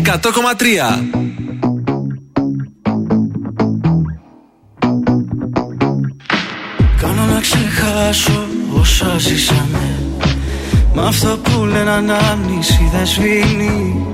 [7.00, 8.46] Κάνω να ξεχάσω
[8.80, 9.98] όσα ζήσαμε
[10.94, 14.06] Μ' αυτό που λένε ανάμνηση δεν σβήνει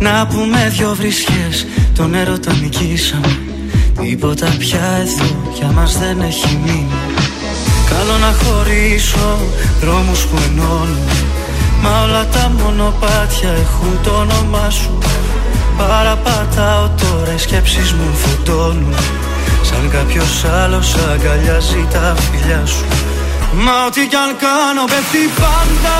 [0.00, 3.38] Να πούμε δυο βρισιές τον έρωτα νικήσαμε
[4.02, 6.95] Τίποτα πια εδώ για μας δεν έχει μείνει
[7.90, 9.38] Καλό να χωρίσω
[9.80, 11.08] δρόμους που ενώνουν
[11.82, 14.98] Μα όλα τα μονοπάτια έχουν το όνομά σου.
[15.76, 18.94] Παραπατάω τώρα οι σκέψεις μου φωτώνουν.
[19.62, 22.84] Σαν κάποιος άλλος αγκαλιάζει τα φιλιά σου.
[23.52, 25.98] Μα ό,τι κι αν κάνω πέφτει πάντα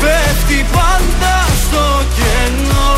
[0.00, 1.84] Πέφτει πάντα στο
[2.16, 2.94] κενό.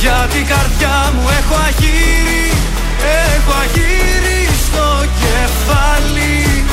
[0.00, 2.46] Για την καρδιά μου έχω αγύρι
[3.34, 4.39] Έχω αγύρι
[4.70, 6.64] στο κεφάλι.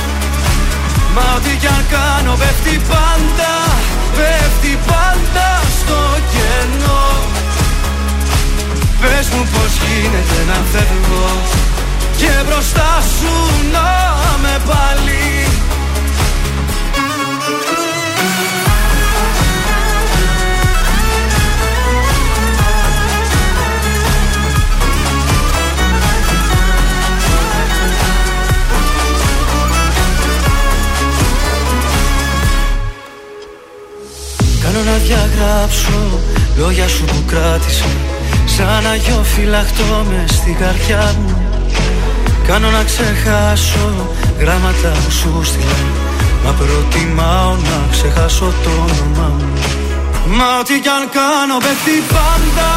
[1.15, 3.53] Μα ό,τι κι αν κάνω πέφτει πάντα
[4.17, 5.49] Πέφτει πάντα
[5.79, 5.99] στο
[6.33, 7.05] κενό.
[9.01, 11.29] Πες μου πως γίνεται να φεύγω
[12.17, 13.33] Και μπροστά σου
[13.71, 13.89] να
[14.41, 15.47] με πάλι
[34.87, 35.99] να διαγράψω.
[36.57, 37.89] Λόγια σου που κράτησα
[38.45, 41.35] Σαν αγιό φυλαχτό μες στην καρδιά μου.
[42.47, 43.87] Κάνω να ξεχάσω
[44.39, 45.79] γράμματα που σου στείλα.
[46.43, 49.47] Μα προτιμάω να ξεχάσω το όνομά μου.
[50.37, 52.71] Μα ό,τι κι αν κάνω πέφτει πάντα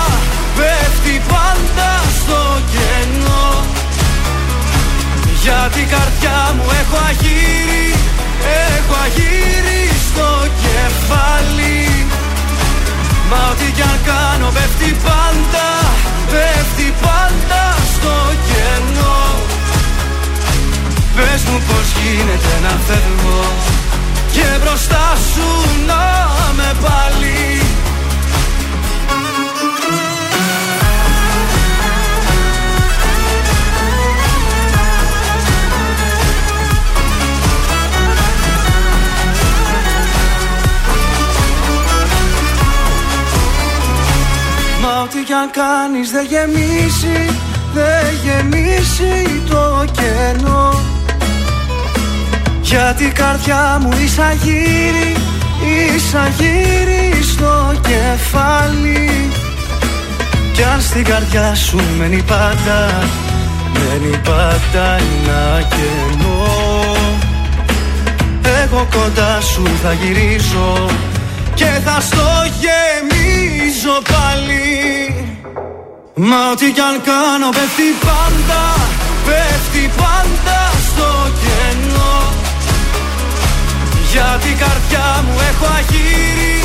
[0.56, 2.40] Πέφτει πάντα στο
[2.72, 3.48] κενό.
[5.42, 7.86] Για την καρδιά μου έχω αγύρι
[8.68, 9.80] Έχω αγύρι
[10.10, 10.30] στο
[10.64, 11.78] κεφάλι.
[13.30, 15.68] Μα ό,τι κι αν κάνω πέφτει πάντα
[16.32, 17.62] Πέφτει πάντα
[17.94, 18.14] στο
[18.48, 19.20] κενό.
[21.16, 23.44] Πες μου πως γίνεται να φεύγω
[24.32, 25.48] Και μπροστά σου
[25.86, 26.04] να
[26.56, 27.62] με πάλι
[44.92, 47.18] Μα ό,τι κι αν κάνεις δεν γεμίσει
[47.74, 50.80] Δεν γεμίσει το κενό.
[52.62, 55.16] Γιατί η καρδιά μου εισαγύρει
[55.96, 59.30] Εισαγύρει στο κεφάλι.
[60.52, 63.08] Κι αν στην καρδιά σου μένει πάντα
[63.72, 66.96] Μένει πάντα ένα κενό.
[68.62, 70.88] Εγώ κοντά σου θα γυρίζω
[71.60, 72.28] και θα στο
[72.62, 74.68] γεμίζω πάλι.
[76.14, 78.62] Μα ό,τι κι αν κάνω πέφτει πάντα
[79.26, 81.08] Πέφτει πάντα στο
[81.42, 82.18] κενό.
[84.10, 86.56] Για την καρδιά μου έχω αγύρι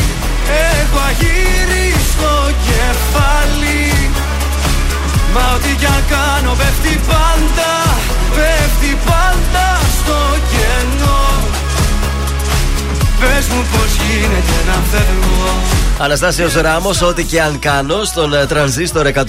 [0.74, 2.34] Έχω αγύρι στο
[2.68, 3.84] κεφάλι.
[5.34, 7.72] Μα ό,τι κι αν κάνω πέφτει πάντα
[8.36, 9.68] Πέφτει πάντα
[9.98, 10.18] στο
[10.52, 11.25] κενό
[13.26, 19.08] Πες μου πως γίνεται να φεύγω Αναστάσιος Ράμος, ό,τι και αν κάνω στον ε, τρανζίστορ
[19.14, 19.28] 100,3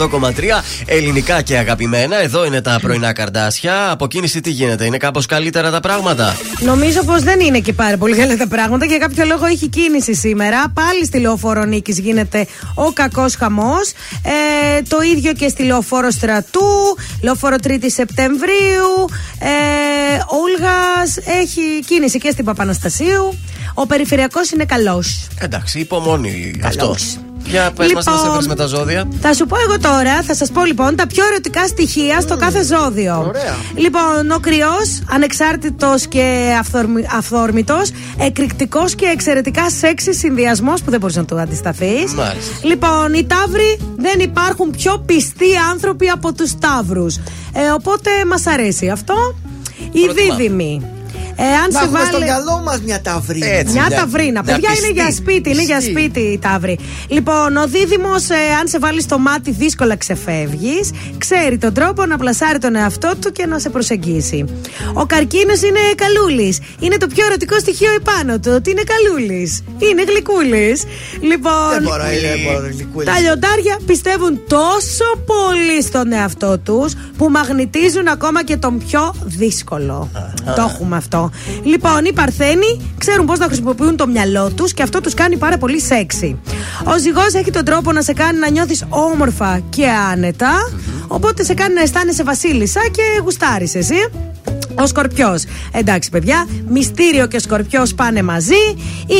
[0.87, 2.23] ελληνικά και αγαπημένα.
[2.23, 3.91] Εδώ είναι τα πρωινά καρδάσια.
[3.91, 7.97] Από κίνηση τι γίνεται, είναι κάπως καλύτερα τα πράγματα; Νομίζω πως δεν είναι και πάρα
[7.97, 8.85] πολύ καλά τα πράγματα.
[8.85, 10.65] Για κάποιο λόγο έχει κίνηση σήμερα.
[10.75, 13.93] Πάλι στη λεωφόρο Νίκης γίνεται ο κακός χαμός.
[14.23, 19.09] Ε, το ίδιο και στη λεωφόρο Στρατού, λεωφόρο 3η Σεπτεμβρίου.
[19.39, 23.39] Ε, Όλγας έχει κίνηση και στην Παπαναστασίου.
[23.79, 25.27] Ο περιφερειακός είναι καλός.
[25.39, 27.19] Εντάξει, υπομονή αυτός.
[27.45, 29.09] Για πες μας να σε βρεις με τα ζώδια.
[29.21, 32.65] Θα σου πω εγώ τώρα, θα σας πω λοιπόν τα πιο ερωτικά στοιχεία στο κάθε
[32.65, 33.25] ζώδιο.
[33.29, 33.55] Ωραία.
[33.75, 41.17] Λοιπόν, ο κρυός, ανεξάρτητος και αυθορμη, αυθόρμητος, εκρηκτικός και εξαιρετικά σεξι συνδυασμός που δεν μπορείς
[41.17, 42.13] να του αντισταθείς.
[42.15, 42.55] Μάλιστα.
[42.63, 47.17] Λοιπόν, οι ταύροι δεν υπάρχουν πιο πιστοί άνθρωποι από τους ταύρους.
[47.17, 49.37] Ε, οπότε μας αρέσει αυτό.
[49.93, 50.37] Οι Προτιμάμε.
[50.37, 50.83] δίδυμοι.
[51.39, 52.25] Ε, αν Να σε έχουμε στο βάλε...
[52.25, 53.41] μυαλό μας μια ταυρή.
[53.45, 53.73] Έτσι.
[53.73, 54.43] Μια μια- ταυρίνα.
[54.43, 54.93] μια Παιδιά είναι πιστή.
[54.93, 55.91] για σπίτι, είναι για Πιστή.
[55.91, 56.79] σπίτι η ταύρη.
[57.09, 58.25] Λοιπόν, ο δίδυμος,
[58.61, 60.91] αν σε βάλει στο μάτι, δύσκολα ξεφεύγεις.
[61.19, 64.45] Ξέρει τον τρόπο να πλασάρει τον εαυτό του και να σε προσεγγίσει.
[64.93, 66.59] Ο καρκίνος είναι καλούλης.
[66.81, 69.63] Είναι το πιο ερωτικό στοιχείο επάνω του, ότι είναι καλούλης.
[69.79, 70.85] Είναι γλυκούλης.
[71.21, 71.71] Λοιπόν.
[71.73, 73.09] Δεν μπορώ, ε, δεν μπορώ, γλυκούλης.
[73.15, 80.11] Τα λιοντάρια πιστεύουν τόσο πολύ στον εαυτό τους που μαγνητίζουν ακόμα και τον πιο δύσκολο.
[80.57, 81.26] Το έχουμε αυτό.
[81.63, 85.59] Λοιπόν, οι Παρθένοι ξέρουν πώς να χρησιμοποιούν το μυαλό τους και αυτό τους κάνει πάρα
[85.59, 86.39] πολύ σεξι.
[86.85, 90.53] Ο ζυγός έχει τον τρόπο να σε κάνει να νιώθεις όμορφα και άνετα.
[91.07, 94.11] Οπότε σε κάνει να αισθάνεσαι βασίλισσα και γουστάρεις εσύ.
[94.79, 95.45] Ο Σκορπιός.
[95.73, 98.63] Εντάξει, παιδιά, μυστήριο και Σκορπιός πάνε μαζί.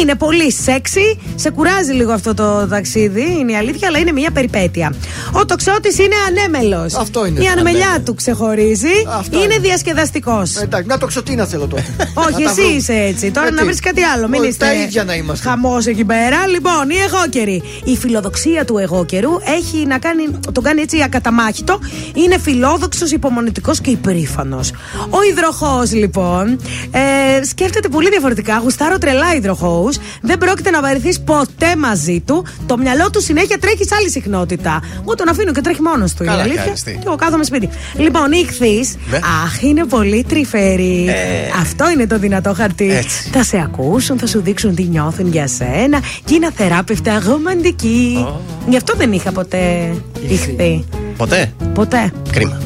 [0.01, 1.19] Είναι πολύ σεξι.
[1.35, 4.93] Σε κουράζει λίγο αυτό το ταξίδι, είναι η αλήθεια, αλλά είναι μια περιπέτεια.
[5.33, 6.95] Ο τοξότης είναι ανέμελος.
[6.95, 7.43] Αυτό είναι.
[7.43, 8.05] Η ανεμελιά Ανέμελος.
[8.07, 8.87] του ξεχωρίζει.
[9.19, 9.59] Αυτό είναι είναι.
[9.59, 10.57] διασκεδαστικός.
[10.57, 11.85] Εντάξει, να το ξωτίνα θέλω τότε.
[12.27, 12.77] Όχι, Να τα εσύ βρούμε.
[12.77, 13.31] είσαι έτσι.
[13.31, 14.29] Τώρα Γιατί; να βρεις κάτι άλλο.
[14.29, 14.65] Μην Όχι, είστε.
[14.67, 15.49] Τα ίδια να είμαστε.
[15.49, 16.47] Χαμός εκεί πέρα.
[16.47, 17.63] Λοιπόν, οι εγώκεροι.
[17.85, 20.23] Η φιλοδοξία του εγώκερου έχει να κάνει,
[20.53, 21.79] τον κάνει έτσι ακαταμάχητο.
[22.15, 24.71] Είναι φιλόδοξος, υπομονετικό και υπερήφανος.
[25.11, 26.59] Ο υδροχός, λοιπόν,
[26.91, 28.59] ε, σκέφτεται πολύ διαφορετικά.
[28.63, 29.89] Γουστάρω τρελά υδροχώου.
[30.23, 32.45] Δεν πρόκειται να βαρεθείς ποτέ μαζί του.
[32.67, 34.81] Το μυαλό του συνέχεια τρέχει σε άλλη συχνότητα.
[35.03, 36.23] Εγώ τον αφήνω και τρέχει μόνος του.
[36.23, 36.63] Είναι Καλά αλήθεια.
[36.63, 36.93] κάνεις, τι.
[36.93, 37.69] Και εγώ κάθομαι σπίτι.
[37.97, 39.17] Λοιπόν, η ηχθείς, Ναι.
[39.17, 41.05] Αχ, είναι πολύ τρυφερή.
[41.09, 41.15] Ε.
[41.61, 42.93] Αυτό είναι το δυνατό χαρτί.
[42.93, 43.29] Έτσι.
[43.33, 48.27] Θα σε ακούσουν, θα σου δείξουν τι νιώθουν για σένα και είναι αθεράπευτα ρομαντική.
[48.69, 49.95] Γι' αυτό δεν είχα ποτέ
[50.29, 50.85] ηχθεί.
[51.17, 52.13] Ποτέ; Ποτέ.
[52.33, 52.61] Κρίμα.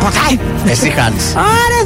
[0.00, 0.40] Ποτέ.
[0.70, 1.34] Εσύ χάνεις.
[1.36, 1.84] Άρα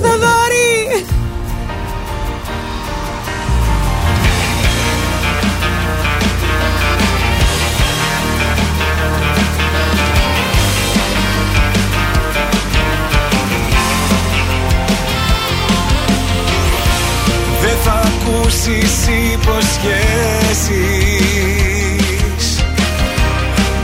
[18.64, 20.64] ακούσεις υποσχέσεις.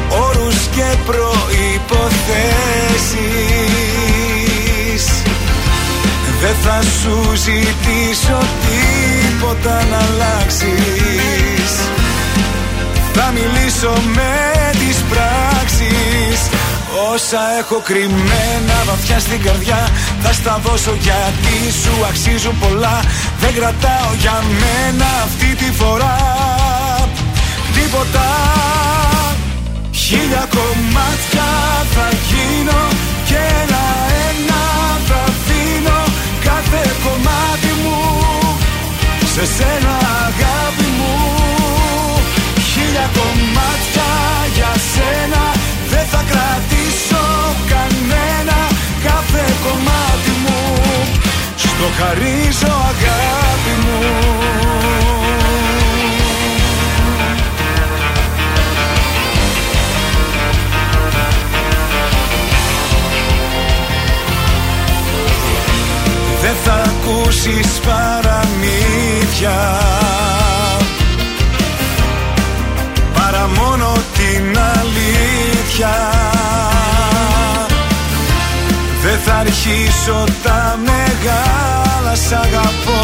[0.09, 2.03] Όρους και προϋποθέσεις.
[6.41, 11.73] Δεν θα σου ζητήσω τίποτα να αλλάξεις.
[13.13, 16.49] Θα μιλήσω με τις πράξεις.
[17.13, 19.89] Όσα έχω κρυμμένα βαθιά στην καρδιά
[20.23, 23.01] Θα στα δώσω γιατί σου αξίζουν πολλά
[23.41, 26.17] Δεν κρατάω για μένα αυτή τη φορά
[27.75, 28.29] Τίποτα.
[29.93, 31.49] Χίλια κομμάτια
[31.95, 32.83] θα γίνω
[33.29, 34.63] Και ένα-ένα
[35.09, 36.01] θα δίνω
[36.45, 37.99] Κάθε κομμάτι μου
[39.35, 39.95] Σε σένα
[40.27, 41.15] αγάπη μου.
[42.71, 44.11] Χίλια κομμάτια
[44.57, 45.43] για σένα
[45.93, 47.25] Δεν θα κρατήσω
[47.73, 48.59] κανένα
[49.07, 51.30] Κάθε κομμάτι μου
[51.81, 53.99] Στο χαρίζω αγάπη μου.
[66.43, 69.59] Δεν θα ακούσεις παραμύθια.
[73.15, 76.31] Παρά μόνο την αλήθεια.
[76.33, 76.40] Δεν
[79.25, 83.03] θα αρχίσω τα μεγάλα σ' αγαπώ.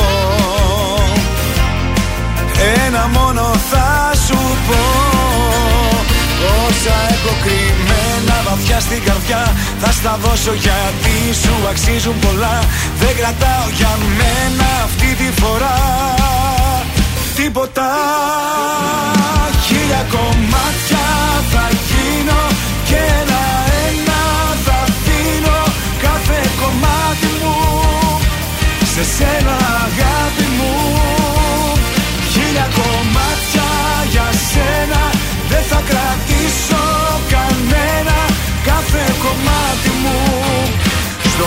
[2.87, 4.83] Ένα μόνο θα σου πω.
[6.67, 12.59] Όσα έχω κρυμμένα βαθιά στην καρδιά Θα στα δώσω γιατί σου αξίζουν πολλά.
[12.99, 15.79] Δεν κρατάω για μένα αυτή τη φορά
[17.37, 17.91] Τίποτα.
[19.67, 21.07] Χίλια κομμάτια
[21.53, 22.43] θα γίνω
[22.89, 23.76] Και ένα-ένα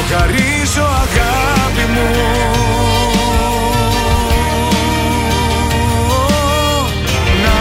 [0.09, 2.09] χαρίζω αγάπη μου.
[7.43, 7.59] Να,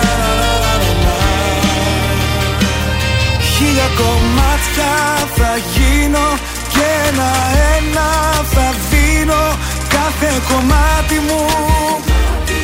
[0.00, 1.16] να, να, να, να.
[3.52, 4.94] Χίλια κομμάτια
[5.36, 6.26] θα γίνω
[6.68, 8.08] Και ένα-ένα
[8.54, 9.42] θα δίνω
[9.88, 11.46] Κάθε κομμάτι μου.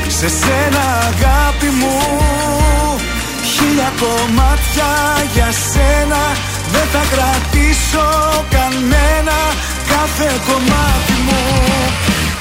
[0.08, 1.96] Σε σένα αγάπη μου.
[3.52, 4.90] Χίλια κομμάτια
[5.34, 6.22] για σένα
[6.74, 8.06] Δεν θα κρατήσω
[8.54, 9.38] κανένα
[9.94, 11.42] Κάθε κομμάτι μου.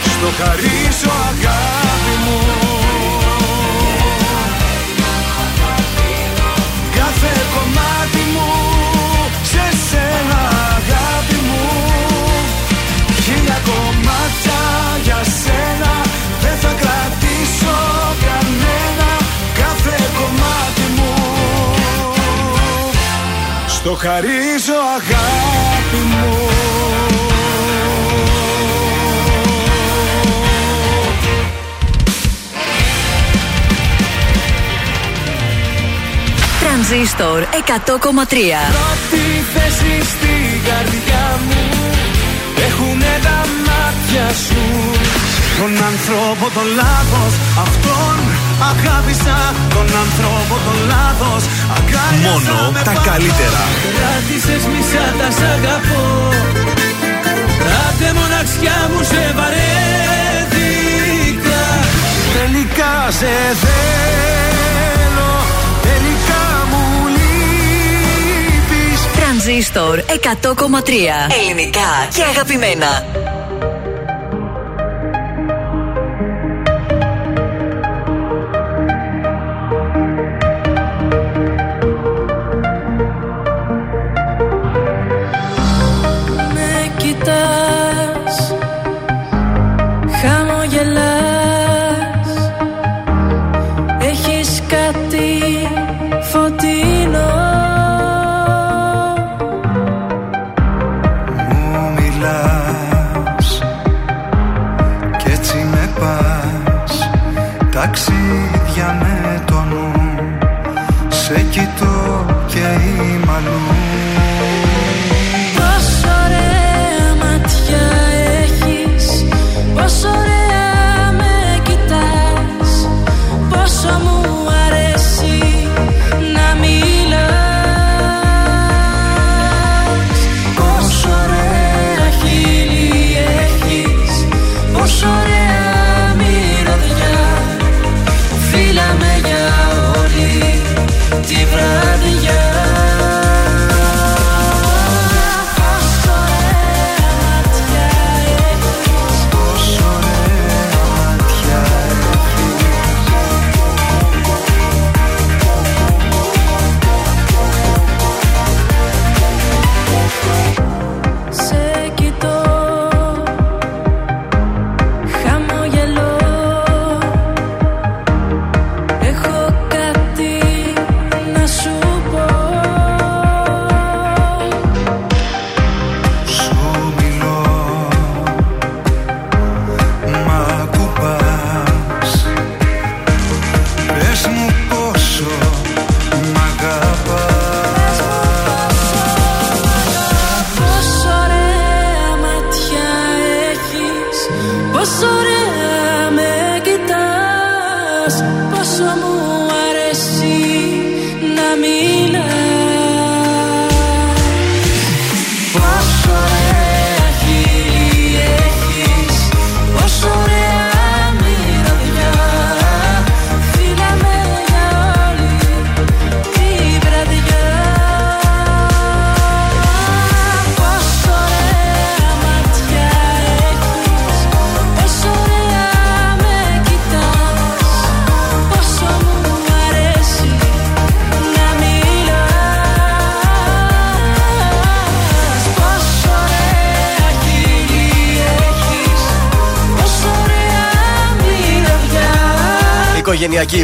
[0.04, 2.40] Στο χαρίζω αγάπη μου.
[6.96, 8.50] Κάθε κομμάτι μου
[9.44, 10.40] σε σένα
[10.76, 11.64] αγάπη μου.
[13.24, 14.62] Χίλια κομμάτια
[15.04, 15.92] για σένα.
[16.42, 17.76] Δεν θα κρατήσω
[23.84, 26.38] Στο χαρίζω αγάπη μου.
[36.60, 37.48] Τρανζίστορ 100,3
[37.86, 39.24] Πρώτη
[39.54, 41.62] θέση στην καρδιά μου.
[42.68, 44.64] Έχουνε τα μάτια σου.
[45.60, 47.34] Τον άνθρωπο τον λάθος
[47.66, 48.33] Αυτόν
[48.72, 49.38] αγάπησα
[49.76, 51.44] Τον άνθρωπο τον λάθος
[51.78, 53.08] Αγκάλιασα Μόνο με τα πάθος.
[53.10, 53.64] καλύτερα.
[53.98, 56.04] Κράτησες μισά τα σ' αγαπώ
[58.20, 59.64] μοναξιά μου σε βαρέθηκα
[62.38, 65.34] Τελικά σε θέλω
[65.82, 66.84] Τελικά μου
[67.16, 70.04] λείπεις Τρανζίστορ 100,3
[71.42, 72.92] Ελληνικά και αγαπημένα.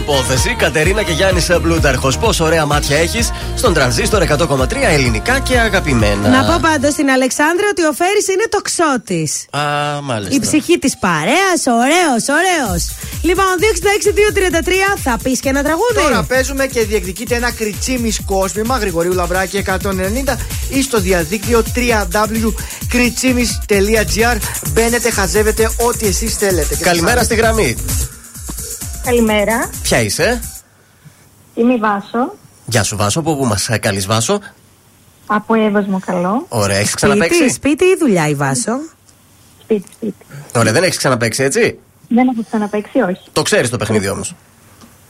[0.09, 0.55] Υπόθεση.
[0.57, 2.11] Κατερίνα και Γιάννη Μπλούνταρχο.
[2.19, 6.29] Πόσο ωραία μάτια έχεις στον τρανζίστορ 100,3 ελληνικά και αγαπημένα.
[6.29, 9.29] Να πω πάντω στην Αλεξάνδρα ότι ο Φέρι είναι το ξώτη.
[9.49, 9.61] Α,
[10.01, 10.35] μάλιστα.
[10.35, 12.89] Η ψυχή της παρέας, ωραίος, ωραίος.
[13.21, 15.93] Λοιπόν, 266-233, θα πεις και ένα τραγούδι.
[15.93, 20.37] Τώρα παίζουμε και διεκδικείτε ένα κριτσίμι κόσμημα Γρηγορίου Λαμπράκη 190
[20.69, 24.37] ή στο διαδίκτυο www.κριτσίμι.gr.
[24.71, 26.75] Μπαίνετε, χαζεύετε ό,τι εσείς θέλετε.
[26.75, 27.75] Και Καλημέρα σας στη γραμμή.
[29.03, 29.69] Καλημέρα.
[29.81, 30.41] Ποια είσαι,
[31.53, 32.33] Είμαι η Βάσο.
[32.65, 34.39] Γεια σου Βάσο, από πού μας καλείς Βάσο;
[35.25, 36.45] Από Εύωσμο καλό.
[36.49, 38.79] Ωραία, έχεις Σπίτι, ξαναπέξει; σπίτι ή δουλειά η Βάσο;
[39.61, 40.25] Σπίτι, σπίτι.
[40.55, 43.21] Ωραία, δεν έχεις ξαναπέξει έτσι; Δεν έχω ξαναπέξει, όχι.
[43.31, 44.35] Το ξέρεις το παιχνίδι όμως.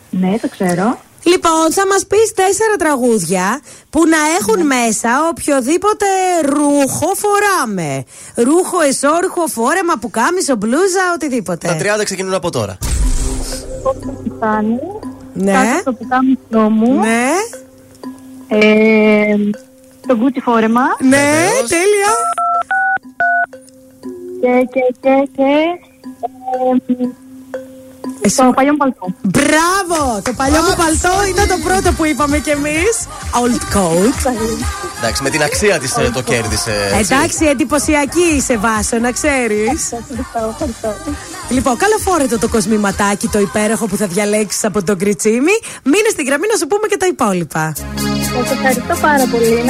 [0.10, 1.00] Ναι, το ξέρω.
[1.24, 6.06] Λοιπόν, θα μας πεις τέσσερα τραγούδια που να έχουν μέσα οποιοδήποτε
[6.46, 8.04] ρούχο φοράμε.
[8.36, 11.68] Ρούχο, εσόρουχο, φόρεμα, πουκάμισο, μπλούζα, οτιδήποτε.
[11.68, 12.78] Τα 30 ξεκινούν από τώρα.
[14.36, 14.80] Φτάνει.
[15.34, 15.52] Ναι.
[15.52, 17.00] Κάτω το πουκάμισό μου.
[17.00, 17.30] Ναι.
[18.48, 19.36] Ε,
[20.08, 20.82] το γκούτσι φόρεμα.
[21.00, 22.12] Ναι, τέλεια.
[24.42, 25.44] Και, και, και, και.
[26.94, 27.08] Ε,
[28.22, 29.06] το παλιό μου παλτό.
[29.22, 30.22] Μπράβο!
[30.24, 32.94] Το παλιό μου παλτό ήταν το πρώτο που είπαμε κι εμείς.
[33.42, 34.32] Old coat.
[34.98, 36.72] Εντάξει, με την αξία της το κέρδισε.
[37.00, 37.14] έτσι.
[37.14, 39.92] Εντάξει, εντυπωσιακή είσαι Βάσο, να ξέρεις.
[39.92, 40.96] Ευχαριστώ, ευχαριστώ.
[41.50, 45.56] Λοιπόν, καλοφόρετο το κοσμηματάκι το υπέροχο που θα διαλέξεις από τον Κριτσίμη.
[45.84, 47.74] Μείνε στην γραμμή να σου πούμε και τα υπόλοιπα.
[47.76, 49.64] Σας ευχαριστώ πάρα πολύ.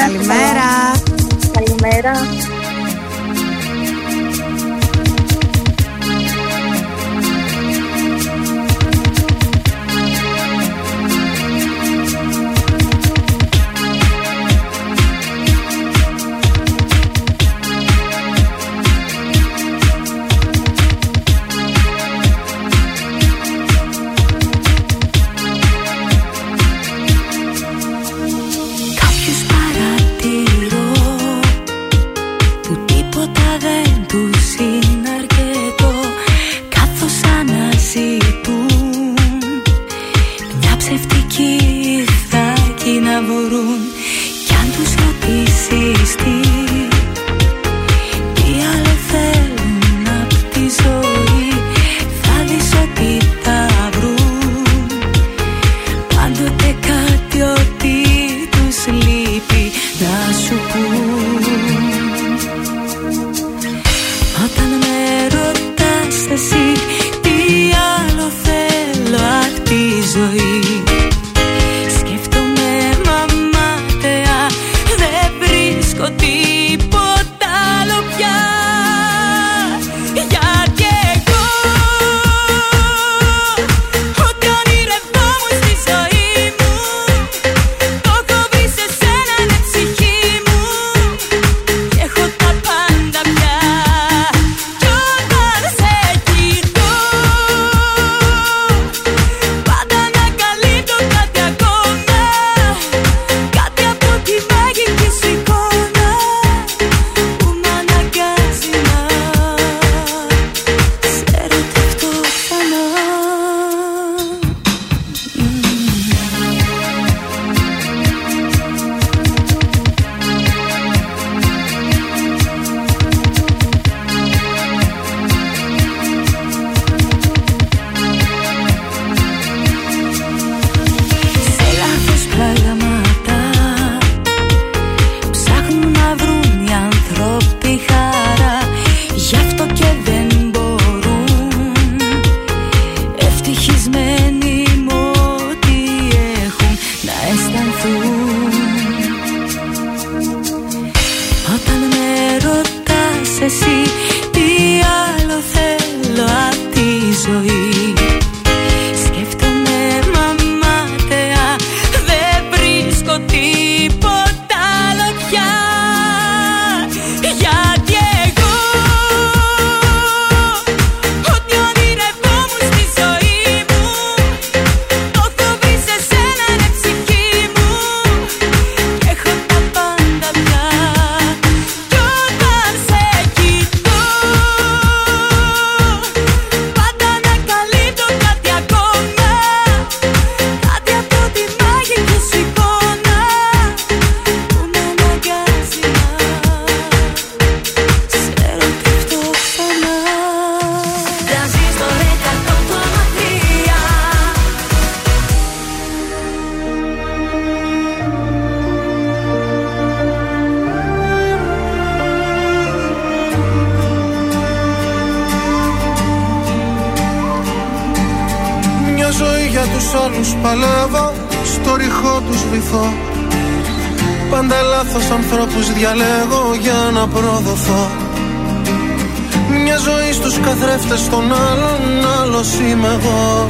[230.30, 231.82] στους καθρέφτες των άλλων
[232.22, 233.50] άλλος είμαι εγώ.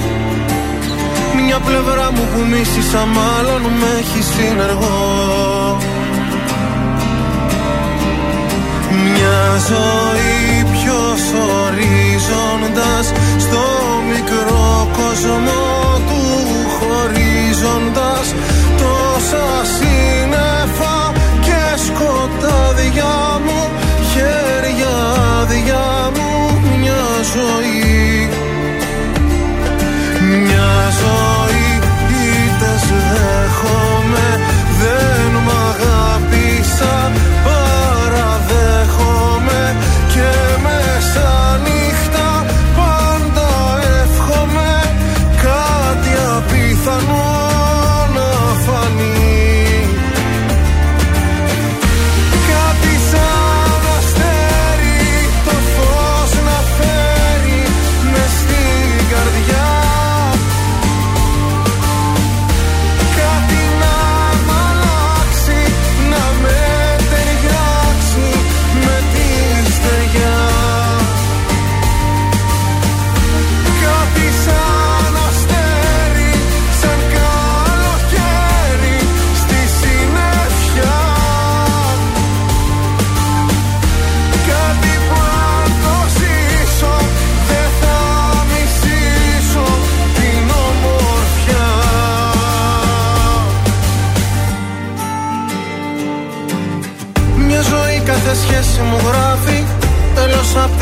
[1.45, 5.77] Μια πλευρά μου που μίσησα μάλλον με έχει συνεργό.
[9.03, 9.41] Μια
[9.71, 11.01] ζωή πιο
[11.63, 13.05] ορίζοντας
[13.45, 13.63] στο
[14.11, 15.61] μικρό κόσμο
[16.07, 16.21] του
[16.75, 18.25] χωρίζοντας
[18.81, 20.97] τόσα σύννεφα
[21.45, 23.13] και σκοτάδια
[23.45, 23.61] μου
[24.11, 24.95] χέρια
[25.39, 25.98] άδεια.
[27.31, 27.88] 所以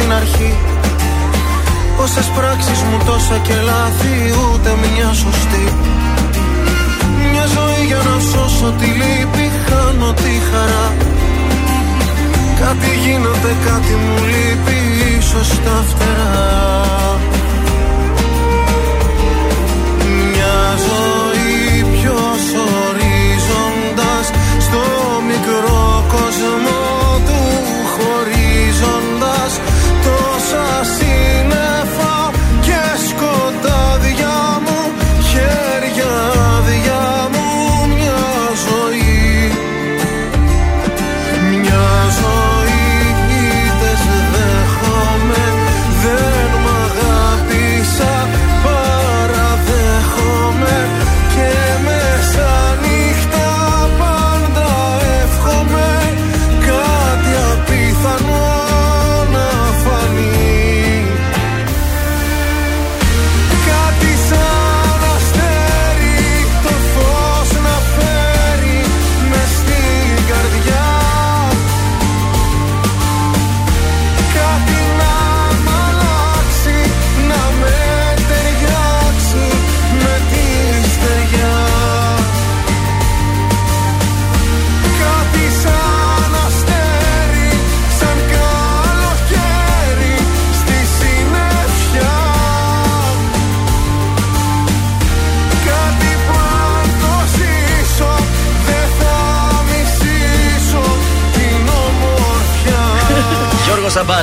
[0.07, 0.53] την αρχή.
[2.35, 4.13] Πράξεις μου τόσα και λάθη
[4.43, 5.65] ούτε μια σωστή.
[7.31, 10.87] Μια ζωή για να σώσω τη λύπη χάνω τη χαρά.
[12.59, 14.77] Κάτι γίνεται, κάτι μου λείπει
[15.17, 16.35] ίσως τα φτερά.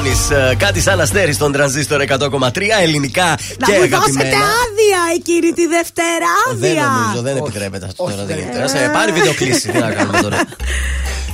[0.02, 2.18] Γιώργο Σαμπάνη, κάτι σαν αστέρι στον τρανζίστορ 100,3
[2.82, 4.36] ελληνικά Να και μου δώσετε αγαπημένα.
[4.36, 6.32] άδεια εκείνη τη Δευτέρα.
[6.54, 6.86] Δεν Άδεια.
[7.02, 8.24] νομίζω, δεν επιτρέπεται αυτό τώρα.
[8.24, 8.68] Δεν γίνεται.
[8.68, 9.68] Σε πάρει βιντεοκλήση.
[9.68, 10.40] Τι να κάνουμε τώρα.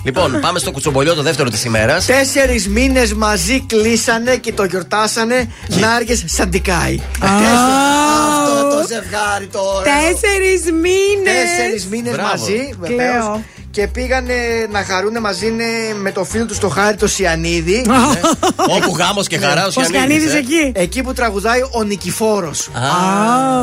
[0.05, 2.07] Λοιπόν, πάμε στο κουτσομπολιό το δεύτερο της ημέρας.
[2.07, 7.01] Τέσσερις μήνες μαζί κλείσανε και το γιορτάσανε Νάργε Σαντικάι.
[7.21, 9.83] Αυτό το ζευγάρι τώρα.
[9.83, 11.35] Τέσσερις μήνες.
[11.57, 12.29] Τέσσερις μήνες Μπράβο.
[12.31, 12.97] μαζί, Κλαίω.
[12.97, 13.45] βεβαίω.
[13.73, 14.32] Και πήγανε
[14.70, 15.65] να χαρούν μαζί ναι,
[16.00, 17.84] με το φίλο του στο χάρι το Σιανίδη.
[18.57, 20.39] Όπου γάμος και χαράς ο Ο Σιανίδης, Σιανίδης ε.
[20.39, 20.73] εκεί.
[20.74, 22.68] Εκεί που τραγουδάει ο Νικηφόρος.
[22.68, 22.70] Α,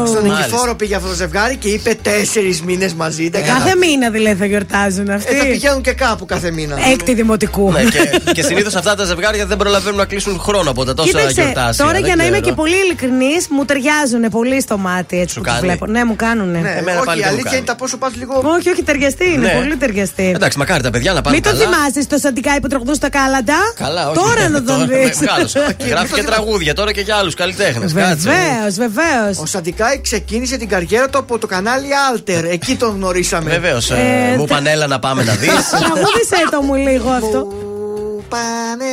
[0.08, 0.46] Στον μάλιστα.
[0.48, 3.30] Νικηφόρο πήγε αυτό το ζευγάρι και είπε τέσσερις μήνες μαζί.
[3.30, 5.48] Δεν Κάθε μήνα δηλαδή θα γιορτάζουν Ε, θα αυτοί.
[5.50, 6.78] πηγαίνουν και κάπου κάθε μήνα.
[6.92, 7.72] Έκτη δημοτικού.
[7.72, 11.10] Ναι, και, και συνήθως αυτά τα ζευγάρια δεν προλαβαίνουν να κλείσουν χρόνο από τα τόσα
[11.10, 11.84] Κοίταξε, γιορτάσια.
[11.86, 12.56] τώρα δεν για να είμαι ξέρω.
[12.56, 15.86] και πολύ ειλικρινής, μου ταιριάζουν πολύ στο μάτι έτσι Σου που τους κάνει; βλέπω.
[15.86, 16.52] Ναι, μου κάνουν.
[16.52, 17.58] Ναι, Εμένα πάλι όχι, η δεν μου αλήθεια κάνει.
[17.58, 18.42] είναι τα πόσο πας λίγο.
[18.58, 19.38] Όχι, όχι, ταιριαστή είναι.
[19.38, 19.54] Ναι.
[19.54, 19.96] Πολύ ταιριαστή.
[20.18, 21.64] Εντάξει, μακάρι τα παιδιά να πάνε Μην το καλά.
[21.64, 23.56] θυμάσαι στο Σαντικάι που τραγουδούν στα κάλαντα.
[23.76, 24.20] Καλά, όχι.
[24.20, 25.20] Τώρα να τον δεις.
[25.20, 25.54] Μεγάλος.
[25.92, 27.94] Γράφει και τραγούδια τώρα και για άλλους καλλιτέχνες.
[27.94, 29.38] Βεβαίως, βεβαίως.
[29.42, 32.44] Ο Σαντικάη ξεκίνησε την καριέρα του από το κανάλι Alter.
[32.50, 33.50] Εκεί τον γνωρίσαμε.
[33.50, 33.92] Βεβαίως.
[33.92, 33.96] Ε,
[34.38, 35.50] Μου τε- πανέλα να πάμε να δεις.
[35.80, 37.40] Τραγούδισε το μου λίγο αυτό.
[37.40, 38.86] Που Πάνε.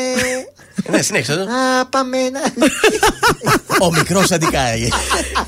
[0.90, 1.40] Ναι, συνέχισε το.
[1.42, 2.40] Α, πάμε να.
[3.86, 4.88] Ο μικρός αντικάει.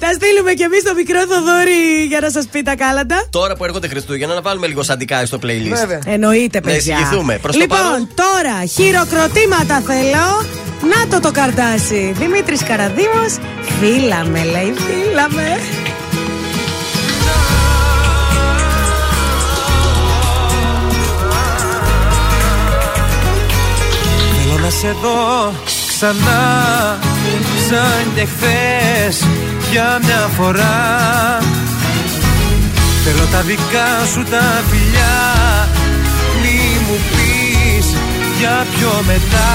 [0.01, 3.27] Θα στείλουμε κι εμείς το μικρό Θοδόρη για να σας πει τα κάλαντα.
[3.31, 5.69] Τώρα που έρχονται Χριστούγεννα να βάλουμε λίγο σαντικάι στο playlist.
[5.69, 6.01] Βέβαια.
[6.07, 6.79] Εννοείται, Να παιδιά.
[6.97, 7.39] εισηγηθούμε.
[7.43, 8.09] Προς το λοιπόν, παρόν.
[8.15, 10.45] τώρα χειροκροτήματα θέλω.
[10.95, 12.15] Να το το καρτάσι.
[12.19, 13.37] Δημήτρης Καραδίμος
[13.81, 14.75] Φίλα με, λέει.
[14.77, 15.29] Φίλα
[24.81, 26.99] σε δω ξανά
[27.69, 29.27] σαν και χθες
[29.71, 30.79] για μια φορά.
[33.05, 35.19] Θέλω τα δικά σου τα φιλιά
[36.43, 37.87] μη μου πεις
[38.39, 39.53] για πιο μετά.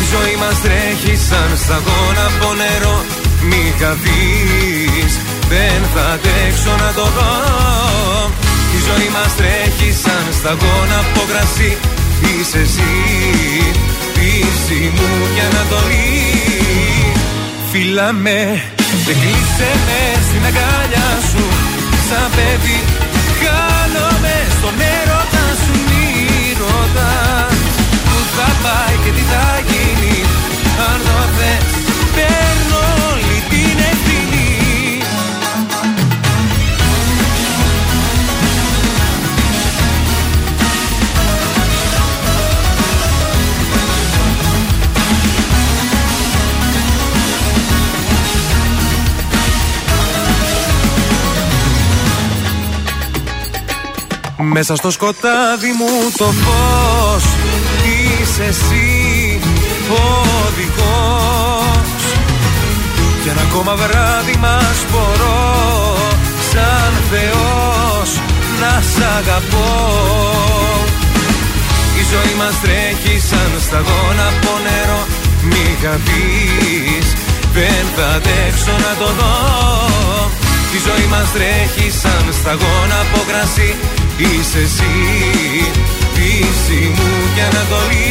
[0.00, 3.04] Η ζωή μας τρέχει σαν σταγόνα από νερό
[3.48, 5.12] μη χαθείς
[5.48, 7.34] δεν θα αντέξω να το δω.
[8.76, 11.76] Η ζωή μας τρέχει σαν σταγόνα από κρασί
[12.22, 12.92] Είσαι εσύ,
[14.14, 16.06] πίση μου και ανατολή
[17.70, 18.62] Φίλα με
[19.04, 21.44] και κλείσε με στην αγκάλια σου.
[22.08, 22.80] Σαν παιδί
[23.40, 25.74] χάνομαι στον έρωτα σου.
[25.88, 26.06] Μη
[26.60, 27.58] ρωτάς
[28.06, 30.16] Πού θα πάει και τι θα γίνει.
[30.88, 32.45] Αν το θες
[54.52, 57.24] Μέσα στο σκοτάδι μου το φως
[57.84, 59.40] Είσαι εσύ
[59.90, 60.02] ο
[60.46, 62.02] οδηγός
[63.22, 65.96] Κι ένα ακόμα βράδυ μας μπορώ
[66.52, 68.20] Σαν Θεός
[68.60, 69.74] να σ' αγαπώ.
[72.00, 75.06] Η ζωή μας τρέχει σαν σταγόνα από νερό
[75.42, 77.12] Μη χαθείς
[77.52, 83.70] δεν θα αντέξω να το δω Η ζωή μας τρέχει σαν σταγόνα από κρασί.
[84.24, 84.94] Είσαι εσύ,
[86.14, 88.10] Δύση μου και Ανατολή.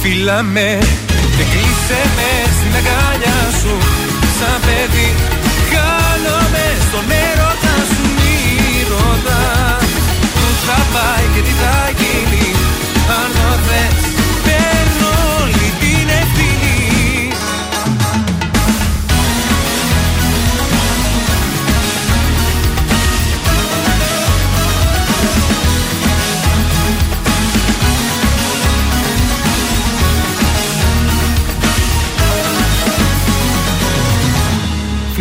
[0.00, 0.78] Φίλα με
[1.36, 3.74] και κλείσε με στην αγκαλιά σου.
[4.38, 5.08] Σαν παιδί
[5.70, 8.36] χάνομαι στον έρωτα σου Μη
[8.90, 9.90] ρωτάς.
[10.34, 12.46] Που θα πάει και τι θα γίνει
[13.18, 14.06] Αν το θες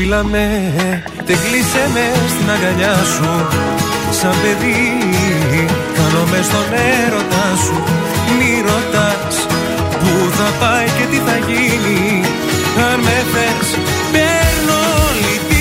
[0.07, 0.73] Φίλα με
[1.25, 3.31] και κλείσε με στην αγκαλιά σου.
[4.19, 4.81] Σαν παιδί
[5.95, 6.67] Κάνομαι στον
[7.03, 7.77] έρωτά σου.
[8.37, 9.35] Μη ρωτάς
[9.99, 12.21] Πού θα πάει και τι θα γίνει.
[12.89, 13.67] Αν με θες
[14.11, 14.77] Παίρνω
[15.07, 15.54] όλη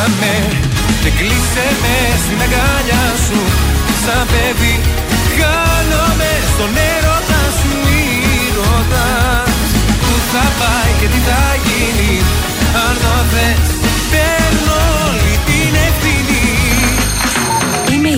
[0.00, 0.34] Φίλα με
[1.02, 3.40] και κλείσε με στην αγκαλιά σου.
[4.04, 4.74] Σαν παιδί
[5.36, 8.04] χάνομαι στον έρωτα σου Μη
[8.58, 9.68] ρωτάς
[10.02, 12.12] που θα πάει και τι θα γίνει
[12.84, 13.68] Αν το θες
[14.10, 15.49] παίρνω όλη την ευθύνη Είμαι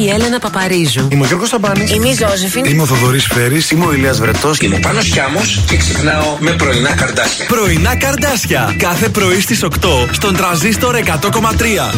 [0.03, 1.09] η Έλενα Παπαρίζου.
[1.11, 1.91] Είμαι ο Γιώργος Σαμπάνης.
[1.91, 2.65] Είμαι η Ζώζεφιν.
[2.65, 3.71] Είμαι ο Θοδωρής Φέρης.
[3.71, 4.59] Είμαι ο Ηλίας Βρετός.
[4.59, 7.47] Είμαι ο Πάνος Χιάμος και ξυπνάω με πρωινά καρδάσια.
[7.47, 8.75] Πρωινά καρδάσια.
[8.79, 11.95] Κάθε πρωί στις 8 στον τραζίστορ 100,3.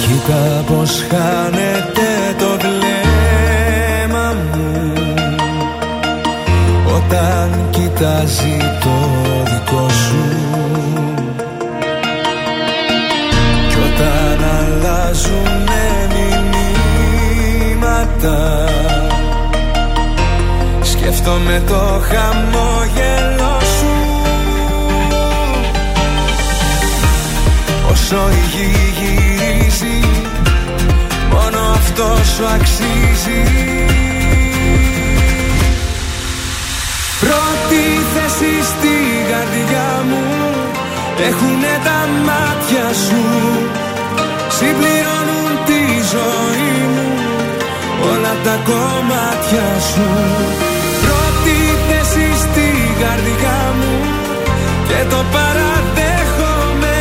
[0.00, 4.92] Κοίτα πως χάνεται το βλέμμα μου
[6.96, 8.73] Όταν κοιτάζει
[21.24, 23.94] Σκέφτομαι το χαμόγελο σου.
[27.90, 30.00] Όσο η γη γυρίζει
[31.30, 32.04] Μόνο αυτό
[32.34, 33.42] σου αξίζει.
[37.20, 37.82] Πρώτη
[38.14, 38.96] θέση στη
[39.30, 40.24] καρδιά μου
[41.28, 43.24] Έχουνε τα μάτια σου.
[44.48, 47.12] Συμπληρώνουν τη ζωή μου
[48.12, 50.08] Όλα τα κομμάτια σου.
[50.12, 50.83] Πρώτη θέση
[52.94, 53.92] στη καρδιά μου
[54.88, 56.98] Και το παραδέχομαι.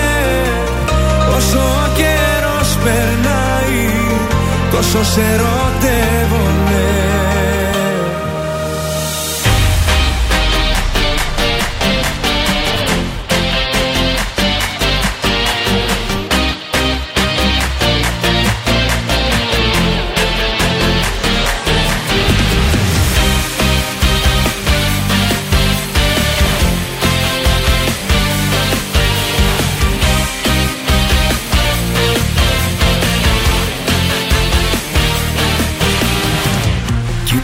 [1.36, 3.88] Όσο ο καιρός περνάει
[4.72, 6.84] Τόσο σε ερωτεύομαι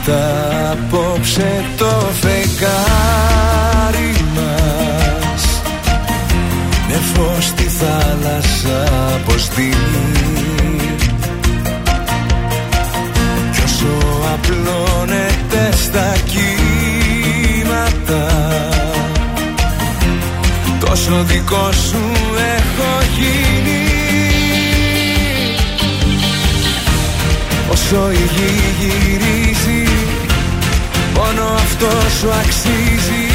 [0.03, 2.56] Κοίτα απόψε το φεγγάρι
[4.36, 5.61] μας.
[6.88, 8.84] Με φως στη θάλασσα
[9.16, 10.11] αποστείλει
[13.53, 13.98] Κι όσο
[14.34, 17.18] απλώνεται στα κύματα
[20.80, 22.03] Τόσο δικό σου
[22.56, 23.84] έχω γίνει.
[27.72, 29.89] Όσο η γη γυρίζει
[31.19, 33.25] Μόνο αυτό σου αξίζει.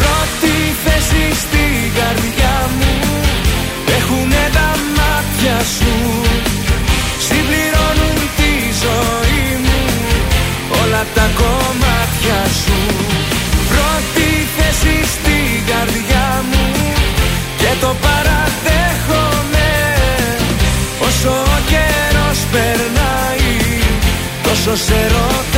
[0.00, 2.92] Πρώτη θέση στην καρδιά μου.
[3.96, 5.94] Έχουνε τα μάτια σου.
[7.26, 8.52] Συμπληρώνουν τη
[8.84, 9.80] ζωή μου.
[10.82, 12.78] Όλα τα κομμάτια σου.
[13.70, 16.66] Πρώτη θέση στην καρδιά μου.
[17.60, 19.70] Και το παραδέχομαι.
[21.06, 23.18] Όσο ο καιρός περνάει
[24.48, 25.57] Τόσο σε ερωτεύομαι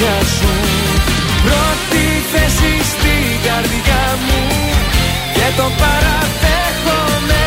[0.00, 0.52] κομμάτια σου.
[1.44, 4.40] Πρώτη θέση στην καρδιά μου
[5.34, 7.46] Και το παραδέχομαι.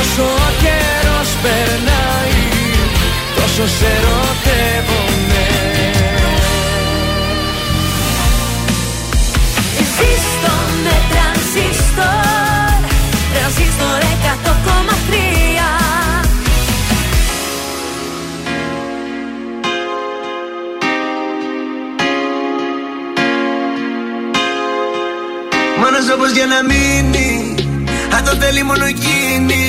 [0.00, 2.44] Όσο ο καιρός περνάει
[3.36, 5.55] Τόσο σε ερωτεύομαι
[26.14, 27.54] όπως για να μείνει.
[28.16, 29.64] Αν το θέλει μόνο εκείνη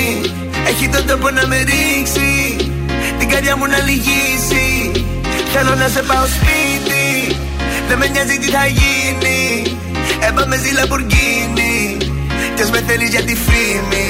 [0.70, 2.32] Έχει τον τόπο να με ρίξει.
[3.20, 4.92] Την καρδιά μου να λυγίσει.
[5.54, 7.36] Θέλω να σε πάω σπίτι.
[7.88, 9.42] Δεν με νοιάζει τι θα γίνει.
[10.28, 11.98] Έπαμε ζει Λαμπουργκίνη
[12.56, 14.08] Κι ας με θέλεις για τη φήμη.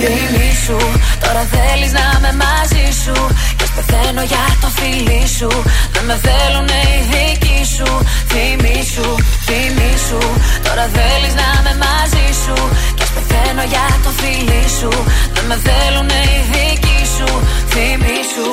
[0.00, 0.76] Φήμη σου,
[1.20, 3.16] τώρα θέλεις να είμαι μαζί σου.
[3.56, 5.50] Και ας πεθαίνω για το φίλι σου.
[5.94, 7.88] Δεν με θέλουνε οι δικοί σου.
[8.30, 9.06] Φήμη σου,
[9.46, 10.20] φήμη σου.
[10.66, 12.56] Τώρα θέλεις να είμαι μαζί σου.
[12.96, 14.90] Και ας πεθαίνω για το φίλι σου.
[15.34, 17.28] Δεν με θέλουνε οι δικοί σου.
[17.72, 18.48] Φήμη σου.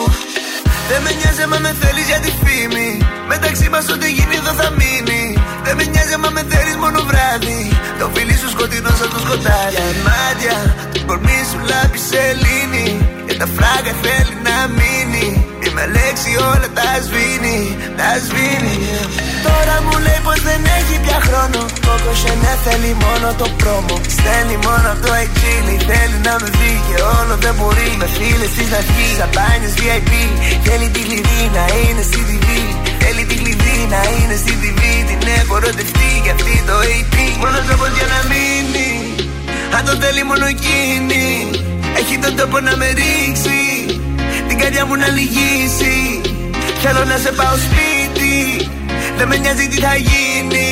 [0.90, 2.90] Δεν με νοιάζει άμα με θέλεις για τη φήμη.
[3.32, 5.24] Μεταξύ μας ό,τι γίνει εδώ θα μείνει.
[5.66, 7.62] Δεν με νοιάζει άμα με θέλεις μόνο βράδυ.
[8.00, 9.74] Το φίλι σου σκοτεινό σαν το σκοτάδι.
[9.74, 10.56] Για μάτια,
[10.94, 12.88] το κορμί σου λάμπει σελήνη
[13.28, 14.97] Και τα φράγκα θέλει να μείνει.
[14.97, 14.97] Και
[15.78, 17.60] με λέξη όλα τα σβήνει,
[18.00, 18.76] τα σβήνει
[19.48, 21.60] Τώρα μου λέει πως δεν έχει πια χρόνο.
[21.86, 23.96] Κόκο ναι θέλει μόνο το πρόμο.
[24.16, 27.90] Στέλνει μόνο από το εξήλι Θέλει να με δει και όλο δεν μπορεί.
[28.02, 30.12] Με φίλες της να βγει Σαμπάνιες VIP
[30.66, 32.48] Θέλει τη κλειδί να είναι στη TV
[33.02, 37.64] Θέλει τη κλειδί να είναι στη TV Την έχω ερωτευτεί για αυτή το AP Μόνος
[37.68, 38.90] τρόπος για να μείνει
[39.76, 41.26] Αν το θέλει μόνο εκείνη.
[42.00, 43.67] Έχει τον τόπο να με ρίξει
[44.58, 45.96] Την καρδιά μου να λυγίσει.
[46.84, 48.36] Θέλω να σε πάω σπίτι.
[49.18, 50.70] Δεν με νοιάζει τι θα γίνει.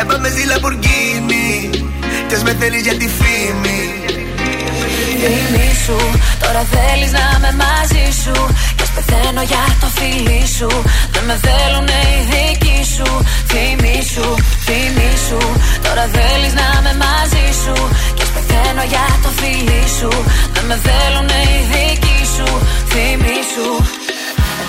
[0.00, 1.70] Έπαμε ζει Λαμπουργκίνη
[2.28, 3.80] Κι ας με θέλεις για τη φήμη.
[5.22, 5.98] Φήμη σου,
[6.42, 8.36] τώρα θέλεις να είμαι μαζί σου.
[8.76, 10.70] Και ας πεθαίνω για το φίλι σου.
[11.12, 13.08] Δεν με θέλουνε οι δικοί σου.
[13.50, 14.26] Φήμη σου,
[14.66, 15.40] φήμη σου.
[15.86, 17.74] Τώρα θέλεις να είμαι μαζί σου.
[18.16, 20.10] Και ας πεθαίνω για το φίλι σου.
[20.54, 23.99] Δεν με θέλουνε οι δικοί σου Φήμη σου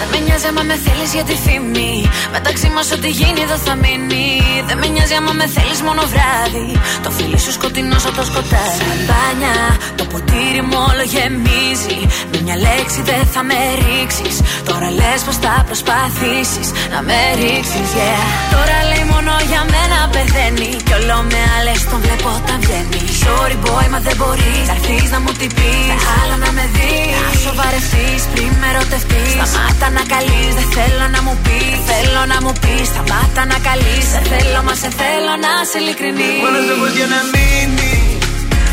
[0.02, 1.94] δεν με νοιάζει άμα με θέλεις για τη φήμη.
[2.36, 4.28] Μεταξύ μας ό,τι γίνει δεν θα μείνει.
[4.68, 6.70] Δεν με νοιάζει άμα με θέλεις μόνο βράδυ.
[7.04, 8.78] Το φίλι σου σκοτεινό σαν το σκοτάδι.
[8.80, 9.56] Σαμπάνια,
[9.98, 12.00] το ποτήρι μου όλο γεμίζει.
[12.32, 14.36] Με μια λέξη δεν θα με ρίξεις.
[14.70, 18.22] Τώρα λες πως θα προσπαθήσεις να με ρίξεις, yeah.
[18.56, 20.72] Τώρα λέει μόνο για μένα πεθαίνει.
[20.88, 23.02] Κι όλο με άλλες τον βλέπω όταν βγαίνει.
[23.24, 26.02] Sorry boy, μα δεν μπορείς να έρθεις να μου την πεις.
[26.20, 27.16] Άλλο να με δεις.
[27.26, 29.32] Να σοβαρευτείς πριν με ερωτευτείς.
[29.38, 31.78] Σταμάτα να καλεί, δεν θέλω να μου πεις.
[31.92, 34.06] Θέλω να μου πεις, σταμάτα να καλείς.
[34.14, 36.32] Σε θέλω, μα σε θέλω να σε ειλικρινή.
[36.46, 37.94] Μόνος τρόπος για να μείνει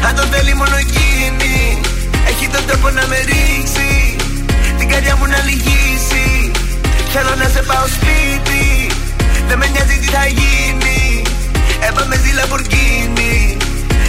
[0.07, 1.81] Αν το θέλει μόνο εκείνη
[2.31, 4.17] Έχει τον τρόπο να με ρίξει
[4.79, 6.27] Την καρδιά μου να λυγίσει
[7.13, 8.65] Θέλω να σε πάω σπίτι
[9.49, 11.23] Δεν με νοιάζει τι θα γίνει
[11.89, 13.57] Έπαμε ζει Λαμπουργκίνη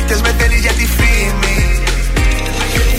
[0.06, 1.58] Κι ας με θέλεις για τη φήμη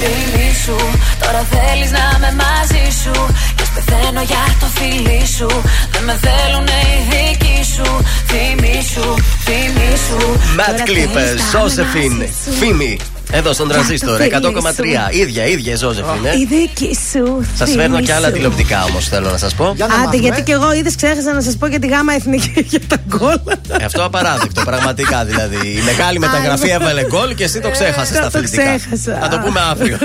[0.01, 0.77] Φίλη σου,
[1.23, 5.49] τώρα θέλεις να είμαι μαζί σου Και ας πεθαίνω για το φίλι σου
[5.93, 7.89] Δεν με θέλουνε οι δικοί σου
[8.31, 9.15] Φήμη σου,
[9.47, 12.53] φήμη σου Ματ Τώρα Κλίπ, θέλεις να είμαι Ζώσεφιν, μαζί σου.
[12.53, 12.99] Φίμη.
[13.33, 14.75] Εδώ στον τραζίστορ, το φίλι 100,3.
[14.75, 15.19] σου.
[15.21, 16.37] ίδια, ίδια η Ζώσεφιν, ε.
[16.39, 17.45] Η δική σου.
[17.57, 18.33] Σα φήμη φέρνω και άλλα σου.
[18.33, 19.65] τηλεοπτικά όμως, θέλω να σας πω.
[20.07, 22.97] Άντε, γιατί και εγώ είδες, ξέχασα να σας πω για τη γάμα εθνική για τα
[23.09, 23.39] γκολ.
[23.81, 25.57] Ε, Αυτό απαράδεκτο, πραγματικά δηλαδή.
[25.69, 28.63] Η μεγάλη μεταγραφή έβαλε γκολ και εσύ το ξέχασες στα το αθλητικά.
[28.77, 29.19] ξέχασα.
[29.23, 29.97] Θα το πούμε αύριο.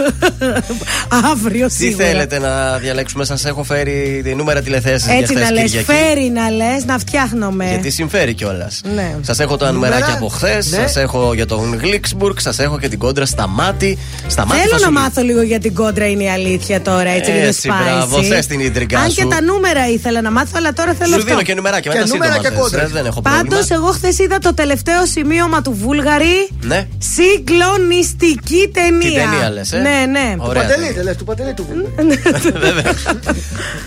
[1.33, 2.05] Αύριο Τι σίγουρα.
[2.05, 5.85] θέλετε να διαλέξουμε, σας έχω φέρει τη νούμερα τηλεθέσει για Έτσι χθες να λες, Κυριακή.
[5.91, 7.65] φέρει να λες, να φτιάχνουμε.
[7.69, 8.81] Γιατί συμφέρει κιόλας.
[8.95, 9.15] Ναι.
[9.21, 10.77] Σας έχω τα νουμεράκια από χθες, Ναι.
[10.77, 13.97] σας έχω για τον Γλίξμπουργκ, σας έχω και την κόντρα στα μάτι.
[14.27, 17.09] Στα μάτι Θέλω θα να σου μάθω λίγο για την κόντρα, είναι η αλήθεια τώρα,
[17.09, 17.83] έτσι, λίγο Έτσι, spicy.
[17.83, 19.15] μπράβο, θες την ίντριγκα Αν σου.
[19.15, 21.27] και τα νούμερα ήθελα να μάθω, αλλά τώρα θέλω Σου αυτό.
[21.29, 23.47] δίνω και νουμεράκια, μετά σύντομα θες, ε, δεν έχω πρόβλημα.
[23.49, 26.49] Πάντως, εγώ χθες είδα το τελευταίο σημείωμα του Βούλγαρη.
[26.61, 26.87] Ναι.
[26.97, 28.99] Συγκλονιστική ταινία.
[29.09, 30.35] Τι ταινία λες, ε; Ναι, ναι.
[30.37, 30.61] Ωραία.
[30.61, 31.67] Παντελή, δεν λες, του Παντελή του
[32.65, 32.93] Βέβαια.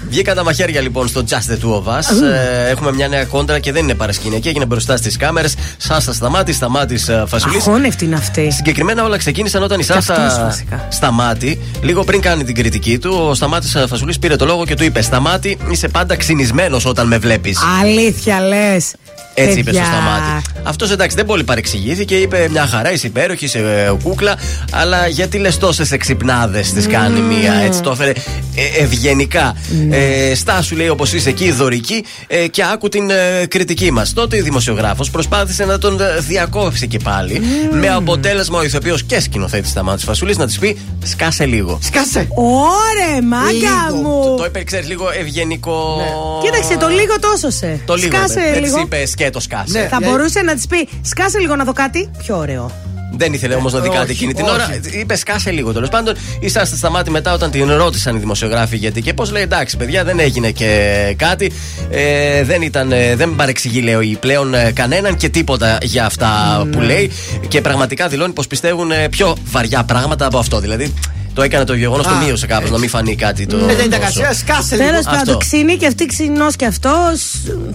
[0.08, 2.22] Βγήκαν τα μαχαίρια λοιπόν στο Just the Two of Us.
[2.66, 4.48] Ε, έχουμε μια νέα κόντρα και δεν είναι παρασκηνιακή.
[4.48, 5.54] Έγινε μπροστά στις κάμερες.
[5.76, 7.56] Σάσα σταμάτης, σταμάτης Φασουλής.
[7.66, 8.50] Αχώνευτη είναι αυτή.
[8.50, 10.86] Συγκεκριμένα όλα ξεκίνησαν όταν η Και αυτός, Σάσα βασικά.
[10.90, 14.84] Σταμάτη, λίγο πριν κάνει την κριτική του, ο Σταμάτης Φασουλής πήρε το λόγο και του
[14.84, 17.58] είπε: Σταμάτη, είσαι πάντα ξυνισμένος όταν με βλέπεις.
[17.82, 18.92] Αλήθεια λες.
[19.40, 19.96] Έτσι είπε στο Παιδιά.
[19.96, 20.42] σταμάτη.
[20.62, 24.34] Αυτός εντάξει δεν πολύ παρεξηγήθηκε, είπε μια χαρά, είσαι υπέροχη, είσαι ε, κούκλα.
[24.72, 29.56] Αλλά γιατί λες τόσες εξυπνάδες τη κάνει μία, έτσι το έφερε ε, ευγενικά.
[29.90, 34.12] Ε, στάσου λέει όπως είσαι εκεί, δωρική ε, και άκου την ε, κριτική μας.
[34.12, 37.40] Τότε η δημοσιογράφος προσπάθησε να τον ε, διακόψει και πάλι.
[37.72, 41.78] Με αποτέλεσμα ο ηθοποιός και σκηνοθέτης Σταμάτη Φασούλης να της πει σκάσε λίγο.
[41.82, 42.28] Σκάσε!
[42.34, 44.36] Ωρε, μάγκα μου!
[44.36, 46.00] Το είπε, ξέρεις, λίγο ευγενικό.
[46.44, 47.80] Κοίταξε, το λίγο τόσο σε.
[47.84, 48.16] Το λίγο.
[48.16, 48.74] Σκάσε δεν λίγο.
[48.74, 49.88] της είπες σκέτο σκάσε.
[49.90, 52.10] Θα μπορούσε να της πει, σκάσε λίγο να δω κάτι.
[52.18, 52.70] Πιο ωραίο.
[53.12, 54.52] Δεν ήθελε όμως να δει κάτι όχι, εκείνη την όχι.
[54.54, 54.80] ώρα.
[55.00, 56.14] Είπε σκάσε λίγο τέλος πάντων.
[56.40, 60.18] Είσαστε σταμάτη μετά όταν την ρώτησαν οι δημοσιογράφοι γιατί και πώς λέει εντάξει παιδιά δεν
[60.18, 61.52] έγινε και κάτι.
[61.90, 66.80] Ε, δεν, ήταν, ε, δεν παρεξηγεί λέει πλέον ε, κανέναν και τίποτα για αυτά που
[66.80, 67.10] λέει.
[67.48, 70.60] Και πραγματικά δηλώνει πως πιστεύουν ε, πιο βαριά πράγματα από αυτό.
[70.60, 70.94] Δηλαδή
[71.38, 73.56] το έκανε το γεγονός, το Α, μείωσε κάπως να μην φανεί κάτι το.
[73.56, 74.00] Ε, δεν ήταν τόσο.
[74.00, 74.88] κασία, σκάσε λίγο.
[74.88, 75.10] Τέλο Αυτό.
[75.16, 77.20] πάντων, ξύνη και αυτή ξυνός και αυτός.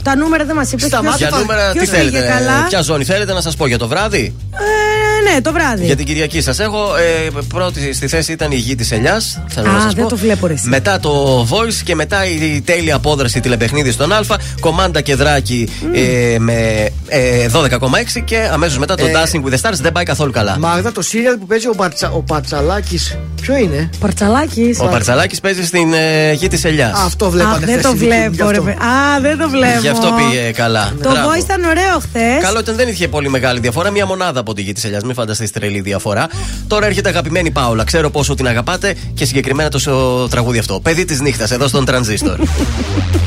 [0.04, 0.86] Τα νούμερα δεν μας είπε.
[0.86, 3.78] Σταμάτα, Για νούμερα, τι ποιος πήγε θέλετε, καλά; ποια ζώνη θέλετε να σας πω για
[3.78, 5.86] το βράδυ; Ε, ναι, το βράδυ.
[5.86, 6.96] Για την Κυριακή σας έχω.
[6.96, 9.42] Ε, πρώτη στη θέση ήταν η γη της Ελιάς.
[9.48, 10.10] Θέλω Α, να σας δεν πω.
[10.10, 10.68] το βλέπω, ρε εσύ.
[10.68, 14.20] Μετά το voice και μετά η τέλεια απόδραση τηλεπαιχνίδι στον Α.
[14.60, 17.70] Κομάντα και δράκι ε, με ε, 12,6
[18.26, 20.58] και αμέσως μετά το Ε, Dancing with the Stars δεν πάει καθόλου καλά.
[20.60, 23.00] Μάγδα, το σύριαλ που παίζει ο, Μπαρτσα, ο Πατσαλάκη.
[23.42, 24.76] Ποιος είναι; Παρτσαλάκι.
[24.80, 27.00] Ο Παρτσαλάκης παίζει στην ε, γη της Ελιάς.
[27.00, 28.64] Α, αυτό βλέπατε Αχ, δεν χθες το στη δική μου, γι' βλέπω, ρε αυτό.
[28.64, 28.78] παιδί.
[28.86, 29.80] Α, δεν το βλέπω.
[29.80, 30.94] Γι' αυτό πήγε καλά.
[31.04, 31.30] Το Μπράβο.
[31.30, 32.42] voice ήταν ωραίο χθες.
[32.44, 33.90] Καλό ήταν, δεν είχε πολύ μεγάλη διαφορά.
[33.90, 35.04] Μία μονάδα από τη γη της Ελιάς.
[35.04, 36.28] Μην φανταστείς τρελή διαφορά.
[36.68, 37.84] Τώρα έρχεται αγαπημένη Πάολα.
[37.84, 40.80] Ξέρω πόσο την αγαπάτε και συγκεκριμένα το σο- τραγούδι αυτό.
[40.80, 42.38] Παιδί της νύχτας εδώ στον Τρανζίστορ.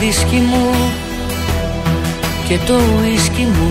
[0.00, 0.70] Εγώ η δίσκη μου
[2.48, 3.70] και το ουίσκι μου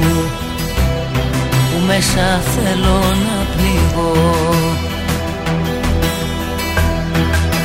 [1.44, 4.14] που μέσα θέλω να πνιγώ.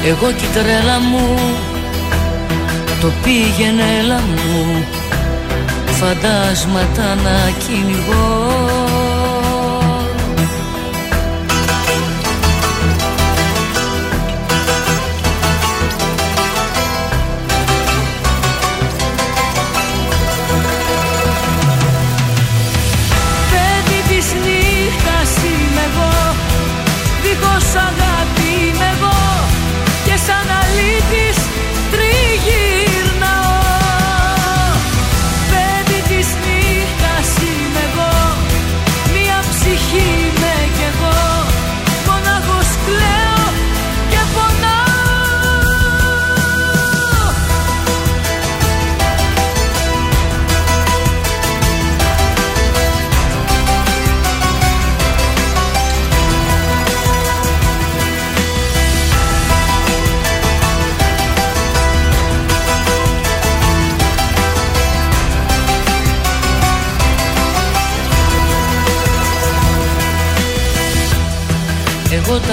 [0.07, 1.39] Εγώ κι η τρέλα μου
[3.01, 4.85] το πήγαινε έλα μου
[5.87, 8.74] φαντάσματα να κυνηγώ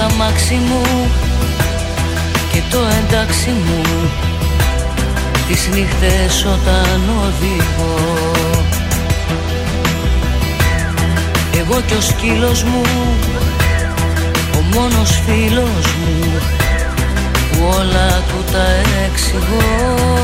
[0.02, 1.10] Εγώ τα μάξι μου
[2.52, 4.10] και το εντάξει μου.
[5.48, 8.32] Τις νύχτες όταν οδηγώ.
[11.58, 12.82] Εγώ κι ο σκύλος μου
[14.54, 16.40] Ο μόνος φίλος μου
[17.52, 18.64] Που όλα του τα
[19.06, 20.21] εξηγώ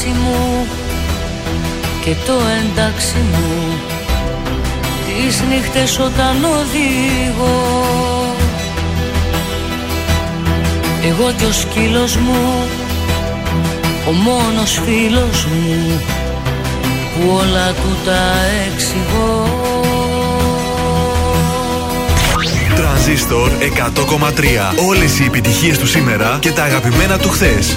[0.00, 0.66] τα μάξι μου
[2.04, 3.78] και το εντάξει μου
[5.06, 7.58] τις νύχτες όταν οδηγώ
[11.04, 12.68] Εγώ κι ο σκύλος μου
[14.08, 16.00] ο μόνος φίλος μου
[17.14, 18.22] που όλα του τα
[18.72, 19.58] εξηγώ
[22.76, 24.86] Τραζίστορ 100,3.
[24.88, 27.76] Όλες οι επιτυχίες του σήμερα και τα αγαπημένα του χθες.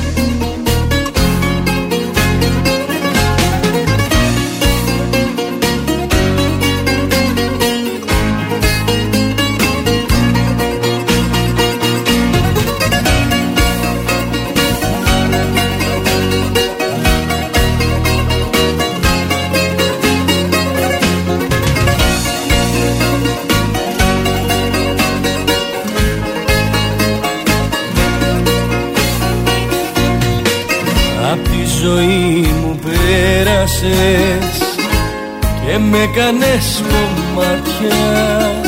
[37.83, 38.61] Κομμάτια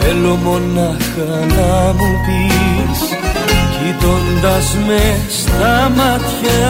[0.00, 3.00] Θέλω μονάχα να μου πεις
[3.78, 6.68] κοιτώντας με στα μάτια.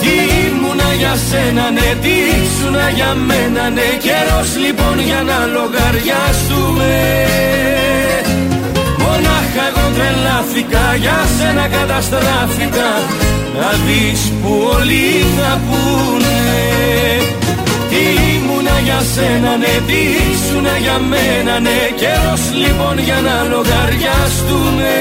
[0.00, 0.14] Τι
[0.46, 6.92] ήμουνα για σένα ναι, τι ήσουνα για μένα ναι Καιρός λοιπόν για να λογαριάσουμε.
[8.98, 12.90] Μονάχα εγώ τρελάθηκα για σένα καταστράφηκα
[13.58, 16.40] Να δεις που όλοι θα πούνε.
[17.06, 17.41] Τι ήμουνα
[18.84, 21.80] για σένα ναι τι ήσουνα για μένα ναι.
[22.00, 24.94] Καιρός λοιπόν για να λογαριαστούμε.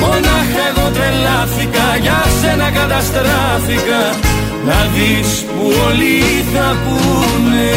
[0.00, 4.02] Μονάχα εγώ τρελάθηκα για σένα καταστράφηκα.
[4.66, 6.20] Να δεις που όλοι
[6.52, 7.74] θα πούνε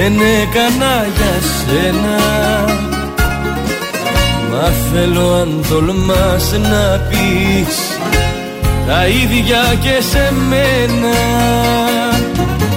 [0.00, 0.12] δεν
[0.42, 2.18] έκανα για σένα.
[4.50, 7.76] Μα θέλω αν τολμάς να πεις
[8.86, 11.16] τα ίδια και σε μένα.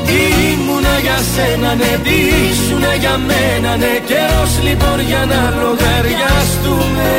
[0.07, 0.19] Τι
[0.51, 2.15] ήμουνα για σένα ναι, τι
[2.49, 7.11] ήσουνα για μένα ναι Καιρός λοιπόν για να λογαριαστούμε.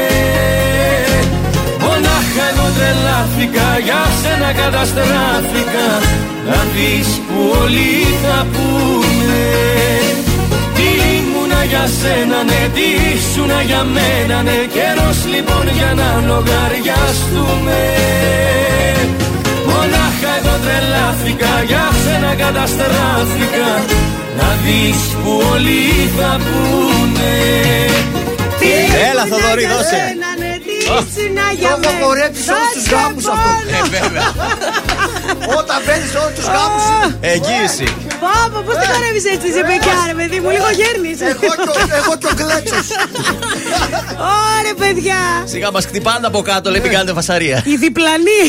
[1.83, 5.89] Μονάχα εγώ τρελάθηκα για σένα καταστράφηκα.
[6.49, 7.91] Να δεις που όλοι
[8.23, 9.94] θα πούνε Τι ήμουνα
[11.69, 17.81] για σένα ναι τι ήσουνα για μένα ναι Καιρός λοιπόν για να λογαριαστούμε
[19.69, 23.71] Μονάχα εγώ τρελάθηκα για σένα καταστράφηκα
[24.39, 25.81] Να δεις που όλοι
[26.19, 27.35] θα πούνε
[28.61, 28.69] Τι
[29.11, 29.89] Έλα, ήμουνα Θοδωρή, για δώσε.
[30.03, 32.05] σένα, ναι, τι Τι ήσουνα για Το έχω μένα.
[32.05, 33.41] χορέψει σε όλους τους Δώσε γάμους αυτό.
[33.45, 33.77] πόνο.
[33.79, 34.27] Ε, βέβαια.
[35.61, 36.85] Όταν μπαίνει σε όλους τους γάμους.
[37.33, 37.87] Εγγύηση.
[38.25, 41.19] Πάπα, πώς την χορεύεις έτσι σε παιδιά, ρε παιδί μου, λίγο γέρνεις.
[41.31, 42.87] Εγώ και ο- Εγώ και ο Κλέτσος.
[44.33, 45.21] Ωρε παιδιά.
[45.45, 47.63] Σιγά μας χτυπάνε από κάτω, λέει μην κάνετε φασαρία.
[47.65, 48.43] Η διπλανή.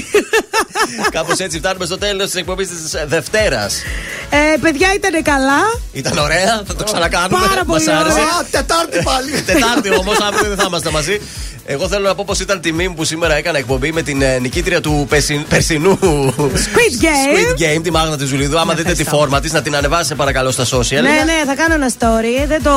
[1.12, 3.82] Κάπως έτσι φτάνουμε στο τέλος της εκπομπής της Δευτέρας.
[4.30, 7.38] Ε, παιδιά ήταν καλά; Ήταν ωραία, θα το ξανακάνουμε.
[7.48, 8.12] Πάρα Μας πολύ άρεσε.
[8.12, 8.24] ωραία.
[8.24, 9.32] Α, Τετάρτη πάλι.
[9.46, 11.22] Τετάρτη όμως, αύριο δεν θα είμαστε μαζί.
[11.68, 14.40] Εγώ θέλω να πω πως ήταν τιμή μου που σήμερα έκανα εκπομπή με την ε,
[14.40, 16.00] νικήτρια του περσι- περσινού
[16.38, 17.62] Squid Game.
[17.62, 18.60] Squid Game, τη Μάγνα της Ζουλίδου.
[18.60, 20.92] Άμα δείτε τη φόρμα της, να την ανεβάσετε παρακαλώ στα social.
[20.92, 22.48] Ναι, ναι, θα κάνω ένα story.
[22.48, 22.72] Δεν το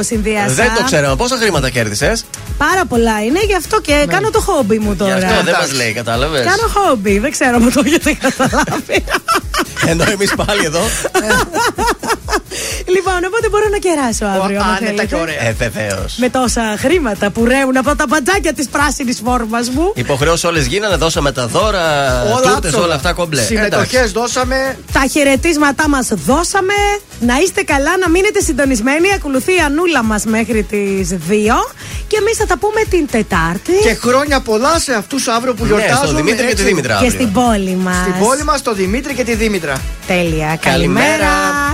[0.00, 0.54] συνδυάσα.
[0.54, 1.16] Δεν το ξέραμε.
[1.16, 2.24] Πόσα χρήματα κέρδισες;
[2.58, 5.14] Πάρα πολλά είναι, γι' αυτό και κάνω το χόμπι μου Γι' τώρα.
[5.14, 9.04] αυτό δεν μας λέει, κατάλαβες; Κάνω χόμπι, δεν ξέρω αν το έχετε καταλάβει.
[9.86, 10.80] Ενώ εμείς πάλι εδώ.
[12.94, 14.60] λοιπόν, οπότε μπορώ να κεράσω αύριο.
[14.60, 15.06] άμα Άνετα θέλετε.
[15.06, 15.42] και ωραία.
[15.46, 16.14] Ε, βεβαίως.
[16.16, 19.92] Με τόσα χρήματα που ρέουν από τα παντζάκια της πράσινης φόρμας μου.
[19.94, 21.84] Υποχρεώσεις όλες γίνανε, δώσαμε τα δώρα,
[22.22, 22.84] Όλα τούτες, άψογα.
[22.84, 23.42] όλα αυτά κομπλέ.
[23.42, 24.78] Συμμετοχές δώσαμε.
[24.92, 26.72] Τα χαιρετίσματά μας δώσαμε.
[27.20, 29.12] Να είστε καλά, να μείνετε συντονισμένοι.
[29.14, 31.74] Ακολουθεί η Ανούλα μας μέχρι τις 2.
[32.06, 33.72] Και εμείς θα τα πούμε την Τετάρτη.
[33.82, 35.96] Και χρόνια πολλά σε αυτούς αύριο που Ναι, γιορτάζουν.
[36.04, 36.64] στον Δημήτρη και τη έτσι.
[36.64, 36.88] Δήμητρα.
[37.00, 37.10] Και αύριο.
[37.10, 37.96] στην πόλη μας.
[37.96, 39.80] Στην πόλη μας, τον Δημήτρη και τη Δήμητρα.
[40.06, 40.58] Τέλεια.
[40.60, 41.06] Καλημέρα.
[41.06, 41.72] Καλημέρα.